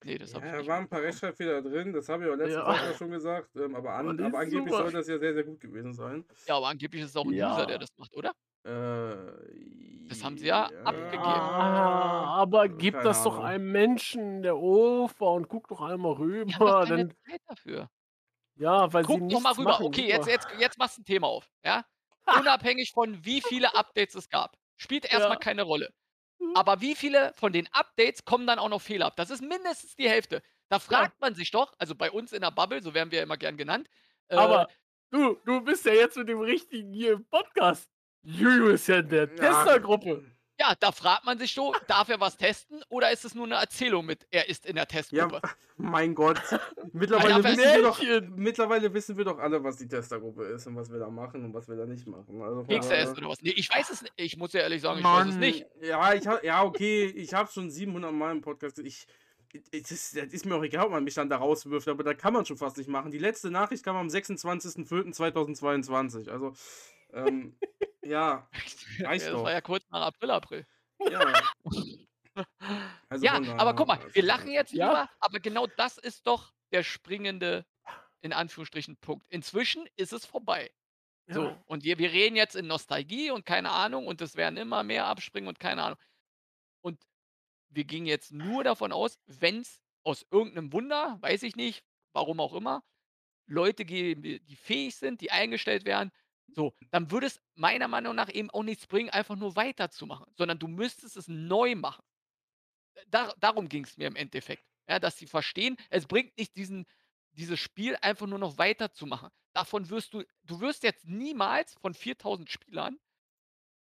[0.02, 1.06] Nee, das habe ich Ja, nicht da waren ein paar mitbekommen.
[1.06, 2.66] Rechtschreibfehler drin, das habe ich auch letzte Ja.
[2.66, 3.56] Woche schon gesagt.
[3.56, 4.84] Ähm, aber, an, aber angeblich super.
[4.84, 6.24] soll das ja sehr, sehr gut gewesen sein.
[6.46, 7.52] Ja, aber angeblich ist es auch ein Ja.
[7.52, 8.32] User, der das macht, oder?
[8.64, 11.22] Äh, Das haben sie ja abgegeben.
[11.24, 13.46] Ah, aber gib keine das doch Ahnung.
[13.46, 16.52] einem Menschen, der Ufer, und guck doch einmal rüber.
[16.58, 17.90] doch keine Denn, Zeit dafür.
[18.56, 19.70] ja, weil sie Guck doch mal nichts rüber.
[19.70, 19.86] machen.
[19.86, 21.50] Okay, Guck jetzt, jetzt, jetzt machst du ein Thema auf.
[21.64, 21.84] Ja?
[22.38, 24.56] Unabhängig von wie viele Updates es gab.
[24.76, 25.36] Spielt erstmal Ja.
[25.36, 25.90] keine Rolle.
[26.38, 26.52] Mhm.
[26.54, 29.16] Aber wie viele von den Updates kommen dann auch noch Fehler ab?
[29.16, 30.42] Das ist mindestens die Hälfte.
[30.68, 33.22] Da fragt man sich doch, also bei uns in der Bubble, so werden wir ja
[33.24, 33.88] immer gern genannt,
[34.28, 34.68] äh, Aber
[35.10, 37.88] du, du bist ja jetzt mit dem richtigen hier im Podcast.
[38.24, 40.24] Juju ist ja in der Testergruppe.
[40.58, 43.56] ja, da fragt man sich so, darf er was testen oder ist es nur eine
[43.56, 45.40] Erzählung mit, er ist in der Ja, Testgruppe?
[45.76, 46.40] mein Gott.
[46.92, 48.00] Mittlerweile Ja, wissen, wir doch,
[48.36, 51.52] mittlerweile wissen wir doch alle, was die Testergruppe ist und was wir da machen und
[51.52, 52.40] was wir da nicht machen.
[52.40, 53.42] Also essen oder was?
[53.42, 54.12] Nee, ich weiß es nicht.
[54.16, 55.66] Ich muss ja ehrlich sagen, ich weiß es Mann, nicht.
[55.82, 58.78] Ja, ich hab, ja, okay, ich habe schon 700 Mal im Podcast.
[58.78, 59.06] Ich,
[59.72, 62.14] ich, das, das ist mir auch egal, ob man mich dann da rauswirft, aber da
[62.14, 63.10] kann man schon fast nicht machen.
[63.10, 66.30] Die letzte Nachricht kam am 26.04.2022.
[66.30, 66.54] Also,
[67.14, 67.58] ähm,
[68.04, 68.48] ja,
[69.00, 69.44] reicht das doch.
[69.44, 70.66] war ja kurz nach April, April.
[71.10, 71.42] Ja.
[73.08, 74.86] Also Ja, aber guck mal, wir lachen jetzt Ja.
[74.88, 77.64] drüber, aber genau das ist doch der springende,
[78.22, 79.24] in Anführungsstrichen, Punkt.
[79.28, 80.74] Inzwischen ist es vorbei.
[81.28, 81.62] So, Ja.
[81.66, 85.06] und wir wir reden jetzt in Nostalgie und keine Ahnung und es werden immer mehr
[85.06, 85.98] abspringen und keine Ahnung.
[86.82, 87.06] Und
[87.68, 91.84] wir gingen jetzt nur davon aus, wenn's aus irgendeinem Wunder, weiß ich nicht,
[92.14, 92.82] warum auch immer,
[93.46, 96.10] Leute geben, die fähig sind, die eingestellt werden,
[96.52, 100.58] so, dann würde es meiner Meinung nach eben auch nichts bringen, einfach nur weiterzumachen, sondern
[100.58, 102.04] du müsstest es neu machen.
[102.94, 106.86] Äh, dar darum ging's mir im Endeffekt, ja, dass sie verstehen, es bringt nicht diesen
[107.32, 109.30] dieses Spiel einfach nur noch weiterzumachen.
[109.54, 112.98] Davon wirst du du wirst jetzt niemals von 4.000 Spielern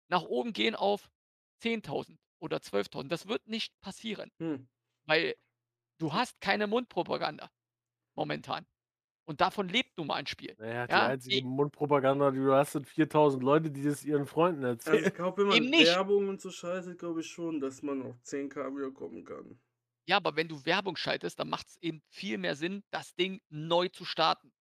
[0.09, 1.09] nach oben gehen auf
[1.59, 3.11] 10.000 oder 12.000.
[3.11, 4.65] Das wird nicht passieren, Hm.
[5.05, 5.35] weil
[5.99, 7.51] du hast keine Mundpropaganda
[8.15, 8.67] momentan.
[9.27, 10.57] Und davon lebt nun mal ein Spiel.
[10.57, 14.25] Naja, die Ja, einzige i Mundpropaganda, die du hast, sind 4.000 Leute, die das ihren
[14.27, 15.09] Freunden Also erzählen.
[15.09, 15.73] ich glaube, wenn man.
[15.75, 19.59] Werbung und so schaltet, glaube ich schon, dass man auf 10k wieder kommen kann.
[20.07, 23.87] Ja, aber wenn du Werbung schaltest, dann macht's eben viel mehr Sinn, das Ding neu
[23.89, 24.51] zu starten.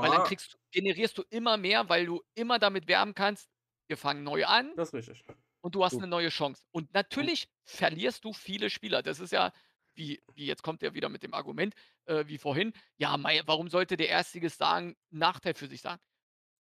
[0.00, 3.50] Weil dann kriegst du generierst du immer mehr, weil du immer damit werben kannst:
[3.88, 5.24] „Wir fangen neu an das ist richtig.
[5.62, 9.02] und du hast Du 'ne neue Chance.“ Und natürlich verlierst du viele Spieler.
[9.02, 9.52] Das ist ja
[9.94, 11.74] wie wie jetzt kommt er wieder mit dem Argument,
[12.06, 13.16] äh, wie vorhin: „Ja,
[13.46, 16.02] warum sollte der Erstligist sagen Nachteil für sich sagen?“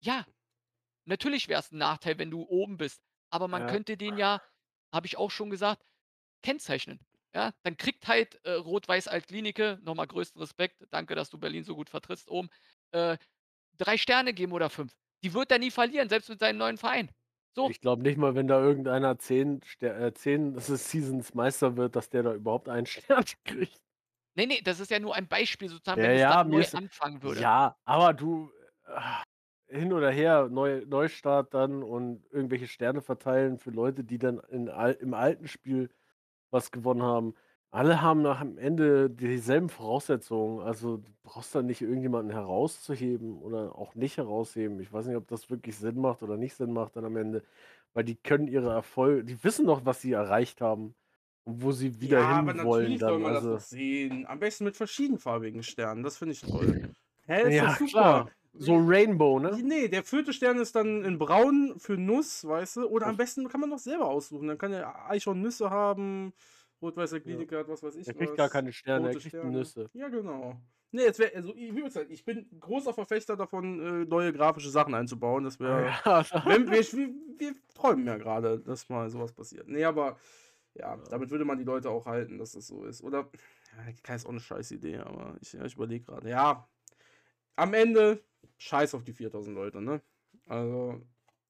[0.03, 0.25] Ja,
[1.05, 3.01] natürlich wär's 'n Nachteil, wenn du oben bist,
[3.31, 3.67] aber man Ja.
[3.67, 4.41] könnte den ja,
[4.93, 5.83] habe ich auch schon gesagt,
[6.43, 7.01] kennzeichnen.
[7.35, 11.63] Ja, dann kriegt halt, äh, Rot-Weiß Alt-Glienicke, noch mal größten Respekt, danke, dass du Berlin
[11.65, 12.49] so gut vertrittst oben,
[12.91, 13.17] äh,
[13.77, 14.93] 3 Sterne geben oder 5.
[15.23, 17.11] Die wird er nie verlieren, selbst mit seinem neuen Verein.
[17.55, 17.69] So.
[17.69, 21.95] Ich glaube nicht mal, wenn da irgendeiner 10 Ster äh, 10 Se Seasons Meister wird,
[21.95, 23.81] dass der da überhaupt einen Stern kriegt.
[24.35, 26.61] Ne, ne, das ist ja nur ein Beispiel sozusagen, Ja, wenn es ja, mir neu
[26.61, 27.41] ist anfangen würde.
[27.41, 28.51] ja, aber du
[28.85, 29.23] ah,
[29.67, 34.67] hin oder her, neu Neustart dann und irgendwelche Sterne verteilen für Leute, die dann in
[34.99, 35.89] im alten Spiel
[36.51, 37.35] was gewonnen haben.
[37.73, 40.59] Alle haben nach am Ende dieselben Voraussetzungen.
[40.59, 44.79] Also, du brauchst da nicht irgendjemanden herauszuheben oder auch nicht herausheben.
[44.81, 47.43] Ich weiß nicht, ob das wirklich Sinn macht oder nicht Sinn macht dann am Ende,
[47.93, 50.95] weil die können ihre Erfolge die wissen doch, was sie erreicht haben
[51.45, 53.19] und wo sie wieder Ja, aber hinwollen natürlich soll dann.
[53.19, 54.25] man das Also doch sehen.
[54.25, 56.03] Am besten mit verschiedenfarbigen Sternen.
[56.03, 56.81] Das finde ich toll.
[57.27, 58.25] Hä, ist Ja, doch super.
[58.25, 58.31] klar.
[58.53, 59.63] So Rainbow, ne?
[59.63, 62.87] Ne, der vierte Stern ist dann in braun für Nuss, weißt du?
[62.87, 64.47] Oder am besten kann man doch selber aussuchen.
[64.47, 66.33] Dann kann er Eichhorn Nüsse haben,
[66.81, 67.23] rot-weißer Ja.
[67.23, 69.51] Kliniker hat was weiß ich Er kriegt gar was, keine Sterne, er rote kriegt Sterne.
[69.51, 69.89] Nüsse.
[69.93, 70.61] Ja, genau.
[70.91, 74.69] Ne, jetzt wäre also ich, wie gesagt, ich bin großer Verfechter davon, äh, neue grafische
[74.69, 75.43] Sachen einzubauen.
[75.45, 76.25] Das wäre Ja.
[76.45, 79.67] wenn wir, wir, wir träumen ja gerade, dass mal sowas passiert.
[79.67, 80.17] Nee, aber
[80.73, 81.03] ja, Ja.
[81.09, 83.01] damit würde man die Leute auch halten, dass das so ist.
[83.03, 83.29] Oder,
[83.77, 86.29] ja, Kai ist auch eine scheiß Idee, aber ich, ja, ich überlege gerade.
[86.29, 86.67] Ja,
[87.55, 88.21] am Ende
[88.57, 90.01] scheiß auf die 4000 Leute, ne?
[90.47, 91.01] Also,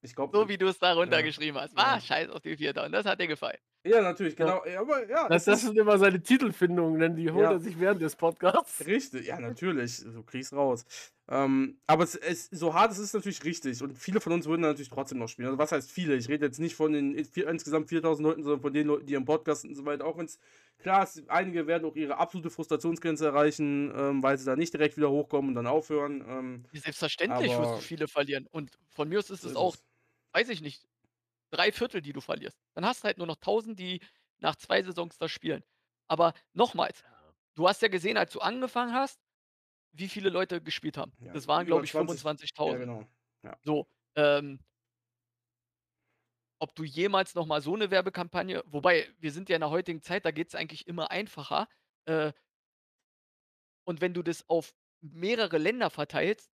[0.02, 0.36] ich glaube.
[0.36, 1.76] So wie du es da Ja, runtergeschrieben hast.
[1.76, 2.00] Ah, ja.
[2.00, 3.58] scheiß auf die 4000, das hat dir gefallen.
[3.84, 4.58] Ja, natürlich, Ja.
[4.58, 4.64] genau.
[4.64, 7.50] Ja, aber ja, Das das ist sind immer seine Titelfindungen, denn die holt Ja.
[7.50, 8.86] er sich während des Podcasts.
[8.86, 9.26] richtig.
[9.26, 9.98] Ja, natürlich.
[10.04, 10.84] Du kriegst raus.
[11.28, 13.82] Ähm, aber es, es, so hart es ist natürlich richtig.
[13.82, 15.46] Und viele von uns würden natürlich trotzdem noch spielen.
[15.48, 16.14] Also, was heißt viele?
[16.16, 19.14] Ich rede jetzt nicht von den vier, insgesamt 4000 Leuten, sondern von den Leuten, die
[19.14, 20.04] im Podcast und so weiter.
[20.04, 20.38] Auch wenn es
[20.78, 24.96] klar ist, einige werden auch ihre absolute Frustrationsgrenze erreichen, ähm, weil sie da nicht direkt
[24.96, 26.24] wieder hochkommen und dann aufhören.
[26.28, 28.46] Ähm, selbstverständlich wirst du viele verlieren.
[28.50, 29.76] Und von mir aus ist es auch,
[30.32, 30.86] weiß ich nicht,
[31.52, 32.58] 3/4, die du verlierst.
[32.74, 34.00] Dann hast du halt nur noch 1000, die
[34.40, 35.64] nach 2 Saisons da spielen.
[36.08, 37.04] Aber nochmals,
[37.56, 39.20] du hast ja gesehen, als du angefangen hast,
[39.92, 41.14] wie viele Leute gespielt haben.
[41.18, 42.24] Ja, Das waren, glaube ich, 20.
[42.62, 42.78] Ja, 25.000.
[42.78, 43.08] genau.
[43.42, 43.58] Ja.
[43.64, 44.60] So, ähm
[46.62, 50.00] ob du jemals noch mal so 'ne Werbekampagne wobei, wir sind ja in der heutigen
[50.00, 51.66] Zeit, da geht's eigentlich immer einfacher.
[52.04, 52.32] Äh
[53.88, 56.51] und wenn du das auf mehrere Länder verteilst,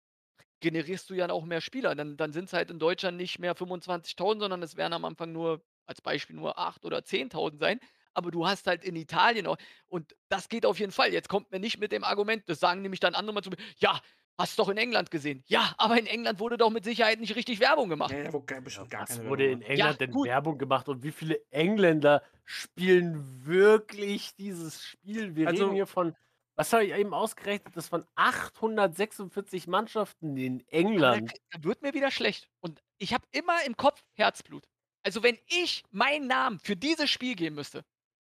[0.60, 1.94] generierst du ja auch mehr Spieler.
[1.94, 5.64] Dann dann sind's halt in Deutschland nicht mehr 25.000, sondern es werden am Anfang nur
[5.86, 7.80] als Beispiel nur 8 oder 10.000 sein.
[8.14, 9.56] Aber du hast halt in Italien auch
[9.86, 11.12] und das geht auf jeden Fall.
[11.12, 13.56] Jetzt kommt mir nicht mit dem Argument das sagen nämlich dann andere mal zu mir:
[13.78, 14.00] „Ja,
[14.38, 17.60] hast doch in England gesehen.“ Ja, aber in England wurde doch mit Sicherheit nicht richtig
[17.60, 18.16] Werbung gemacht.
[18.16, 19.62] Ja, ja, wo bestimmt gar Was keine wurde Werbung in.
[19.62, 20.22] England Ja, denn gut.
[20.22, 25.36] Werbung gemacht und wie viele Engländer spielen wirklich dieses Spiel?
[25.36, 26.14] Wir Also reden hier von
[26.56, 27.76] was habe ich eben ausgerechnet?
[27.76, 30.62] Das von 846 Mannschaften in
[30.96, 31.32] da England.
[31.50, 32.48] da wird mir wieder schlecht.
[32.60, 34.66] Und ich habe immer im Kopf Herzblut.
[35.02, 37.84] Also, wenn ich meinen Namen für dieses Spiel geben müsste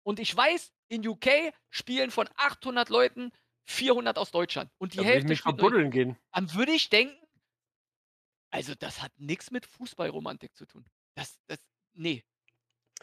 [0.04, 3.32] und ich weiß, in UK spielen von 800 Leuten
[3.66, 6.18] 400 aus Deutschland und die Da würde ich Hälfte neu, verbuddeln gehen.
[6.34, 7.18] dann würde ich denken
[8.52, 10.86] also, das hat nix mit Fußballromantik zu tun.
[11.16, 11.60] Das das
[11.94, 12.24] ne.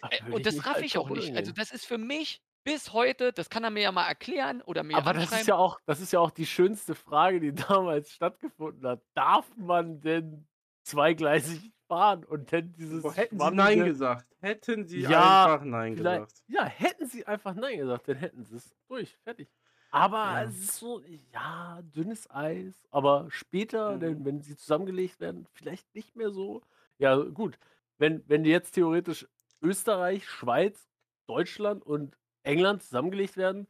[0.01, 1.35] Da Äh, und ich das raff ich auch nicht.
[1.37, 1.55] Also, gehen.
[1.55, 4.97] das ist für mich bis heute das kann er mir ja mal erklären oder mir
[4.97, 8.87] Aber das ist ja auch das ist ja auch die schönste Frage, die damals stattgefunden
[8.87, 9.03] hat.
[9.15, 10.47] Darf man denn
[10.83, 13.03] zweigleisig fahren und dann dieses.
[13.03, 14.27] Boah, hätten sie Nein gesagt.
[14.41, 16.33] Hätten sie Ja, einfach Nein gesagt.
[16.49, 19.49] ja, hätten sie einfach Nein gesagt, dann hätten sie es durch, fertig.
[19.91, 20.43] Aber Ja.
[20.43, 21.01] es ist so,
[21.33, 24.01] ja, dünnes Eis, aber später, Mhm.
[24.01, 26.63] denn, wenn sie zusammengelegt werden, vielleicht nicht mehr so.
[26.99, 27.59] Ja, gut.
[27.97, 29.27] Wenn, wenn jetzt theoretisch
[29.63, 30.89] Österreich, Schweiz,
[31.27, 33.67] Deutschland und England zusammengelegt werden,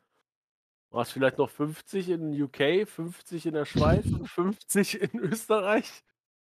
[0.91, 6.03] war es vielleicht noch 50 in UK, 50 in der Schweiz und 50 in Österreich.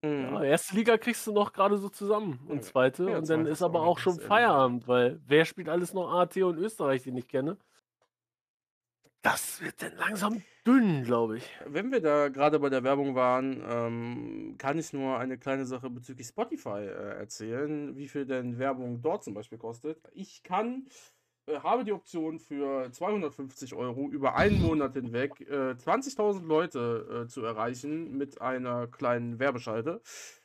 [0.03, 0.45] Ja, Mhm.
[0.45, 3.11] erste Liga kriegst du noch gerade so zusammen Ja, und zweite.
[3.11, 4.19] ja, und dann ist aber auch schon.
[4.21, 7.57] Feierabend, weil wer spielt alles noch AT und Österreich, den ich kenne?
[9.23, 11.51] Das wird dann langsam dünn, glaube ich.
[11.67, 15.91] Wenn wir da gerade bei der Werbung waren, ähm, kann ich nur eine kleine Sache
[15.91, 19.99] bezüglich Spotify äh, erzählen, wie viel denn Werbung dort zum Beispiel kostet.
[20.13, 20.87] Ich kann,
[21.63, 27.43] habe die Option für 250 Euro über einen Monat hinweg äh, 20.000 Leute äh, zu
[27.43, 30.01] erreichen mit einer kleinen Werbeschalte.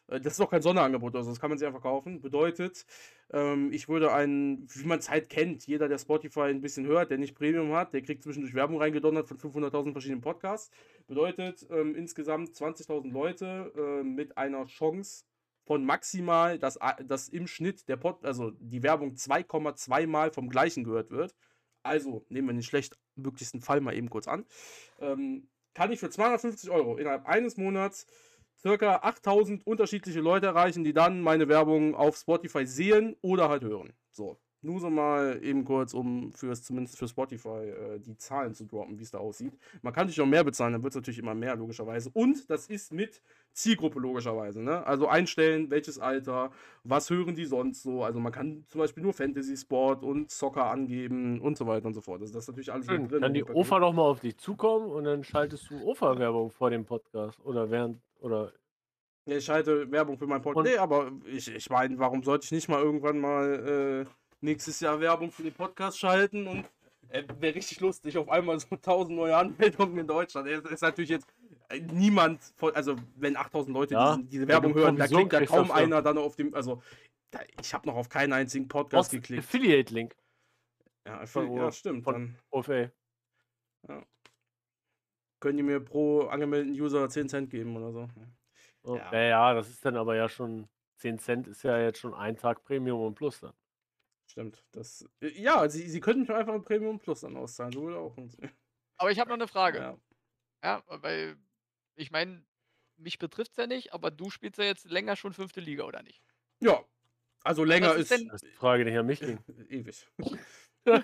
[0.08, 2.22] Äh, das ist auch kein Sonderangebot, also das kann man sich einfach kaufen.
[2.22, 2.86] Bedeutet,
[3.32, 7.12] ähm, ich würde einen, wie man es halt kennt, jeder, der Spotify ein bisschen hört,
[7.12, 10.72] der nicht Premium hat, der kriegt zwischendurch Werbung reingedonnert von 500.000 verschiedenen Podcasts.
[11.08, 15.26] Bedeutet ähm, insgesamt 20.000 Leute äh, mit einer Chance
[15.66, 20.84] von maximal, dass, dass im Schnitt der Pod, also die Werbung 2,2 Mal vom gleichen
[20.84, 21.36] gehört wird.
[21.84, 24.46] Also nehmen wir den schlecht möglichsten Fall mal eben kurz an.
[25.00, 28.06] Ähm, kann ich für 250 Euro innerhalb eines Monats
[28.60, 33.94] circa 8000 unterschiedliche Leute erreichen, die dann meine Werbung auf Spotify sehen oder halt hören.
[34.12, 38.66] So, nur so mal eben kurz, um fürs, zumindest für Spotify äh, die Zahlen zu
[38.66, 39.58] droppen, wie es da aussieht.
[39.82, 42.10] Man kann natürlich auch mehr bezahlen, dann wird es natürlich immer mehr, logischerweise.
[42.14, 43.22] Und das ist mit
[43.54, 44.62] Zielgruppe, logischerweise.
[44.62, 44.86] Ne?
[44.86, 46.52] Also einstellen, welches Alter,
[46.84, 48.04] was hören die sonst so.
[48.04, 51.94] Also man kann zum Beispiel nur Fantasy, Sport und Soccer angeben und so weiter und
[51.94, 52.22] so fort.
[52.22, 53.08] Also das ist natürlich alles Schön.
[53.08, 53.22] drin.
[53.22, 53.44] Kann die.
[53.44, 57.70] OFA noch mal auf dich zukommen und dann schaltest du OFA-Werbung vor dem Podcast oder
[57.70, 58.52] während oder
[59.26, 60.68] ich schalte Werbung für mein Podcast.
[60.68, 65.00] Nee, aber ich, ich meine, warum sollte ich nicht mal irgendwann mal äh, nächstes Jahr
[65.00, 66.66] Werbung für den Podcast schalten und
[67.10, 70.48] äh, wäre richtig lustig, auf einmal so 1000 neue Anmeldungen in Deutschland.
[70.48, 71.28] Das ist natürlich jetzt
[71.70, 75.46] äh, niemand, von, also wenn 8000 Leute Ja, diesen, diese Werbung hören, da klickt ja
[75.46, 76.82] kaum einer dann auf dem, also
[77.32, 79.44] da, ich habe noch auf keinen einzigen Podcast Aus- geklickt.
[79.44, 80.16] Affiliate-Link
[81.08, 82.04] Ja, von- ja stimmt.
[82.04, 82.90] von- OFA.
[85.40, 88.10] können die mir pro angemeldeten User 10 Cent geben oder so.
[88.84, 89.12] Oh, Ja.
[89.14, 89.22] ja.
[89.24, 90.68] ja, das ist dann aber ja schon
[90.98, 93.54] 10 Cent ist ja jetzt schon ein Tag Premium und Plus dann.
[94.34, 94.66] Stimmt.
[94.72, 97.72] Das, äh, ja, sie, sie könnten mich einfach ein Premium Plus dann auszahlen.
[97.72, 98.18] So würde auch.
[98.98, 99.78] Aber ich habe noch eine Frage.
[99.78, 99.98] Ja.
[100.64, 101.38] Ja, weil
[101.94, 102.44] ich meine,
[102.98, 106.02] mich betrifft es ja nicht, aber du spielst ja jetzt länger schon fünfte Liga, oder
[106.02, 106.24] nicht?
[106.62, 106.84] Ja,
[107.44, 109.38] also länger Was ist, ist denn- Das ist die Frage, die nicht an mich ging.
[109.70, 110.08] ewig.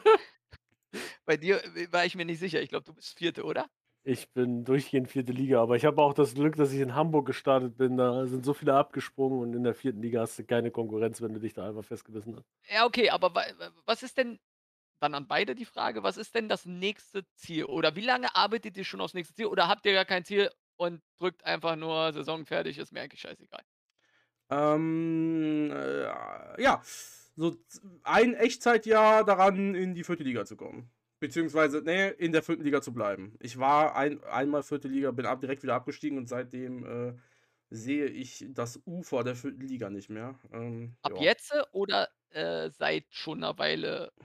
[1.25, 2.61] Bei dir äh, war ich mir nicht sicher.
[2.63, 3.69] Ich glaube, du bist vierte, oder?
[4.11, 7.27] Ich bin durchgehend vierte Liga, aber ich habe auch das Glück, dass ich in Hamburg
[7.27, 7.95] gestartet bin.
[7.95, 11.33] Da sind so viele abgesprungen und in der vierten Liga hast du keine Konkurrenz, wenn
[11.33, 12.49] du dich da einfach festgebissen hast.
[12.69, 14.39] Ja, okay, aber wa- wa- was ist denn,
[15.01, 17.65] dann an beide die Frage, was ist denn das nächste Ziel?
[17.65, 19.47] Oder wie lange arbeitet ihr schon aufs nächste Ziel?
[19.47, 23.21] Oder habt ihr gar kein Ziel und drückt einfach nur Saison fertig, ist mir eigentlich
[23.21, 23.63] scheißegal.
[24.51, 26.81] Ähm, äh, ja,
[27.35, 27.55] so
[28.03, 30.91] ein Echtzeitjahr daran, in die vierte Liga zu kommen.
[31.19, 33.35] Beziehungsweise, nee, in der vierten Liga zu bleiben.
[33.39, 37.13] Ich war ein, einmal vierte Liga, bin ab, direkt wieder abgestiegen und seitdem äh,
[37.69, 40.39] sehe ich das Ufer der vierten Liga nicht mehr.
[40.53, 41.21] Ähm, Ab ja.
[41.23, 44.23] jetzt oder äh, seit schon einer Weile, äh,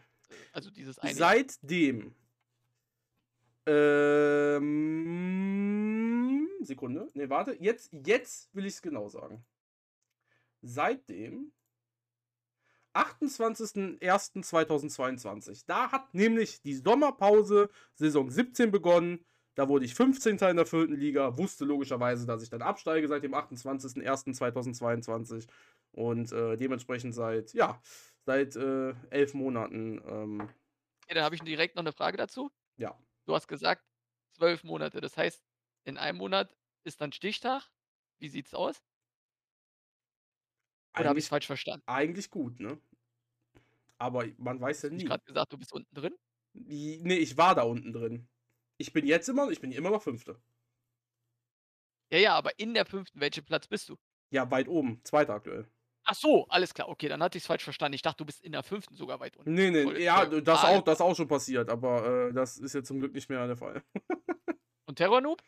[0.53, 1.15] also dieses eine?
[1.15, 2.15] Seitdem.
[3.66, 4.85] Ähm,
[6.61, 7.09] Sekunde.
[7.15, 7.57] Ne, warte.
[7.61, 9.45] Jetzt, jetzt will ich es genau sagen.
[10.62, 11.53] Seitdem
[12.95, 15.65] 28.01.2022.
[15.66, 19.25] Da hat nämlich die Sommerpause Saison 17 begonnen.
[19.57, 20.39] Da wurde ich 15.
[20.39, 25.47] in der vierten Liga, wusste logischerweise, dass ich dann absteige seit dem 28.01.2022
[25.93, 27.81] und äh, dementsprechend seit, ja,
[28.27, 30.49] seit äh, elf Monaten ähm,
[31.09, 32.51] Ja, dann habe ich direkt noch eine Frage dazu.
[32.77, 32.97] ja.
[33.27, 33.83] Du hast gesagt,
[34.33, 35.01] zwölf Monate.
[35.01, 35.43] Das heißt,
[35.85, 36.55] in einem Monat
[36.85, 37.71] ist dann Stichtag.
[38.19, 38.83] Wie sieht's aus?
[40.97, 41.83] Oder habe ich Eigentlich, es falsch verstanden?
[41.87, 42.79] eigentlich gut, ne?
[43.99, 45.09] Aber man weiß ja Hast du nicht nie.
[45.09, 46.15] gerade gesagt, du bist unten drin?
[46.53, 48.29] Wie- Nee, ich war da unten drin.
[48.77, 50.41] Ich bin jetzt immer, ich bin immer noch Fünfte.
[52.12, 53.97] Ja, ja, aber in der fünften, welchen Platz bist du?
[54.31, 55.01] Ja, weit oben.
[55.05, 55.66] Zweiter aktuell.
[56.05, 56.89] Ach so, alles klar.
[56.89, 57.95] Okay, dann hatte ich es falsch verstanden.
[57.95, 59.55] Ich dachte, du bist in der fünften sogar weit unten.
[59.55, 62.59] Nee, nee, Voll- ja, voll- das ah, auch, das auch schon passiert, aber äh, das
[62.59, 63.83] ist jetzt zum Glück nicht mehr der Fall.
[64.87, 65.43] Und Terror Noob?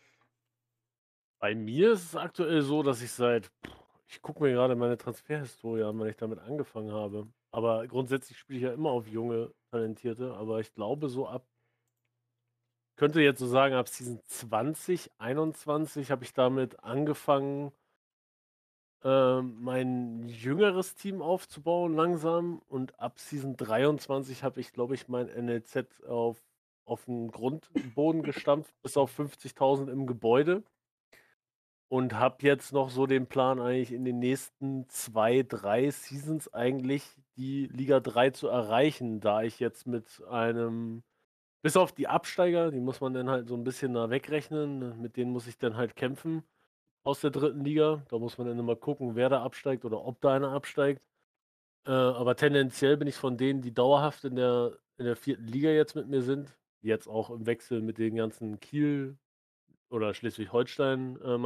[1.39, 3.52] Bei mir ist es aktuell so, dass ich seit,
[4.08, 7.28] ich gucke mir gerade meine Transferhistorie an, wenn ich damit angefangen habe.
[7.50, 11.46] Aber grundsätzlich spiele ich ja immer auf junge Talentierte, aber ich glaube so ab,
[12.96, 17.72] könnte jetzt so sagen, ab Season 20, 21 habe ich damit angefangen,
[19.04, 25.28] ähm, mein jüngeres Team aufzubauen langsam und ab Season 23 habe ich, glaube ich, mein
[25.28, 26.42] NLZ auf
[26.84, 30.62] auf 'n Grundboden gestampft bis auf 50.000 im Gebäude.
[31.92, 37.04] Und habe jetzt noch so den Plan eigentlich in den nächsten 2, 3 Seasons eigentlich
[37.36, 41.04] die Liga 3 zu erreichen, da ich jetzt mit einem
[41.62, 45.16] bis auf die Absteiger, die muss man dann halt so 'n bisschen da wegrechnen, mit
[45.16, 46.44] denen muss ich dann halt kämpfen
[47.04, 47.64] aus der 3.
[47.64, 48.04] Liga.
[48.10, 51.02] Da muss man dann immer gucken, wer da absteigt oder ob da einer absteigt.
[51.86, 55.38] Äh, aber tendenziell bin ich von denen, die dauerhaft in der in der 4.
[55.44, 59.18] Liga jetzt mit mir sind, jetzt auch im Wechsel mit den ganzen Kiel
[59.90, 61.38] oder Schleswig-Holstein, äh,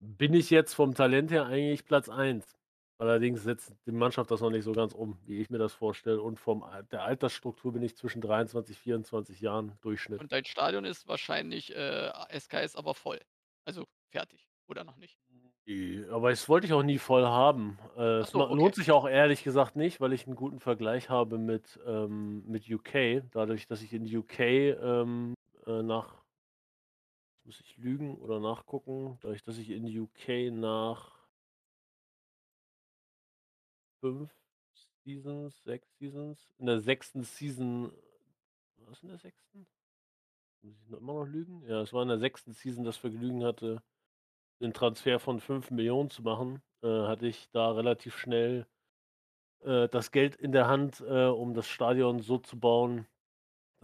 [0.00, 2.58] bin ich jetzt vom Talent her eigentlich Platz 1.
[2.98, 6.20] Allerdings setzt die Mannschaft das noch nicht so ganz um, wie ich mir das vorstelle.
[6.22, 10.20] Und vom der Altersstruktur bin ich zwischen 23, 24 Jahren Durchschnitt.
[10.20, 13.20] Und dein Stadion ist wahrscheinlich, äh, SKS aber voll.
[13.64, 15.18] Also fertig oder noch nicht?
[16.10, 17.78] Aber das wollte ich auch nie voll haben.
[17.96, 18.54] Äh, es so, ma okay.
[18.54, 22.68] lohnt sich auch ehrlich gesagt nicht, weil ich 'n guten Vergleich habe mit, ähm mit
[22.68, 23.22] UK.
[23.30, 24.40] Dadurch, dass ich in UK,
[24.72, 25.34] ähm,
[25.66, 26.24] äh, nach
[27.46, 29.18] muss ich lügen oder nachgucken?
[29.20, 31.24] Dadurch, dass ich in UK nach
[34.02, 34.30] 5
[35.04, 37.24] Seasons, 6 Seasons in der 6.
[37.24, 37.92] Season
[38.76, 39.66] war's in der 6.?
[40.62, 41.62] Muss ich noch immer noch lügen?
[41.68, 42.54] Ja, es war in der 6.
[42.54, 43.82] Season das Vergnügen hatte,
[44.60, 48.66] 'nen Transfer von 5.000.000 zu machen, äh, hatte ich da relativ schnell,
[49.62, 53.06] äh, das Geld in der Hand, äh, um das Stadion so zu bauen,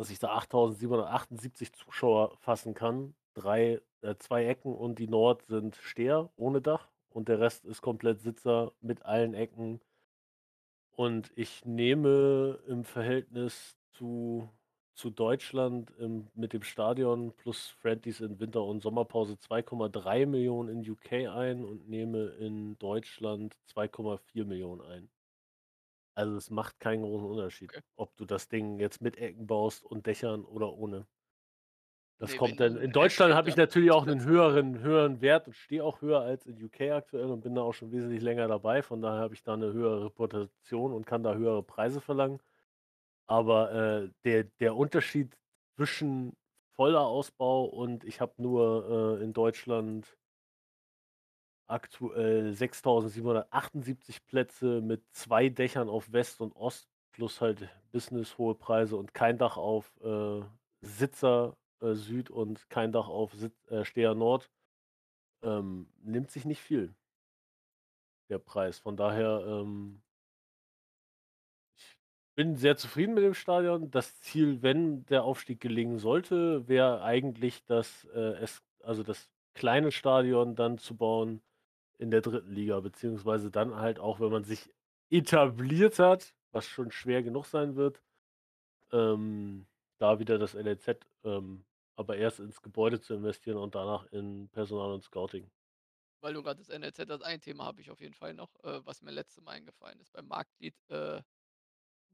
[0.01, 3.14] dass ich da 8.778 Zuschauer fassen kann.
[3.35, 7.82] 3 äh, 2 Ecken und die Nord sind Steher ohne Dach und der Rest ist
[7.82, 9.82] komplett Sitzer mit allen Ecken.
[10.93, 14.48] Und ich nehme im Verhältnis zu
[14.94, 21.12] zu Deutschland, ähm, mit dem Stadion plus Friendlies in Winter und Sommerpause 2.300.000 in UK
[21.28, 25.10] ein und nehme in Deutschland 2.400.000 ein.
[26.21, 27.83] Also, es macht keinen großen Unterschied, Okay.
[27.97, 31.07] ob du das Ding jetzt mit Ecken baust und Dächern oder ohne.
[32.21, 35.23] Das Ne, kommt dann du in Deutschland habe ich natürlich auch 'nen Sitzplatz höheren höheren
[35.23, 38.21] Wert und stehe auch höher als in UK aktuell und bin da auch schon wesentlich
[38.21, 38.83] länger dabei.
[38.83, 42.43] Von daher habe ich da 'ne höhere Reputation und kann da höhere Preise verlangen.
[43.29, 45.39] Aber, äh, der der Unterschied
[45.77, 46.37] zwischen
[46.77, 50.19] voller Ausbau und ich habe nur, äh, in Deutschland
[51.71, 58.97] aktuell 6.778 Plätze mit 2 Dächern auf West und Ost plus halt Business hohe Preise
[58.97, 60.43] und kein Dach auf, äh,
[60.81, 64.51] Sitzer, äh, Süd und kein Dach auf Sit äh, Steher Nord,
[65.43, 66.95] ähm, nimmt sich nicht viel
[68.29, 68.79] der Preis.
[68.79, 70.03] Von daher, ähm
[71.77, 71.97] ich
[72.37, 73.91] bin sehr zufrieden mit dem Stadion.
[73.91, 79.93] Das Ziel, wenn der Aufstieg gelingen sollte, wäre eigentlich, dass, äh, es also, das kleine
[79.93, 81.43] Stadion dann zu bauen
[82.01, 82.40] in der 3.
[82.48, 84.70] Liga, beziehungsweise dann halt auch, wenn man sich
[85.10, 88.02] etabliert hat, was schon schwer genug sein wird,
[88.93, 89.66] ähm,
[89.98, 91.64] da wieder das NLZ, ähm,
[91.97, 95.51] aber erst ins Gebäude zu investieren und danach in Personal und Scouting.
[96.22, 98.85] Weil du grad das NLZ hast, ein Thema habe ich auf jeden Fall noch, äh,
[98.85, 101.22] was mir letzte Mal eingefallen ist beim Marktlied, äh,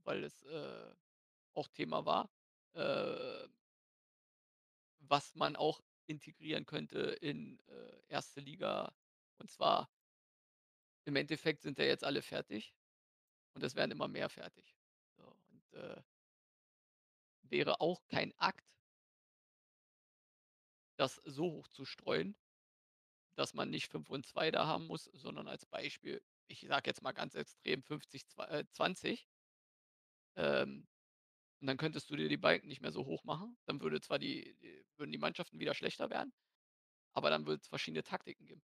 [0.04, 0.94] weil es, äh,
[1.54, 2.30] auch Thema war,
[2.74, 3.48] äh
[5.00, 8.40] was man auch integrieren könnte in, äh, 1.
[8.40, 8.92] Liga.
[9.38, 9.88] Und zwar
[11.06, 12.74] im Endeffekt sind ja jetzt alle fertig
[13.54, 14.76] und es werden immer mehr fertig.
[15.16, 16.02] So und, äh
[17.50, 18.64] wäre auch kein Akt
[20.98, 22.36] das so hoch zu streuen,
[23.36, 27.02] dass man nicht 5 und 2 da haben muss, sondern als Beispiel, ich sage jetzt
[27.02, 29.28] mal ganz extrem 50, zwa äh, 20.
[30.36, 30.86] Ähm,
[31.60, 33.58] und dann könntest du dir die Balken nicht mehr so hoch machen.
[33.66, 34.56] Dann würde zwar die
[34.96, 36.32] würden die Mannschaften wieder schlechter werden,
[37.14, 38.62] aber dann wird's verschiedene Taktiken geben.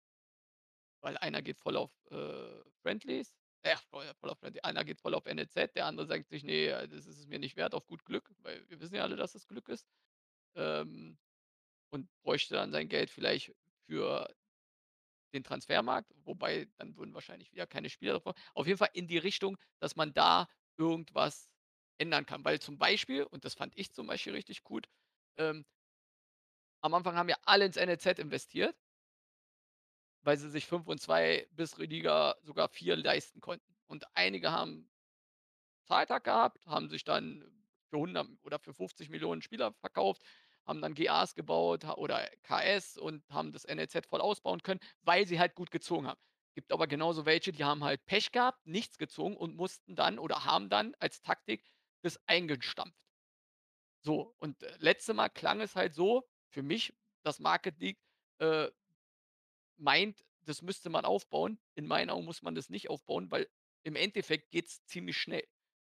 [1.02, 5.26] Weil einer geht voll auf, äh, Friendlies, äh, voll auf Friendly einer geht voll auf
[5.26, 8.06] NLZ, der andere sagt sich: „Ne, äh, das ist es mir nicht wert auf gut
[8.06, 9.88] Glück“, weil wir wissen ja alle, dass es Glück ist.
[10.56, 11.20] Ähm,
[11.92, 13.54] und bräuchte dann sein Geld vielleicht
[13.88, 14.28] für
[15.34, 19.18] den Transfermarkt, wobei dann würden wahrscheinlich wieder keine Spieler davor auf jeden Fall in die
[19.18, 20.48] Richtung, dass man da
[20.78, 21.50] irgendwas
[21.98, 22.46] ändern kann.
[22.46, 24.88] Weil zum Beispiel, und das fand ich zum Beispiel richtig gut,
[25.38, 25.66] ähm
[26.84, 28.76] am Anfang haben ja alle ins NLZ investiert
[30.28, 33.78] weil sie sich 5 und 2 bis Liga sogar 4 leisten konnten.
[33.88, 34.92] Und einige haben
[35.86, 40.22] Zahltag gehabt, haben sich dann für 100 oder für 50.000.000 Spieler verkauft,
[40.66, 45.40] haben dann GAs gebaut oder KS und haben das NLZ voll ausbauen können, weil sie
[45.40, 46.20] halt gut gezogen haben.
[46.56, 50.44] Gibt aber genauso welche, die haben halt Pech gehabt, nichts gezogen und mussten dann oder
[50.44, 51.64] haben dann als Taktik
[52.02, 53.00] das eingestampft.
[54.04, 56.94] So, und, äh, letzte Mal klang es halt so für mich,
[57.24, 58.00] dass Market League,
[58.40, 58.70] äh
[59.80, 61.60] meint, das müsste man aufbauen.
[61.76, 63.50] In meinen Augen muss man das nicht aufbauen, weil
[63.84, 65.48] im Endeffekt geht's ziemlich schnell.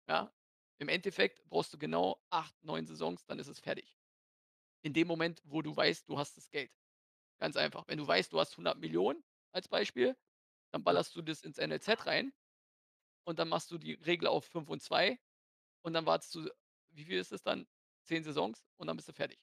[0.08, 0.34] Ja?
[0.80, 3.98] Im Endeffekt brauchst du genau 8, 9 Saisons, dann ist es fertig.
[4.82, 6.72] In dem Moment, wo du weißt, du hast das Geld.
[7.40, 7.88] Ganz einfach.
[7.88, 10.18] Wenn du weißt, du hast 100.000.000 als Beispiel,
[10.72, 12.34] dann ballerst du das ins NLZ rein
[13.26, 15.20] und dann machst du die Regel auf 5 und 2
[15.84, 16.50] und dann wartest du
[16.92, 17.68] wie viel ist es dann?
[18.04, 19.40] 10 Saisons und dann bist du fertig.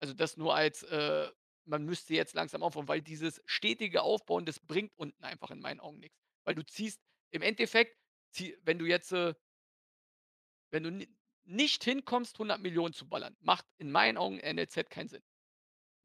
[0.00, 1.30] Also, das nur als, äh
[1.68, 5.80] man müsste jetzt langsam aufbauen, weil dieses stetige Aufbauen, das bringt unten einfach in meinen
[5.80, 6.16] Augen nix.
[6.44, 7.00] Weil du ziehst
[7.30, 7.96] im Endeffekt,
[8.32, 9.34] zieh wenn du jetzt, äh
[10.72, 11.08] wenn du ni
[11.44, 15.22] nicht hinkommst, 100.000.000 zu ballern, macht in meinen Augen NLZ keinen Sinn.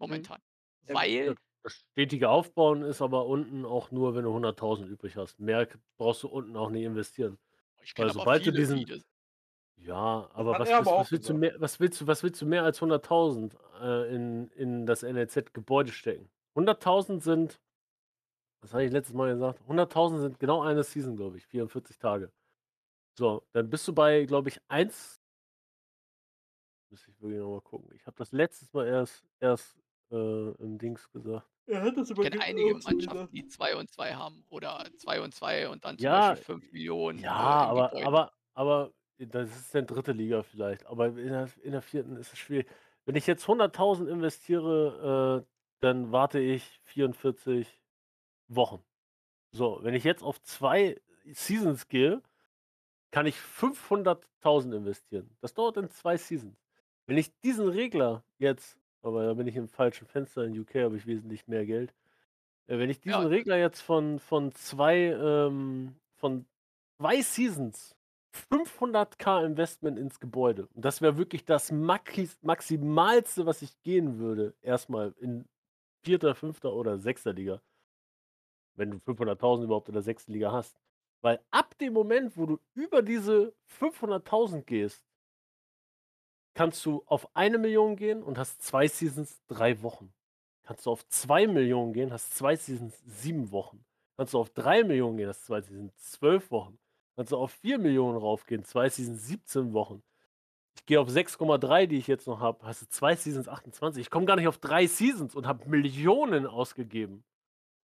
[0.05, 0.27] Mhm.
[0.27, 0.41] Momentan.
[0.87, 5.39] Ja, Weil Das stetige Aufbauen ist aber unten auch nur, wenn du 100.000 übrig hast.
[5.39, 5.67] Mehr
[5.97, 7.39] brauchst du unten auch nicht investieren.
[7.81, 9.03] Ich Weil sobald du viele, diesen die das
[9.77, 11.35] ja, aber hat was er willst aber auch was willst du gesagt.
[11.35, 15.91] mehr was willst du was willst du mehr als 100.000, äh, in in das NLZ-Gebäude
[15.91, 16.29] stecken?
[16.55, 17.59] 100.000 sind
[18.63, 19.59] was habe ich letztes Mal gesagt?
[19.67, 22.31] 100.000 sind genau eine Season, glaube ich, 44 Tage.
[23.17, 25.21] So, dann bist du bei, glaube ich, 1
[26.91, 27.89] müsste ich wirklich noch mal gucken.
[27.95, 29.79] Ich habe das letztes Mal erst erst,
[30.11, 31.47] äh, im Dings gesagt.
[31.67, 32.75] Er hat das Ich aber kenne ge einige.
[32.83, 36.37] Mannschaften, die 2 und 2 haben oder 2 und 2 und dann zum Ja, Beispiel
[36.37, 40.11] 5.000.000, ja, äh, aber aber aber das ist dann 3.
[40.13, 42.05] Liga vielleicht, aber in der in der 4.
[42.19, 42.67] ist es schwierig.
[43.05, 45.47] Wenn ich jetzt 100.000 investiere, äh,
[45.81, 47.81] dann warte ich 44
[48.47, 48.83] Wochen.
[49.51, 51.01] So, wenn ich jetzt auf 2
[51.33, 52.21] Seasons gehe,
[53.11, 55.35] kann ich 500.000 investieren.
[55.41, 56.57] Das dauert dann 2 Seasons.
[57.07, 60.95] Wenn ich diesen Regler jetzt aber da bin ich im falschen Fenster, in UK habe
[60.97, 61.93] ich wesentlich mehr Geld.
[62.67, 63.27] Äh, wenn ich diesen Ja.
[63.27, 66.45] Regler jetzt von von 2, ähm von
[66.99, 67.95] 2 Seasons
[68.33, 74.53] 500.000 Investment ins Gebäude und das wäre wirklich das Maxis Maximalste, was ich gehen würde,
[74.61, 75.45] erst mal in
[76.03, 76.63] 4., 5.
[76.65, 77.25] oder 6.
[77.25, 77.61] Liga.
[78.75, 80.27] Wenn du 500.000 überhaupt in der 6.
[80.27, 80.79] Liga hast.
[81.21, 85.05] Weil ab dem Moment, wo du über diese 500.000 gehst
[86.53, 90.13] kannst du auf 1.000.000 gehen und hast 2 Seasons 3 Wochen.
[90.63, 93.83] Kannst du auf 2.000.000 gehen, hast 2 Seasons 7 Wochen.
[94.17, 96.79] Kannst du auf 3.000.000 gehen, hast 2 Seasons 12 Wochen.
[97.17, 100.01] Kannst du auf 4.000.000 raufgehen, 2 Seasons 17 Wochen.
[100.77, 104.01] Ich gehe auf 6,3, die ich jetzt noch habe, hast du 2 Seasons 28.
[104.01, 107.25] Ich komme gar nicht auf 3 Seasons und habe Millionen ausgegeben.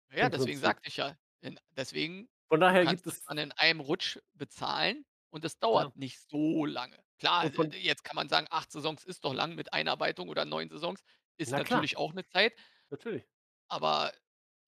[0.10, 0.60] Ja, Im deswegen Prinzip.
[0.60, 5.06] sagte ich ja, in deswegen Von daher gibt es es dann in einem Rutsch bezahlen
[5.30, 5.92] und das Ja.
[5.92, 7.04] dauert nicht so lange.
[7.20, 10.46] Klar, von äh, jetzt kann man sagen, 8 Saisons ist doch lang mit Einarbeitung oder
[10.46, 11.02] 9 Saisons
[11.38, 11.88] ist Na klar.
[11.88, 12.54] natürlich auch 'ne Zeit.
[12.92, 13.26] Natürlich.
[13.72, 14.12] Aber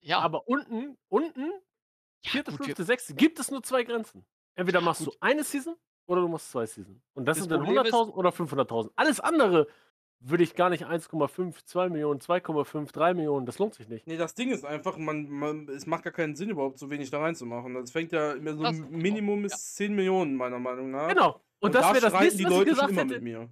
[0.00, 0.20] ja.
[0.20, 1.50] Aber unten unten,
[2.24, 3.16] Ja, 4., gut, 5., 6.
[3.16, 4.24] gibt es nur 2 Grenzen.
[4.54, 5.14] Entweder machst gut.
[5.14, 5.76] du eine Season
[6.06, 7.02] oder du machst 2 Season.
[7.14, 8.90] Und das Das sind dann Problem ist 100.000 oder 500.000.
[8.96, 9.66] Alles andere
[10.20, 14.06] würde ich gar nicht 1,5, 2.000.000, 2,5, 3.000.000 das lohnt sich nicht.
[14.06, 17.10] Ne, das Ding ist einfach, man man es macht gar keinen Sinn, überhaupt so wenig
[17.10, 17.74] da reinzumachen.
[17.74, 19.46] Das fängt ja immer so Das genau, Minimum ja.
[19.46, 21.08] ist 10.000.000 meiner Meinung nach.
[21.08, 21.40] Genau.
[21.60, 23.48] Und Und das da wäre das Nächste, was ich gesagt hätte.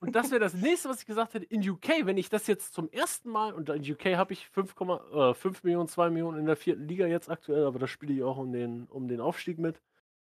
[0.00, 2.74] Und das wäre das Nächste, was ich gesagt hätte in UK, wenn ich das jetzt
[2.74, 6.76] zum ersten Mal und in UK habe ich 5, äh, 5.000.000, 2.000.000 in der 4.
[6.76, 9.80] Liga jetzt aktuell, aber da spiele ich auch um den um den Aufstieg mit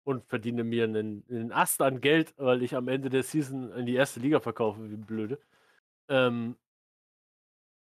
[0.08, 3.84] und verdiene mir 'nen 'nen Ast an Geld, weil ich am Ende der Season in
[3.86, 4.20] die 1.
[4.20, 5.38] Liga verkaufe wie blöde.
[6.08, 6.56] Ähm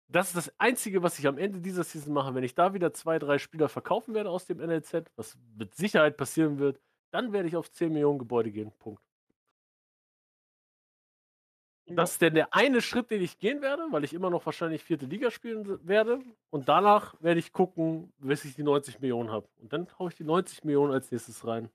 [0.09, 2.35] das ist das Einzige, was ich am Ende dieser Season mache.
[2.35, 6.17] Wenn ich da wieder 2, 3 Spieler verkaufen werde aus dem NLZ, was mit Sicherheit
[6.17, 6.79] passieren wird,
[7.11, 8.71] dann werde ich auf 10.000.000 Gebäude gehen.
[8.79, 8.99] Punkt.
[11.87, 14.83] Das ist denn der eine Schritt, den ich gehen werde, weil ich immer noch wahrscheinlich
[14.83, 15.05] 4.
[15.05, 16.19] Liga spielen werde.
[16.49, 19.47] Und danach werde ich gucken, bis ich die 90.000.000 habe.
[19.61, 21.69] Und dann haue ich die 90.000.000 als Nächstes rein.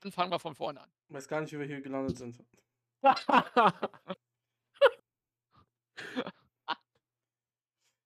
[0.00, 0.90] Dann fangen wir von vorne an.
[1.08, 2.42] Weiß gar nicht, wie wir hier gelandet sind.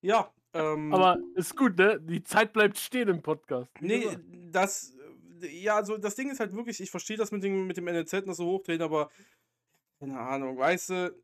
[0.05, 1.99] Ja, ähm Aber ist gut, ne?
[1.99, 3.71] Die Zeit bleibt stehen im Podcast.
[3.81, 4.23] Ne, gesagt.
[4.51, 4.95] das
[5.41, 7.85] äh, ja, also das Ding ist halt wirklich, ich verstehe das mit dem mit dem
[7.85, 9.09] NLZ noch so hochdrehen, aber
[9.99, 11.23] keine Ahnung, weißt du,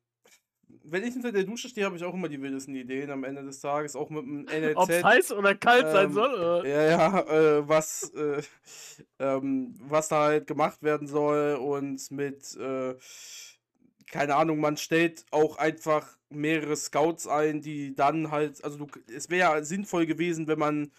[0.83, 3.43] wenn ich unter der Dusche stehe, habe ich auch immer die wildesten Ideen am Ende
[3.43, 4.77] des Tages, auch mit dem NLZ.
[4.77, 6.67] Ob's heiß oder kalt sein ähm, soll, oder?
[6.67, 8.41] Ja, ja, äh, was, äh,
[9.19, 12.95] ähm, was da halt gemacht werden soll und mit, äh,
[14.07, 19.29] keine Ahnung, man stellt auch einfach mehrere Scouts ein, die dann halt, also du, es
[19.29, 20.91] wäre ja sinnvoll gewesen, wenn man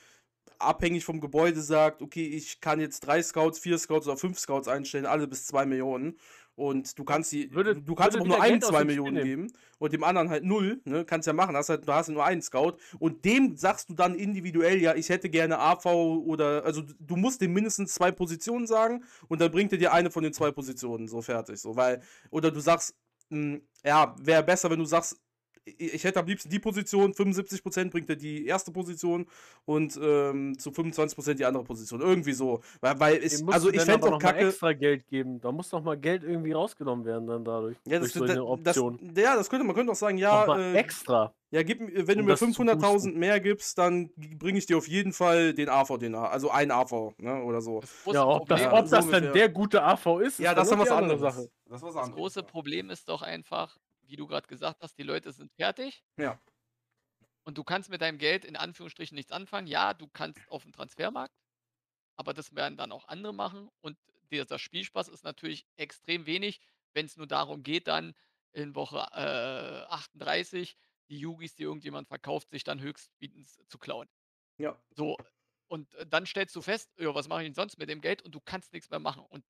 [0.63, 4.69] abhängig vom Gebäude sagt, okay, ich kann jetzt drei Scouts, vier Scouts oder fünf Scouts
[4.69, 6.19] einstellen, alle bis zwei Millionen.
[6.55, 10.05] Und du kannst die, Würde- du, kannst aber nur einen zwei Millionen geben und dem
[10.05, 11.05] anderen halt null, ne?
[11.05, 14.15] Kannst ja machen, hast halt, du hast nur einen Scout und dem sagst du dann
[14.15, 19.03] individuell, ja, ich hätte gerne AV oder, also du musst dem mindestens zwei Positionen sagen
[19.29, 22.51] und dann bringt er dir eine von den zwei Positionen, so fertig, so, weil, oder
[22.51, 22.95] du sagst,
[23.31, 25.19] mh, ja, wäre besser, wenn du sagst,
[25.65, 29.27] ich ich hätte am liebsten die Position, 75% bringt er die erste Position
[29.65, 32.01] und ähm, zu 25% die andere Position.
[32.01, 32.61] Irgendwie so.
[32.81, 34.49] Weil, weil es, musst also du ich fände auch noch mal kacke.
[34.49, 35.41] extra Geld geben.
[35.41, 37.77] Da muss noch mal Geld irgendwie rausgenommen werden dann dadurch.
[37.87, 39.13] Ja, durch das, so eine das, Option.
[39.17, 41.33] ja, das könnte man könnte auch sagen, ja, äh, extra.
[41.51, 43.19] ja, gib, mir- wenn du um mir das zu 500.000 boosten.
[43.19, 46.71] mehr gibst, dann bringe ich dir auf jeden Fall den AV, den A, also ein
[46.71, 47.81] AV, ne, oder so.
[47.81, 50.57] Das Ja, ob das, Ja, ob so das dann der gute AV ist, Ja, ist
[50.59, 51.35] das ist dann was andere anderes.
[51.37, 51.49] Sache.
[51.67, 52.47] Das das große ja.
[52.47, 53.79] Problem ist doch einfach,
[54.13, 56.05] wie du gerade gesagt hast, die Leute sind fertig.
[56.19, 56.39] Ja.
[57.45, 59.67] Und du kannst mit deinem Geld in Anführungsstrichen nichts anfangen.
[59.67, 61.35] Ja, du kannst auf dem Transfermarkt,
[62.17, 63.71] aber das werden dann auch andere machen.
[63.81, 63.99] Und
[64.31, 66.61] dieser Spielspaß ist natürlich extrem wenig,
[66.93, 68.15] wenn es nur darum geht, dann
[68.53, 70.77] in Woche äh, 38
[71.09, 74.09] die Yugis, die irgendjemand verkauft, sich dann höchstbietend zu klauen.
[74.59, 74.79] Ja.
[74.91, 75.17] So,
[75.69, 78.21] und äh, dann stellst du fest, ja, was mache ich denn sonst mit dem Geld?
[78.21, 79.25] Und du kannst nichts mehr machen.
[79.25, 79.43] Und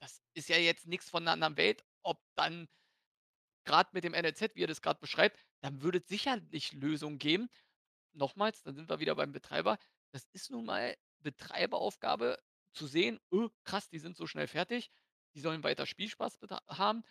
[0.00, 2.68] das ist ja jetzt nichts von einer anderen Welt, ob dann
[3.66, 7.48] gerade mit dem NLZ, wie ihr das gerade beschreibt, dann würde es sicherlich Lösungen geben.
[8.14, 9.78] Nochmals, dann sind wir wieder beim Betreiber.
[10.12, 12.38] Das ist nun mal Betreiberaufgabe
[12.72, 14.90] zu sehen, öh, krass, die sind so schnell fertig,
[15.34, 16.38] die sollen weiter Spielspaß
[16.68, 17.02] haben.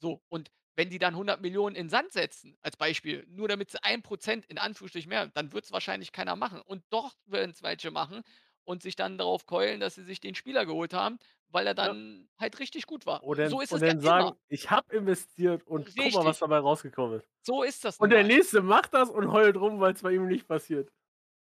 [0.00, 3.82] So, und wenn die dann 100 Millionen in Sand setzen, als Beispiel, nur damit sie
[3.82, 6.60] 1% in Anführungsstrichen mehr, dann wird es wahrscheinlich keiner machen.
[6.62, 8.22] Und doch werden es welche machen
[8.64, 11.18] und sich dann darauf keulen, dass sie sich den Spieler geholt haben,
[11.50, 11.86] weil er Ja.
[11.86, 13.22] dann halt richtig gut war.
[13.22, 14.38] Und dann, so ist und es ja dann sagen, immer.
[14.48, 16.38] ich habe investiert und guck mal, was Richtig.
[16.40, 17.28] dabei rausgekommen ist.
[17.42, 18.28] So ist das Und der mal.
[18.28, 20.90] nächste macht das und heult rum, weil es bei ihm nicht passiert.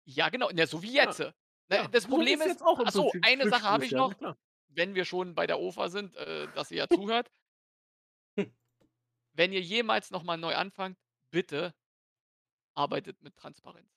[0.05, 0.49] Ja, genau.
[0.51, 1.03] Ja, so wie Ja.
[1.05, 1.19] jetzt.
[1.19, 1.33] Ne,
[1.71, 3.85] Ja, das so Problem ist ist, jetzt auch im ach so, Prinzip eine Sache habe
[3.85, 4.37] ich ja, noch, na
[4.69, 7.29] wenn wir schon bei der OFA sind, äh, dass ihr ja zuhört.
[9.33, 10.97] Wenn ihr jemals nochmal neu anfangt,
[11.31, 11.73] bitte
[12.75, 13.91] arbeitet mit Transparenz.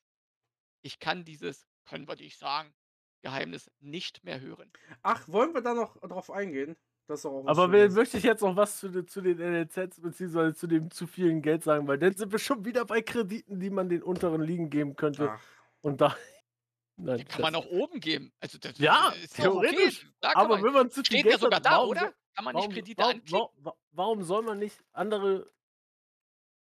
[0.82, 2.74] Ich kann dieses, können wir dich sagen,
[3.22, 4.70] Geheimnis nicht mehr hören.
[5.02, 6.76] Ach, wollen wir da noch drauf eingehen?
[7.08, 10.92] Aber will, möchte ich jetzt noch was zu, den- zu den NLZs beziehungsweise zu dem
[10.92, 14.02] zu vielen Geld sagen, weil dann sind wir schon wieder bei Krediten, die man den
[14.04, 15.30] unteren Ligen geben könnte.
[15.32, 15.42] Ach,
[15.80, 16.14] Und da.
[16.96, 18.30] Nein, Die kann man auch oben geben.
[18.38, 19.42] Also das Ja, ist okay.
[19.42, 20.06] theoretisch.
[20.20, 21.88] Da kann Aber man, wenn man zu viel steht Geld ja sogar hat, da, warum
[21.90, 22.00] oder?
[22.00, 23.48] soll- Kann man Warum, nicht Kredite warum, anklicken?
[23.64, 25.50] warum, warum soll man nicht andere,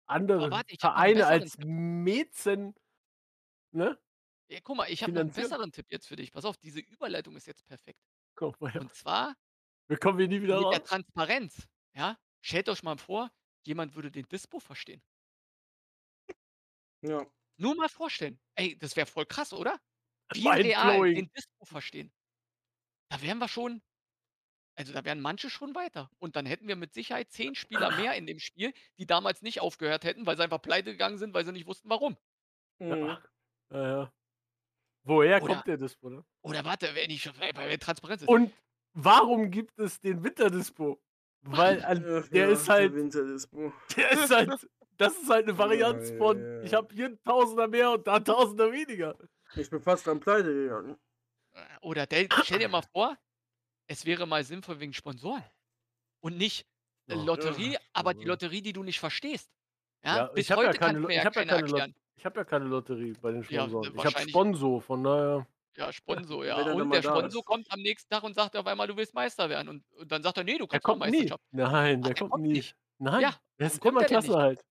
[0.07, 2.73] andere warte, Vereine als Mäzen,
[3.71, 3.99] ne?
[4.49, 6.31] Ja, guck mal, ich habe einen besseren Tipp jetzt für dich.
[6.31, 7.99] Pass auf, diese Überleitung ist jetzt perfekt.
[8.35, 8.81] Guck mal, her.
[8.81, 9.35] Und zwar
[9.89, 10.89] wir kommen hier nie wieder mit der raus.
[10.89, 11.67] Transparenz.
[11.95, 12.17] Ja?
[12.41, 13.31] Stellt euch mal vor,
[13.65, 15.01] jemand würde den Dispo verstehen.
[17.01, 17.25] ja.
[17.57, 18.39] Nur mal vorstellen.
[18.55, 19.79] Ey, das wäre voll krass, oder?
[20.31, 22.11] Wie real den Dispo verstehen.
[23.09, 23.81] Da wären wir schon,
[24.75, 26.09] also da wären manche schon weiter.
[26.19, 29.59] Und dann hätten wir mit Sicherheit zehn Spieler mehr in dem Spiel, die damals nicht
[29.59, 32.15] aufgehört hätten, weil sie einfach pleite gegangen sind, weil sie nicht wussten, warum.
[32.79, 32.89] Mhm.
[32.89, 33.23] Ja.
[33.71, 34.13] Ja, ja.
[35.09, 36.23] Woher Oder- kommt der Dispo, ne?
[36.41, 38.27] Oder warte, wenn ich schon bei bei der Transparenz ist.
[38.27, 38.53] Und
[38.93, 41.01] warum gibt es den Winterdispo?
[41.41, 43.73] Weil Ach der ja, ist halt, Winterdispo.
[43.97, 44.67] der ist halt,
[44.97, 46.61] das ist halt eine Varianz ja, von, ja.
[46.61, 49.17] ich habe hier einen Tausender mehr und da einen Tausender weniger.
[49.55, 50.95] Ich bin fast am Pleite gegangen.
[51.81, 52.07] Oder
[52.43, 53.17] stell dir mal vor,
[53.87, 55.43] es wäre mal sinnvoll wegen Sponsoren.
[56.19, 56.67] Und nicht
[57.07, 57.23] äh, Ja.
[57.23, 58.25] Lotterie, Ja, aber die.
[58.25, 59.49] Lotterie, die du nicht verstehst.
[60.03, 61.95] Ja, Ja, bis ich habe ja heute keine, ich ja hab ja keine, erklären.
[62.19, 63.93] Ich hab ja keine Lotterie bei den Ja, Sponsoren.
[63.95, 65.47] äh, ich habe Sponsor, von daher.
[65.77, 66.57] Ja, Sponsor, ja.
[66.57, 69.69] Und der Sponsor kommt am nächsten Tag und sagt auf einmal, du willst Meister werden.
[69.69, 71.31] Und, und dann sagt er, nee, du Der kannst auch kommt nie.
[71.51, 72.53] Nein, Ach, der der kommt kommt nie.
[72.53, 72.75] nicht.
[72.97, 74.09] Nein, Ja, der warum ist immer der nicht?
[74.09, 74.65] Klassenerhalt.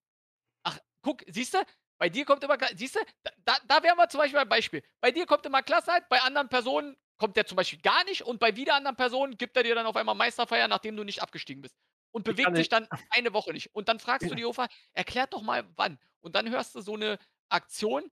[0.65, 1.59] Ach, guck, siehst du,
[1.99, 3.01] bei dir kommt immer, siehst du,
[3.45, 4.83] da, da, wären wir zum Beispiel ein Beispiel.
[5.01, 8.39] Bei dir kommt immer Klassenerhalt, bei anderen Personen kommt der zum Beispiel gar nicht und
[8.39, 11.63] bei wieder anderen Personen gibt er dir dann auf einmal Meisterfeier, nachdem du nicht abgestiegen
[11.63, 11.77] bist.
[12.11, 13.75] Und bewegt sich dann eine Woche nicht.
[13.75, 14.29] Und dann fragst Ja.
[14.29, 15.99] du die Ufer, erklärt doch mal wann.
[16.21, 17.19] Und dann hörst du so eine
[17.49, 18.11] Aktion,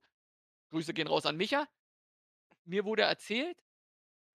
[0.71, 1.67] Grüße gehen raus an Micha.
[2.65, 3.63] Mir wurde erzählt,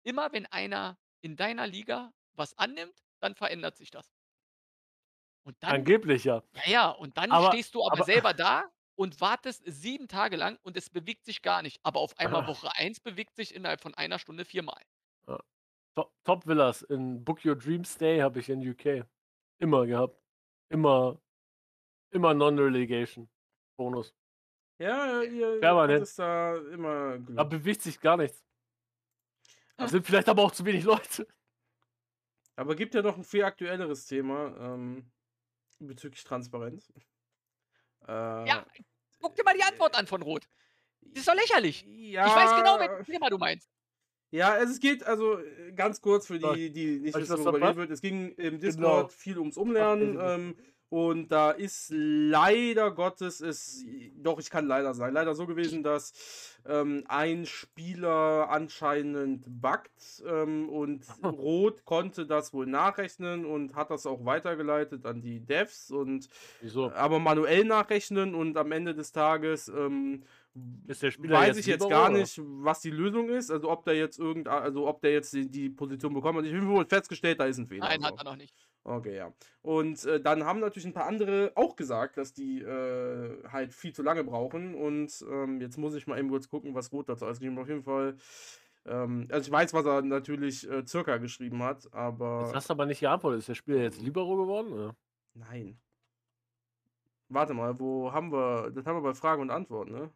[0.03, 4.11] immer wenn einer in deiner Liga was annimmt, dann verändert sich das.
[5.45, 6.43] Und dann Angeblich ja.
[6.55, 10.37] ja, ja, und dann Aber- stehst du aber, aber- selber da und wartest sieben Tage
[10.37, 11.81] lang und es bewegt sich gar nicht.
[11.85, 12.47] Aber auf einmal Ah.
[12.49, 14.83] Woche 1 bewegt sich innerhalb von einer Stunde viermal.
[15.95, 19.05] Top, Top Villas in Book Your Dream Stay habe ich in UK.
[19.59, 20.19] Immer gehabt.
[20.71, 21.21] Immer,
[22.13, 23.29] immer Non-Relegation.
[23.77, 24.15] Bonus.
[24.83, 26.03] Ja, ihr Permanent.
[26.03, 27.37] hattet da immer Glück.
[27.37, 28.43] Da bewegt sich gar nichts.
[29.77, 31.27] Da sind vielleicht aber auch zu wenig Leute.
[32.57, 35.11] Aber gibt ja noch ein viel aktuelleres Thema ähm,
[35.79, 36.93] bezüglich Transparenz.
[38.07, 38.13] Äh,
[38.49, 38.67] Ja,
[39.21, 40.49] guck dir mal die Antwort an von Rot.
[41.01, 41.85] Das ist doch lächerlich.
[41.89, 43.69] Ja, Ich weiß genau, welches Thema du meinst.
[44.31, 47.91] Ja, es geht also äh, ganz kurz für die, die nicht wissen, was worüber wird.
[47.91, 49.09] Es ging im Discord Genau.
[49.09, 50.57] viel ums Umlernen ähm,
[50.93, 53.83] Und da ist leider Gottes es,
[54.15, 60.69] doch ich kann leider sagen, leider so gewesen, dass ähm, ein Spieler anscheinend buggt ähm,
[60.69, 66.29] und Rot konnte das wohl nachrechnen und hat das auch weitergeleitet an die Devs und
[66.61, 66.93] Wieso?
[66.93, 70.25] aber manuell nachrechnen und am Ende des Tages ähm,
[70.89, 72.19] Ist der Spieler weiß jetzt ich jetzt gar oder?
[72.19, 73.51] nicht, was die Lösung ist.
[73.51, 76.45] Also ob der jetzt irgend, also ob der jetzt die, die Position bekommen hat.
[76.45, 77.87] Ich habe wohl festgestellt, da ist ein Fehler.
[77.87, 78.07] Nein, so.
[78.09, 78.55] hat er noch nicht.
[78.85, 79.33] Okay, ja.
[79.63, 83.93] Und äh, dann haben natürlich ein paar andere auch gesagt, dass die äh, halt viel
[83.93, 84.75] zu lange brauchen.
[84.75, 87.63] Und ähm, jetzt muss ich mal eben kurz gucken, was Rot dazu ausgeschrieben hat.
[87.63, 88.17] Auf jeden Fall.
[88.85, 92.73] Ähm, also ich weiß, was er natürlich äh, circa geschrieben hat, Jetzt aber hast du
[92.73, 93.41] aber nicht geantwortet.
[93.41, 94.73] Ist der Spieler jetzt Libero geworden?
[94.73, 94.97] Oder?
[95.35, 95.79] nein.
[97.29, 98.71] Warte mal, wo haben wir?
[98.73, 100.11] Das haben wir bei Fragen und Antworten, ne?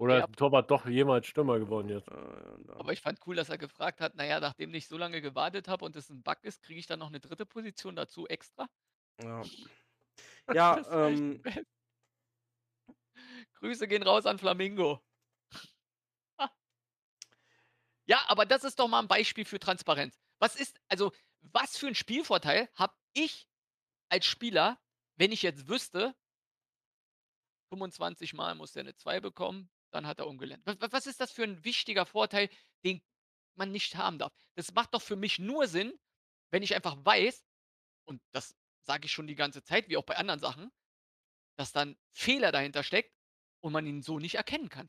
[0.00, 0.24] Oder Ja.
[0.24, 2.08] ist Torwart doch jemals Stürmer geworden jetzt?
[2.08, 2.14] Äh.
[2.78, 5.84] Aber ich fand cool, dass er gefragt hat, naja, nachdem ich so lange gewartet habe
[5.84, 8.68] und es ein Bug ist, kriege ich dann noch eine dritte Position dazu extra?
[9.22, 9.50] ja.
[10.52, 11.42] ja, ähm.
[13.54, 15.00] Grüße gehen raus an Flamingo.
[18.06, 20.18] Ja, aber das ist doch mal ein Beispiel für Transparenz.
[20.40, 21.12] Was ist, also,
[21.42, 23.48] was für ein Spielvorteil habe ich
[24.10, 24.80] als Spieler,
[25.16, 26.16] wenn ich jetzt wüsste,
[27.70, 30.62] 25 Mal muss der eine 2 bekommen, dann hat er umgelernt.
[30.66, 32.48] Was, was ist das für ein wichtiger Vorteil,
[32.84, 33.02] den
[33.56, 34.32] man nicht haben darf?
[34.54, 35.98] Das macht doch für mich nur Sinn,
[36.50, 37.44] wenn ich einfach weiß,
[38.06, 40.72] und das sage ich schon die ganze Zeit, wie auch bei anderen Sachen,
[41.56, 43.14] dass dann Fehler dahinter steckt
[43.60, 44.88] und man ihn so nicht erkennen kann.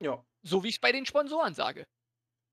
[0.00, 0.24] ja.
[0.42, 1.88] So wie ich es bei den Sponsoren sage.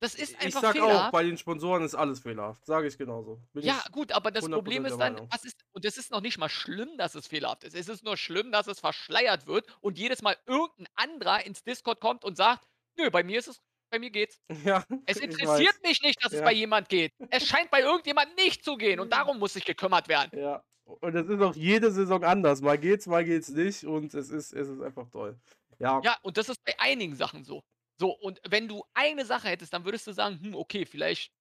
[0.03, 1.11] Das ist Ich einfach sag auch, fehlerhaft.
[1.13, 2.65] bei den Sponsoren ist alles fehlerhaft.
[2.65, 3.41] Sage ich genauso.
[3.53, 6.11] Bin Ja, ich, gut, aber das 100% Problem ist dann, was ist, und es ist
[6.11, 7.73] noch nicht mal schlimm, dass es fehlerhaft ist.
[7.73, 12.01] Es ist nur schlimm, dass es verschleiert wird und jedes Mal irgendein anderer ins Discord
[12.01, 12.65] kommt und sagt,
[12.97, 14.41] nö, bei mir ist es, bei mir geht's.
[14.65, 16.45] ja, Es ich interessiert mich nicht, dass es Ja.
[16.45, 17.13] bei jemand geht.
[17.29, 20.37] Es scheint bei irgendjemand nicht zu gehen und darum muss sich gekümmert werden.
[20.37, 20.63] Ja.
[20.85, 22.61] Und es ist auch jede Saison anders.
[22.61, 23.85] Mal geht's, mal geht's nicht.
[23.85, 25.39] Und es ist, es ist einfach toll.
[25.79, 26.01] Ja.
[26.03, 27.63] Ja, und das ist bei einigen Sachen so.
[27.99, 31.31] So, und wenn du eine Sache hättest, dann würdest du sagen, hm, okay, vielleicht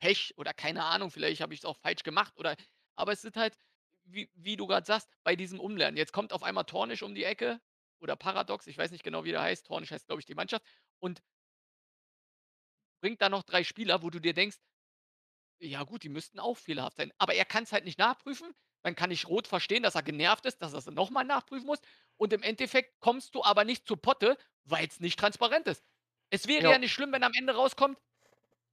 [0.00, 2.56] Pech oder keine Ahnung, vielleicht habe ich es auch falsch gemacht oder
[2.96, 3.56] aber es sind halt,
[4.04, 5.96] wie, wie du gerade sagst, bei diesem Umlernen.
[5.96, 7.60] Jetzt kommt auf einmal Tornisch um die Ecke
[8.00, 9.66] oder Paradox, ich weiß nicht genau, wie der heißt.
[9.66, 10.64] Tornisch heißt, glaube ich, die Mannschaft.
[10.98, 11.22] Und
[13.00, 14.58] bringt da noch drei Spieler, wo du dir denkst,
[15.60, 17.12] ja gut, die müssten auch fehlerhaft sein.
[17.18, 18.52] Aber er kann es halt nicht nachprüfen.
[18.82, 21.78] Dann kann ich Rot verstehen, dass er genervt ist, dass er es nochmal nachprüfen muss.
[22.16, 25.84] Und im Endeffekt kommst du aber nicht zu Potte, weil es nicht transparent ist.
[26.32, 26.70] Es wäre Ja.
[26.72, 27.98] ja nicht schlimm, wenn am Ende rauskommt,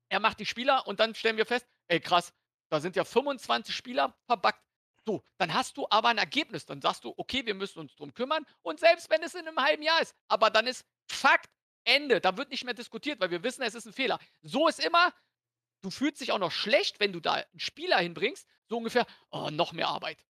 [0.09, 2.33] er macht die Spieler und dann stellen wir fest, ey krass,
[2.69, 4.63] da sind ja 25 Spieler verbackt.
[5.05, 6.65] So, dann hast du aber ein Ergebnis.
[6.65, 8.45] Dann sagst du, okay, wir müssen uns drum kümmern.
[8.61, 11.49] Und selbst wenn es in einem halben Jahr ist, aber dann ist Fakt,
[11.85, 12.21] Ende.
[12.21, 14.19] Da wird nicht mehr diskutiert, weil wir wissen, es ist ein Fehler.
[14.41, 15.13] So ist immer,
[15.81, 19.49] du fühlst dich auch noch schlecht, wenn du da einen Spieler hinbringst, so ungefähr, oh,
[19.49, 20.23] noch mehr Arbeit.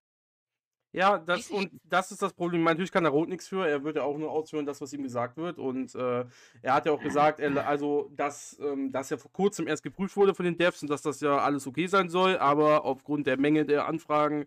[0.92, 2.64] Ja, das, und das ist das Problem.
[2.64, 3.68] Natürlich kann der Rot nichts für.
[3.68, 5.60] Er wird ja auch nur ausführen, das, was ihm gesagt wird.
[5.60, 6.26] Und äh,
[6.64, 10.18] er hat ja auch gesagt, er, also, dass ähm, das ja vor kurzem erst geprüft
[10.18, 12.38] wurde von den Devs und dass das ja alles okay sein soll.
[12.38, 14.46] Aber aufgrund der Menge der Anfragen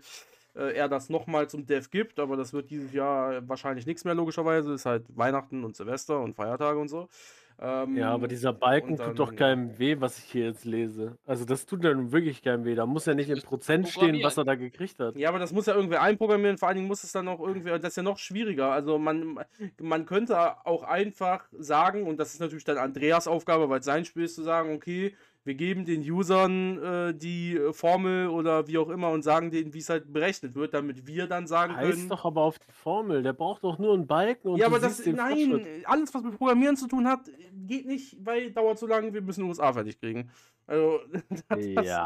[0.54, 2.18] äh, er das nochmal zum Dev gibt.
[2.18, 4.72] Aber das wird dieses Jahr wahrscheinlich nichts mehr, logischerweise.
[4.74, 7.08] Ist halt Weihnachten und Silvester und Feiertage und so.
[7.60, 10.64] Ähm, Ja, aber dieser Balken und tut doch dann- keinem weh, was ich hier jetzt
[10.64, 11.16] lese.
[11.26, 12.74] Also das tut dann wirklich keinem weh.
[12.74, 15.16] Da muss ja nicht musst Prozent stehen, was er da gekriegt hat.
[15.16, 16.58] Ja, aber das muss ja irgendwer einprogrammieren.
[16.58, 18.72] Vor allen Dingen muss es dann auch irgendwie, das ist ja noch schwieriger.
[18.72, 19.38] Also man,
[19.80, 24.04] man könnte auch einfach sagen, und das ist natürlich dann Andreas Aufgabe, weil es sein
[24.04, 28.78] Spiel ist, zu sagen, okay, wir geben den Usern äh, die äh, Formel oder wie
[28.78, 31.90] auch immer und sagen denen, wie es halt berechnet wird, damit wir dann sagen Heißt
[31.90, 32.08] können.
[32.08, 33.22] doch aber auf die Formel.
[33.22, 36.76] Der braucht doch nur einen Balken und ja, aber das, nein, alles, was mit Programmieren
[36.76, 37.28] zu tun hat,
[37.66, 40.30] geht nicht, weil dauert zu lange, wir müssen USA fertig kriegen.
[40.66, 41.00] Also,
[41.54, 41.98] Ja,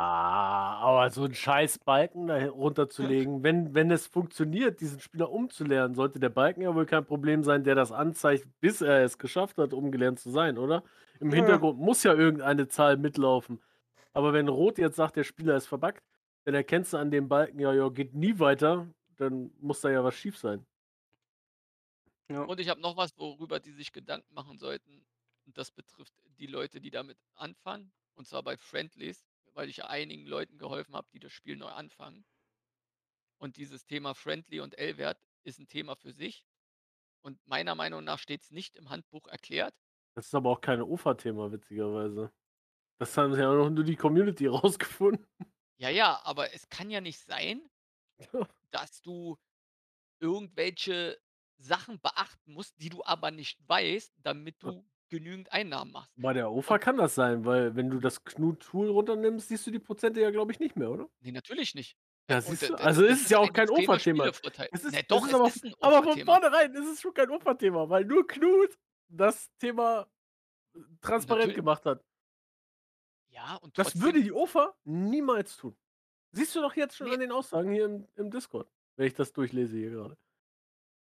[0.80, 6.18] aber so einen scheiß Balken da runterzulegen, wenn, wenn es funktioniert, diesen Spieler umzulernen, sollte
[6.18, 9.72] der Balken ja wohl kein Problem sein, der das anzeigt, bis er es geschafft hat,
[9.72, 10.82] umgelernt zu sein, oder?
[11.20, 11.36] Im Ja.
[11.36, 13.62] Hintergrund muss ja irgendeine Zahl mitlaufen.
[14.12, 16.02] Aber wenn Rot jetzt sagt, der Spieler ist verbuggt,
[16.44, 20.02] dann erkennst du an dem Balken, ja, ja, geht nie weiter, dann muss da ja
[20.04, 20.66] was schief sein.
[22.30, 22.42] ja.
[22.42, 25.04] Und ich habe noch was, worüber die sich Gedanken machen sollten.
[25.44, 27.92] Und das betrifft die Leute, die damit anfangen.
[28.16, 31.68] Und zwar bei Friendlies, weil ich ja einigen Leuten geholfen habe, die das Spiel neu
[31.68, 32.26] anfangen.
[33.38, 36.44] Und dieses Thema Friendly und L-Wert ist ein Thema für sich.
[37.22, 39.74] Und meiner Meinung nach steht es nicht im Handbuch erklärt.
[40.14, 42.32] Das ist aber auch kein UFA-Thema, witzigerweise.
[42.98, 45.26] Das haben ja auch nur die Community rausgefunden.
[45.78, 47.68] Ja, ja, aber es kann ja nicht sein,
[48.70, 49.36] dass du
[50.20, 51.20] irgendwelche
[51.59, 56.12] Sachen beachten musst, die du aber nicht weißt, damit du genügend Einnahmen machst.
[56.16, 59.78] Bei der UFA kann das sein, weil wenn du das Knut-Tool runternimmst, siehst du die
[59.78, 61.08] Prozente ja, glaube ich, nicht mehr, oder?
[61.20, 61.96] Nee, natürlich nicht.
[62.28, 62.74] Ja, siehst du?
[62.74, 64.24] Also das ist es ja auch kein extremer Opferthema.
[64.24, 64.68] Spielevorteil.
[64.72, 67.14] Es ist, Ne, es doch, es aber, ist 'n aber von vornherein ist es schon
[67.14, 68.76] kein Opferthema, weil nur Knut
[69.08, 70.08] das Thema
[70.74, 71.56] äh, transparent Natürlich.
[71.56, 72.02] gemacht hat.
[73.28, 75.76] Ja, und Das trotzdem würde die OFA niemals tun.
[76.32, 77.14] Siehst du doch jetzt schon Ne.
[77.14, 80.18] an den Aussagen hier im, im Discord, wenn ich das durchlese hier gerade.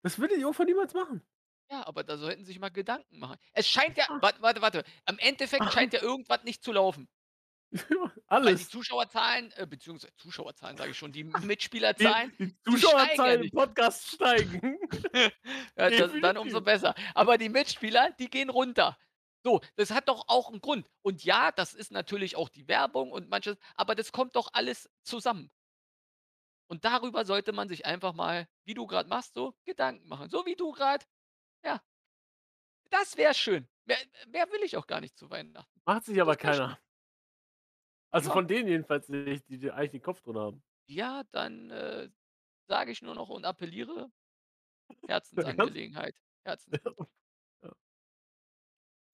[0.04, 1.22] Das würde die OFA niemals machen.
[1.70, 3.36] Ja, aber da sollten sie sich mal Gedanken machen.
[3.52, 4.84] Es scheint ja warte, warte, warte.
[5.06, 7.08] Am Endeffekt scheint ja irgendwas nicht zu laufen.
[8.38, 8.68] Weil die Alles.
[8.68, 13.40] Zuschauerzahlen, äh, beziehungsweise Zuschauerzahlen sage ich schon, die Die, Mitspielerzahlen, die steigen ja Zuschauerzahlen im
[13.42, 13.54] nicht.
[13.54, 14.78] Podcast steigen.
[15.76, 16.64] ja, das, dann umso Definitiv.
[16.64, 16.94] besser.
[17.14, 18.96] Aber die Mitspieler, die gehen runter.
[19.42, 20.88] So, das hat doch auch einen Grund.
[21.02, 24.88] Und ja, das ist natürlich auch die Werbung und manches, aber das kommt doch alles
[25.02, 25.50] zusammen.
[26.66, 30.30] Und darüber sollte man sich einfach mal, wie du gerade machst, so Gedanken machen.
[30.30, 31.04] So wie du gerade.
[31.64, 31.82] Ja.
[32.90, 33.66] Das wäre schön.
[33.86, 35.80] Mehr, mehr will ich auch gar nicht zu Weihnachten.
[35.84, 36.62] Macht sich aber Das wär schön.
[36.66, 36.78] keiner.
[38.10, 38.34] Also Ja.
[38.34, 40.62] von denen jedenfalls nicht, die, die eigentlich den Kopf drin haben.
[40.86, 42.08] Ja, dann äh,
[42.68, 44.10] sage ich nur noch und appelliere.
[45.08, 46.14] ganz- Herzensangelegenheit.
[46.44, 46.78] Herzens.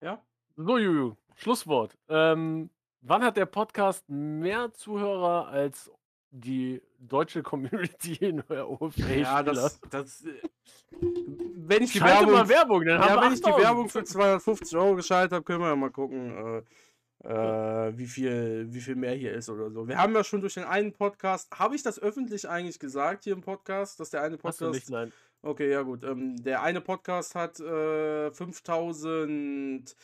[0.02, 0.24] Ja?
[0.56, 1.96] So, Juju, Schlusswort.
[2.08, 2.70] Ähm,
[3.02, 5.90] wann hat der Podcast mehr Zuhörer als
[6.30, 9.08] die deutsche Community in euer OFA?
[9.08, 10.24] Ja, das, das.
[10.24, 10.40] äh,
[11.56, 12.32] Wenn ich die Schalte Werbung.
[12.34, 13.64] mal Werbung, dann haben Ja, wir wenn ich die 8000.
[13.68, 16.62] Werbung für 250 Euro geschaltet habe, können wir ja mal gucken,
[17.22, 19.86] äh, äh, wie, viel, wie viel mehr hier ist oder so.
[19.86, 23.34] Wir haben ja schon durch den einen Podcast, habe ich das öffentlich eigentlich gesagt hier
[23.34, 24.74] im Podcast, dass der eine Hast du Podcast.
[24.74, 25.12] nicht, nein.
[25.42, 26.04] Okay, ja gut.
[26.04, 29.96] Ähm, der eine Podcast hat äh, 5000.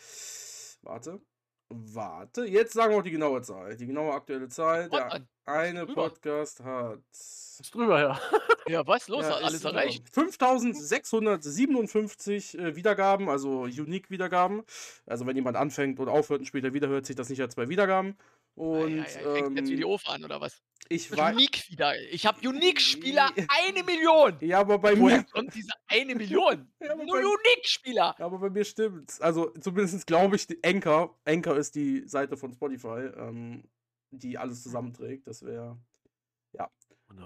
[0.82, 1.20] Warte.
[1.68, 2.44] Warte.
[2.44, 3.76] Jetzt sagen wir auch die genaue Zahl.
[3.76, 4.88] Die genaue aktuelle Zahl.
[4.88, 5.86] Der eine.
[5.86, 7.00] Podcast hat.
[7.10, 8.20] Ist drüber, ja.
[8.68, 9.06] Ja, was?
[9.06, 10.08] Los, Ja, alles erreicht.
[10.12, 14.64] 5657 äh, Wiedergaben, also Unique-Wiedergaben.
[15.06, 17.68] Also wenn jemand anfängt und aufhört und später wieder hört, sich das nicht als zwei
[17.68, 18.18] Wiedergaben.
[18.56, 20.60] Und Und, fängt jetzt wie die ähm, Ofen an, oder was?
[20.88, 21.34] Ich weiß.
[21.34, 21.98] Unique wieder.
[22.10, 24.36] Ich habe Unique-Spieler eine Million.
[24.40, 25.24] Ja, aber bei Woher mir.
[25.24, 26.68] kommt diese eine Million?
[26.80, 28.18] Ja, Nur Unique-Spieler.
[28.20, 29.20] Aber bei mir stimmt's.
[29.20, 33.64] Also zumindest glaube ich, Anchor, Anchor ist die Seite von Spotify, ähm,
[34.10, 35.26] die alles zusammenträgt.
[35.26, 35.78] Das wäre.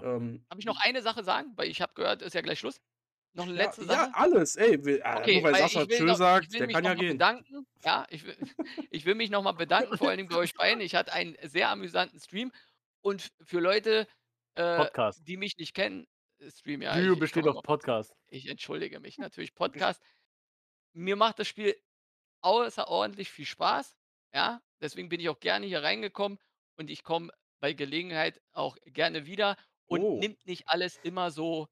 [0.03, 1.51] Ähm, Darf ich noch eine Sache sagen?
[1.55, 2.81] Weil ich habe gehört, ist ja gleich Schluss.
[3.33, 4.11] Noch eine ja, letzte ja, Sache.
[4.13, 4.55] alles.
[4.57, 7.13] Ey, will, äh, Okay, nur weil weil Sascha Tschö sagt, der kann ja gehen.
[7.13, 7.65] bedanken.
[7.83, 8.35] Ja, ich will,
[8.91, 10.81] ich will mich nochmal bedanken, vor allen Dingen bei euch beiden.
[10.81, 12.51] Ich hatte einen sehr amüsanten Stream.
[13.01, 14.07] Und für Leute,
[14.55, 16.07] äh, die mich nicht kennen,
[16.39, 16.97] äh, Stream, ja.
[16.99, 18.13] Ich, besteht auf Podcast.
[18.27, 19.53] ich entschuldige mich natürlich.
[19.53, 20.01] Podcast.
[20.93, 21.75] Mir macht das Spiel
[22.41, 23.95] außerordentlich viel Spaß.
[24.33, 26.39] Ja, deswegen bin ich auch gerne hier reingekommen
[26.77, 29.57] und ich komme bei Gelegenheit auch gerne wieder
[29.87, 30.19] und Oh.
[30.19, 31.67] nimmt nicht alles immer so,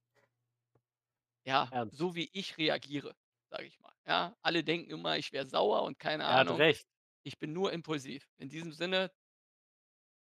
[1.45, 1.97] ja, Ernst.
[1.97, 3.15] so wie ich reagiere,
[3.49, 3.93] sage ich mal.
[4.05, 6.57] Ja, alle denken immer, ich wäre sauer und keine Er hat Ahnung.
[6.57, 6.87] recht.
[7.23, 8.27] Ich bin nur impulsiv.
[8.37, 9.11] In diesem Sinne,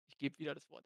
[0.07, 0.85] ich gebe wieder das Wort.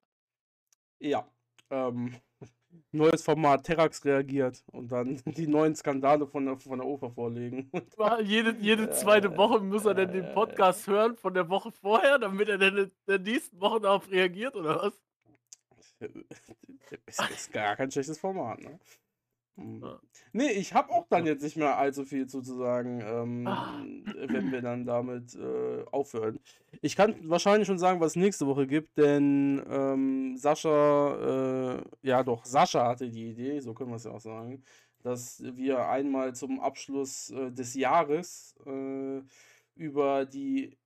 [1.00, 1.26] Ja.
[1.70, 2.14] Ähm,
[2.92, 7.70] neues Format, Terax reagiert und dann die neuen Skandale von der, von der OFA vorlegen.
[8.22, 12.48] Jede, jede zweite Woche muss er dann den Podcast hören von der Woche vorher, damit
[12.48, 15.00] er dann in der nächsten Woche darauf reagiert, oder was?
[17.06, 18.78] ist, ist gar kein schlechtes Format, ne?
[19.58, 19.82] Hm.
[19.82, 19.98] Ja.
[20.32, 23.82] Nee, ich habe auch dann jetzt nicht mehr allzu viel zu zu sagen, ähm, Ah.
[24.28, 26.38] wenn wir dann damit äh, aufhören.
[26.80, 32.22] Ich kann wahrscheinlich schon sagen, was es nächste Woche gibt, denn ähm, Sascha, äh, ja
[32.22, 34.62] doch, Sascha hatte die Idee, so können wir es ja auch sagen,
[35.02, 39.22] dass wir einmal zum Abschluss äh, des Jahres äh,
[39.74, 40.76] über die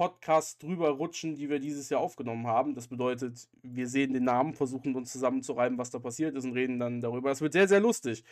[0.00, 2.74] Podcasts drüber rutschen, die wir dieses Jahr aufgenommen haben.
[2.74, 6.78] Das bedeutet, wir sehen den Namen, versuchen uns zusammenzureiben, was da passiert ist und reden
[6.78, 7.28] dann darüber.
[7.28, 8.24] Das wird sehr, sehr lustig.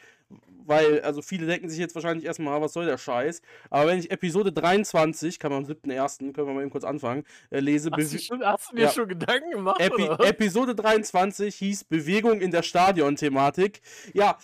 [0.65, 3.43] Weil, also viele denken sich jetzt wahrscheinlich erstmal, "Ah, was soll der Scheiß?
[3.69, 7.25] Aber wenn ich Episode 23, kann man am 7.1., können wir mal eben kurz anfangen,
[7.51, 8.91] äh, lese, Hast du, schon, hast du dir Ja.
[8.91, 9.79] schon Gedanken gemacht?
[9.79, 10.25] Epi oder?
[10.25, 13.83] Episode 23 hieß Bewegung in der Stadion-Thematik.
[14.15, 14.39] Ja,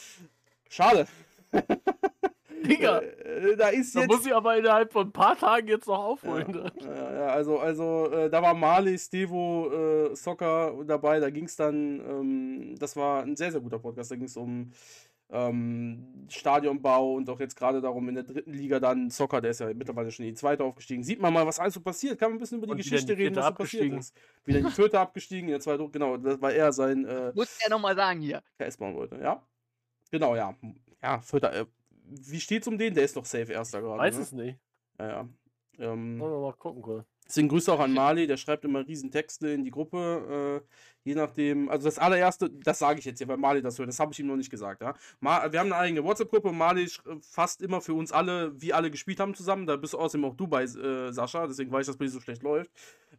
[0.68, 1.06] schade.
[2.64, 4.08] Digga, Äh, da ist da jetzt.
[4.10, 6.70] muss ich aber innerhalb von ein paar Tagen jetzt noch aufholen.
[6.80, 9.70] ja, ja, also, also äh, da war Marley, Stevo,
[10.10, 11.20] äh, Soccer dabei.
[11.20, 14.10] Da ging es dann, ähm, das war ein sehr, sehr guter Podcast.
[14.10, 14.70] Da ging es um
[15.30, 19.60] ähm, Stadionbau und auch jetzt gerade darum in der dritten Liga dann Soccer, der ist
[19.60, 21.02] ja mittlerweile schon in die zweite aufgestiegen.
[21.02, 22.18] Sieht man mal, was alles so passiert.
[22.18, 23.98] Kann man ein bisschen über die Und Geschichte die reden, was so passiert abgestiegen.
[23.98, 24.14] ist.
[24.44, 27.58] Wieder in die vierte abgestiegen, in der zweiten, genau, das war eher sein äh, Muss
[27.64, 28.42] er nochmal sagen hier.
[28.58, 29.42] KS bauen wollte, ja.
[30.10, 30.54] Genau, ja.
[31.02, 31.64] Ja, vierter, äh,
[32.04, 32.94] wie steht's um den?
[32.94, 33.98] Der ist doch safe erster gerade.
[33.98, 34.22] Weiß ne?
[34.22, 34.58] es nicht.
[34.98, 35.28] Ja, ja.
[35.78, 37.06] Ähm, Wollen wir mal gucken, kurz.
[37.26, 40.62] Deswegen Grüße auch an Mali, der schreibt immer riesen Texte in die Gruppe.
[40.62, 40.66] Äh,
[41.04, 44.00] je nachdem, also das allererste, das sage ich jetzt hier, weil Mali das hört, das
[44.00, 44.82] habe ich ihm noch nicht gesagt.
[44.82, 44.94] Ja?
[45.20, 48.90] Ma, wir haben eine eigene WhatsApp-Gruppe Mali sch- fasst immer für uns alle, wie alle
[48.90, 49.66] gespielt haben zusammen.
[49.66, 52.20] Da bist außerdem auch du bei, äh, Sascha, deswegen weiß ich, dass bei dir so
[52.20, 52.70] schlecht läuft.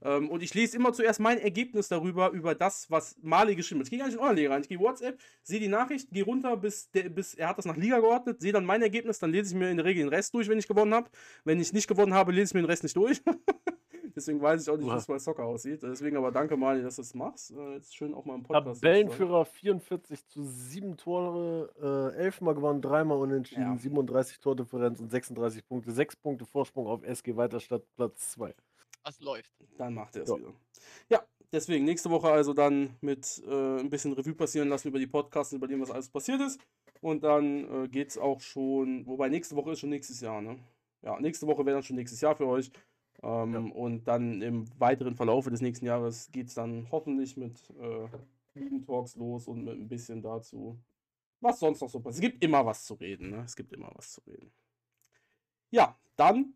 [0.01, 3.87] Ähm, und ich lese immer zuerst mein Ergebnis darüber, über das, was Mali geschrieben hat.
[3.87, 4.61] Ich gehe gar nicht in eure Liga rein.
[4.61, 7.77] Ich gehe WhatsApp, sehe die Nachricht, gehe runter, bis, der, bis er hat das nach
[7.77, 10.33] Liga geordnet, sehe dann mein Ergebnis, dann lese ich mir in der Regel den Rest
[10.33, 11.09] durch, wenn ich gewonnen habe.
[11.43, 13.21] Wenn ich nicht gewonnen habe, lese ich mir den Rest nicht durch.
[14.15, 15.83] Deswegen weiß ich auch nicht, wie es bei Soccer aussieht.
[15.83, 17.51] Deswegen aber danke, Mali, dass du das machst.
[17.51, 18.81] Äh, jetzt schön auch mal im Podcast.
[18.81, 23.77] Tabellenführer 44 zu 7 Tore, äh, 11 Mal gewonnen, 3 Mal unentschieden, Ja.
[23.77, 25.91] 37 Tordifferenz und 36 Punkte.
[25.91, 28.55] 6 Punkte Vorsprung auf SG Weiterstadt, Platz 2.
[29.03, 29.51] Was läuft?
[29.77, 30.37] Dann macht er es Ja.
[30.37, 30.53] wieder.
[31.09, 35.07] Ja, deswegen nächste Woche also dann mit äh, ein bisschen Revue passieren lassen über die
[35.07, 36.59] Podcasts, über dem, was alles passiert ist.
[37.01, 40.57] Und dann äh, geht es auch schon, wobei nächste Woche ist schon nächstes Jahr, ne?
[41.01, 42.71] Ja, nächste Woche wäre dann schon nächstes Jahr für euch.
[43.23, 43.59] Ähm, Ja.
[43.73, 48.07] Und dann im weiteren Verlauf des nächsten Jahres geht es dann hoffentlich mit äh,
[48.59, 50.79] Ligen Talks los und mit ein bisschen dazu,
[51.41, 52.23] was sonst noch so passiert.
[52.25, 53.43] Es gibt immer was zu reden, ne?
[53.45, 54.51] Es gibt immer was zu reden.
[55.71, 56.53] Ja, dann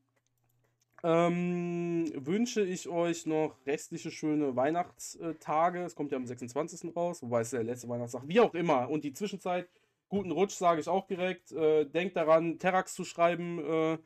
[1.03, 5.83] ähm, wünsche ich euch noch restliche schöne Weihnachtstage.
[5.83, 6.95] Es kommt ja am 26.
[6.95, 8.89] raus, wobei es der letzte Weihnachtstag, wie auch immer.
[8.89, 9.69] Und die Zwischenzeit,
[10.09, 11.51] guten Rutsch, sage ich auch direkt.
[11.51, 13.97] Äh, denkt daran, Terax zu schreiben, äh,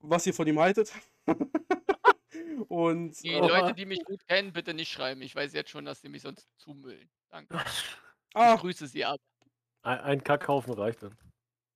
[0.00, 0.92] was ihr von ihm haltet.
[2.68, 5.22] Und Die äh, Leute, die mich gut kennen, bitte nicht schreiben.
[5.22, 7.10] Ich weiß jetzt schon, dass sie mich sonst zumüllen.
[7.28, 7.58] Danke.
[8.34, 9.20] Ich grüße sie ab.
[9.82, 11.16] Ein, ein Kackhaufen reicht dann.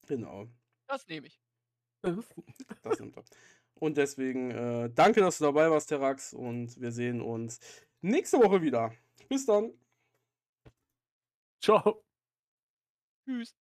[0.06, 0.46] genau.
[0.86, 1.40] Das nehme ich.
[2.82, 3.24] Das nimmt er.
[3.74, 6.32] Und deswegen äh, danke, dass du dabei warst, Terax.
[6.32, 7.58] Und wir sehen uns
[8.02, 8.92] nächste Woche wieder.
[9.28, 9.72] Bis dann.
[11.60, 12.04] Ciao.
[13.24, 13.63] Tschüss.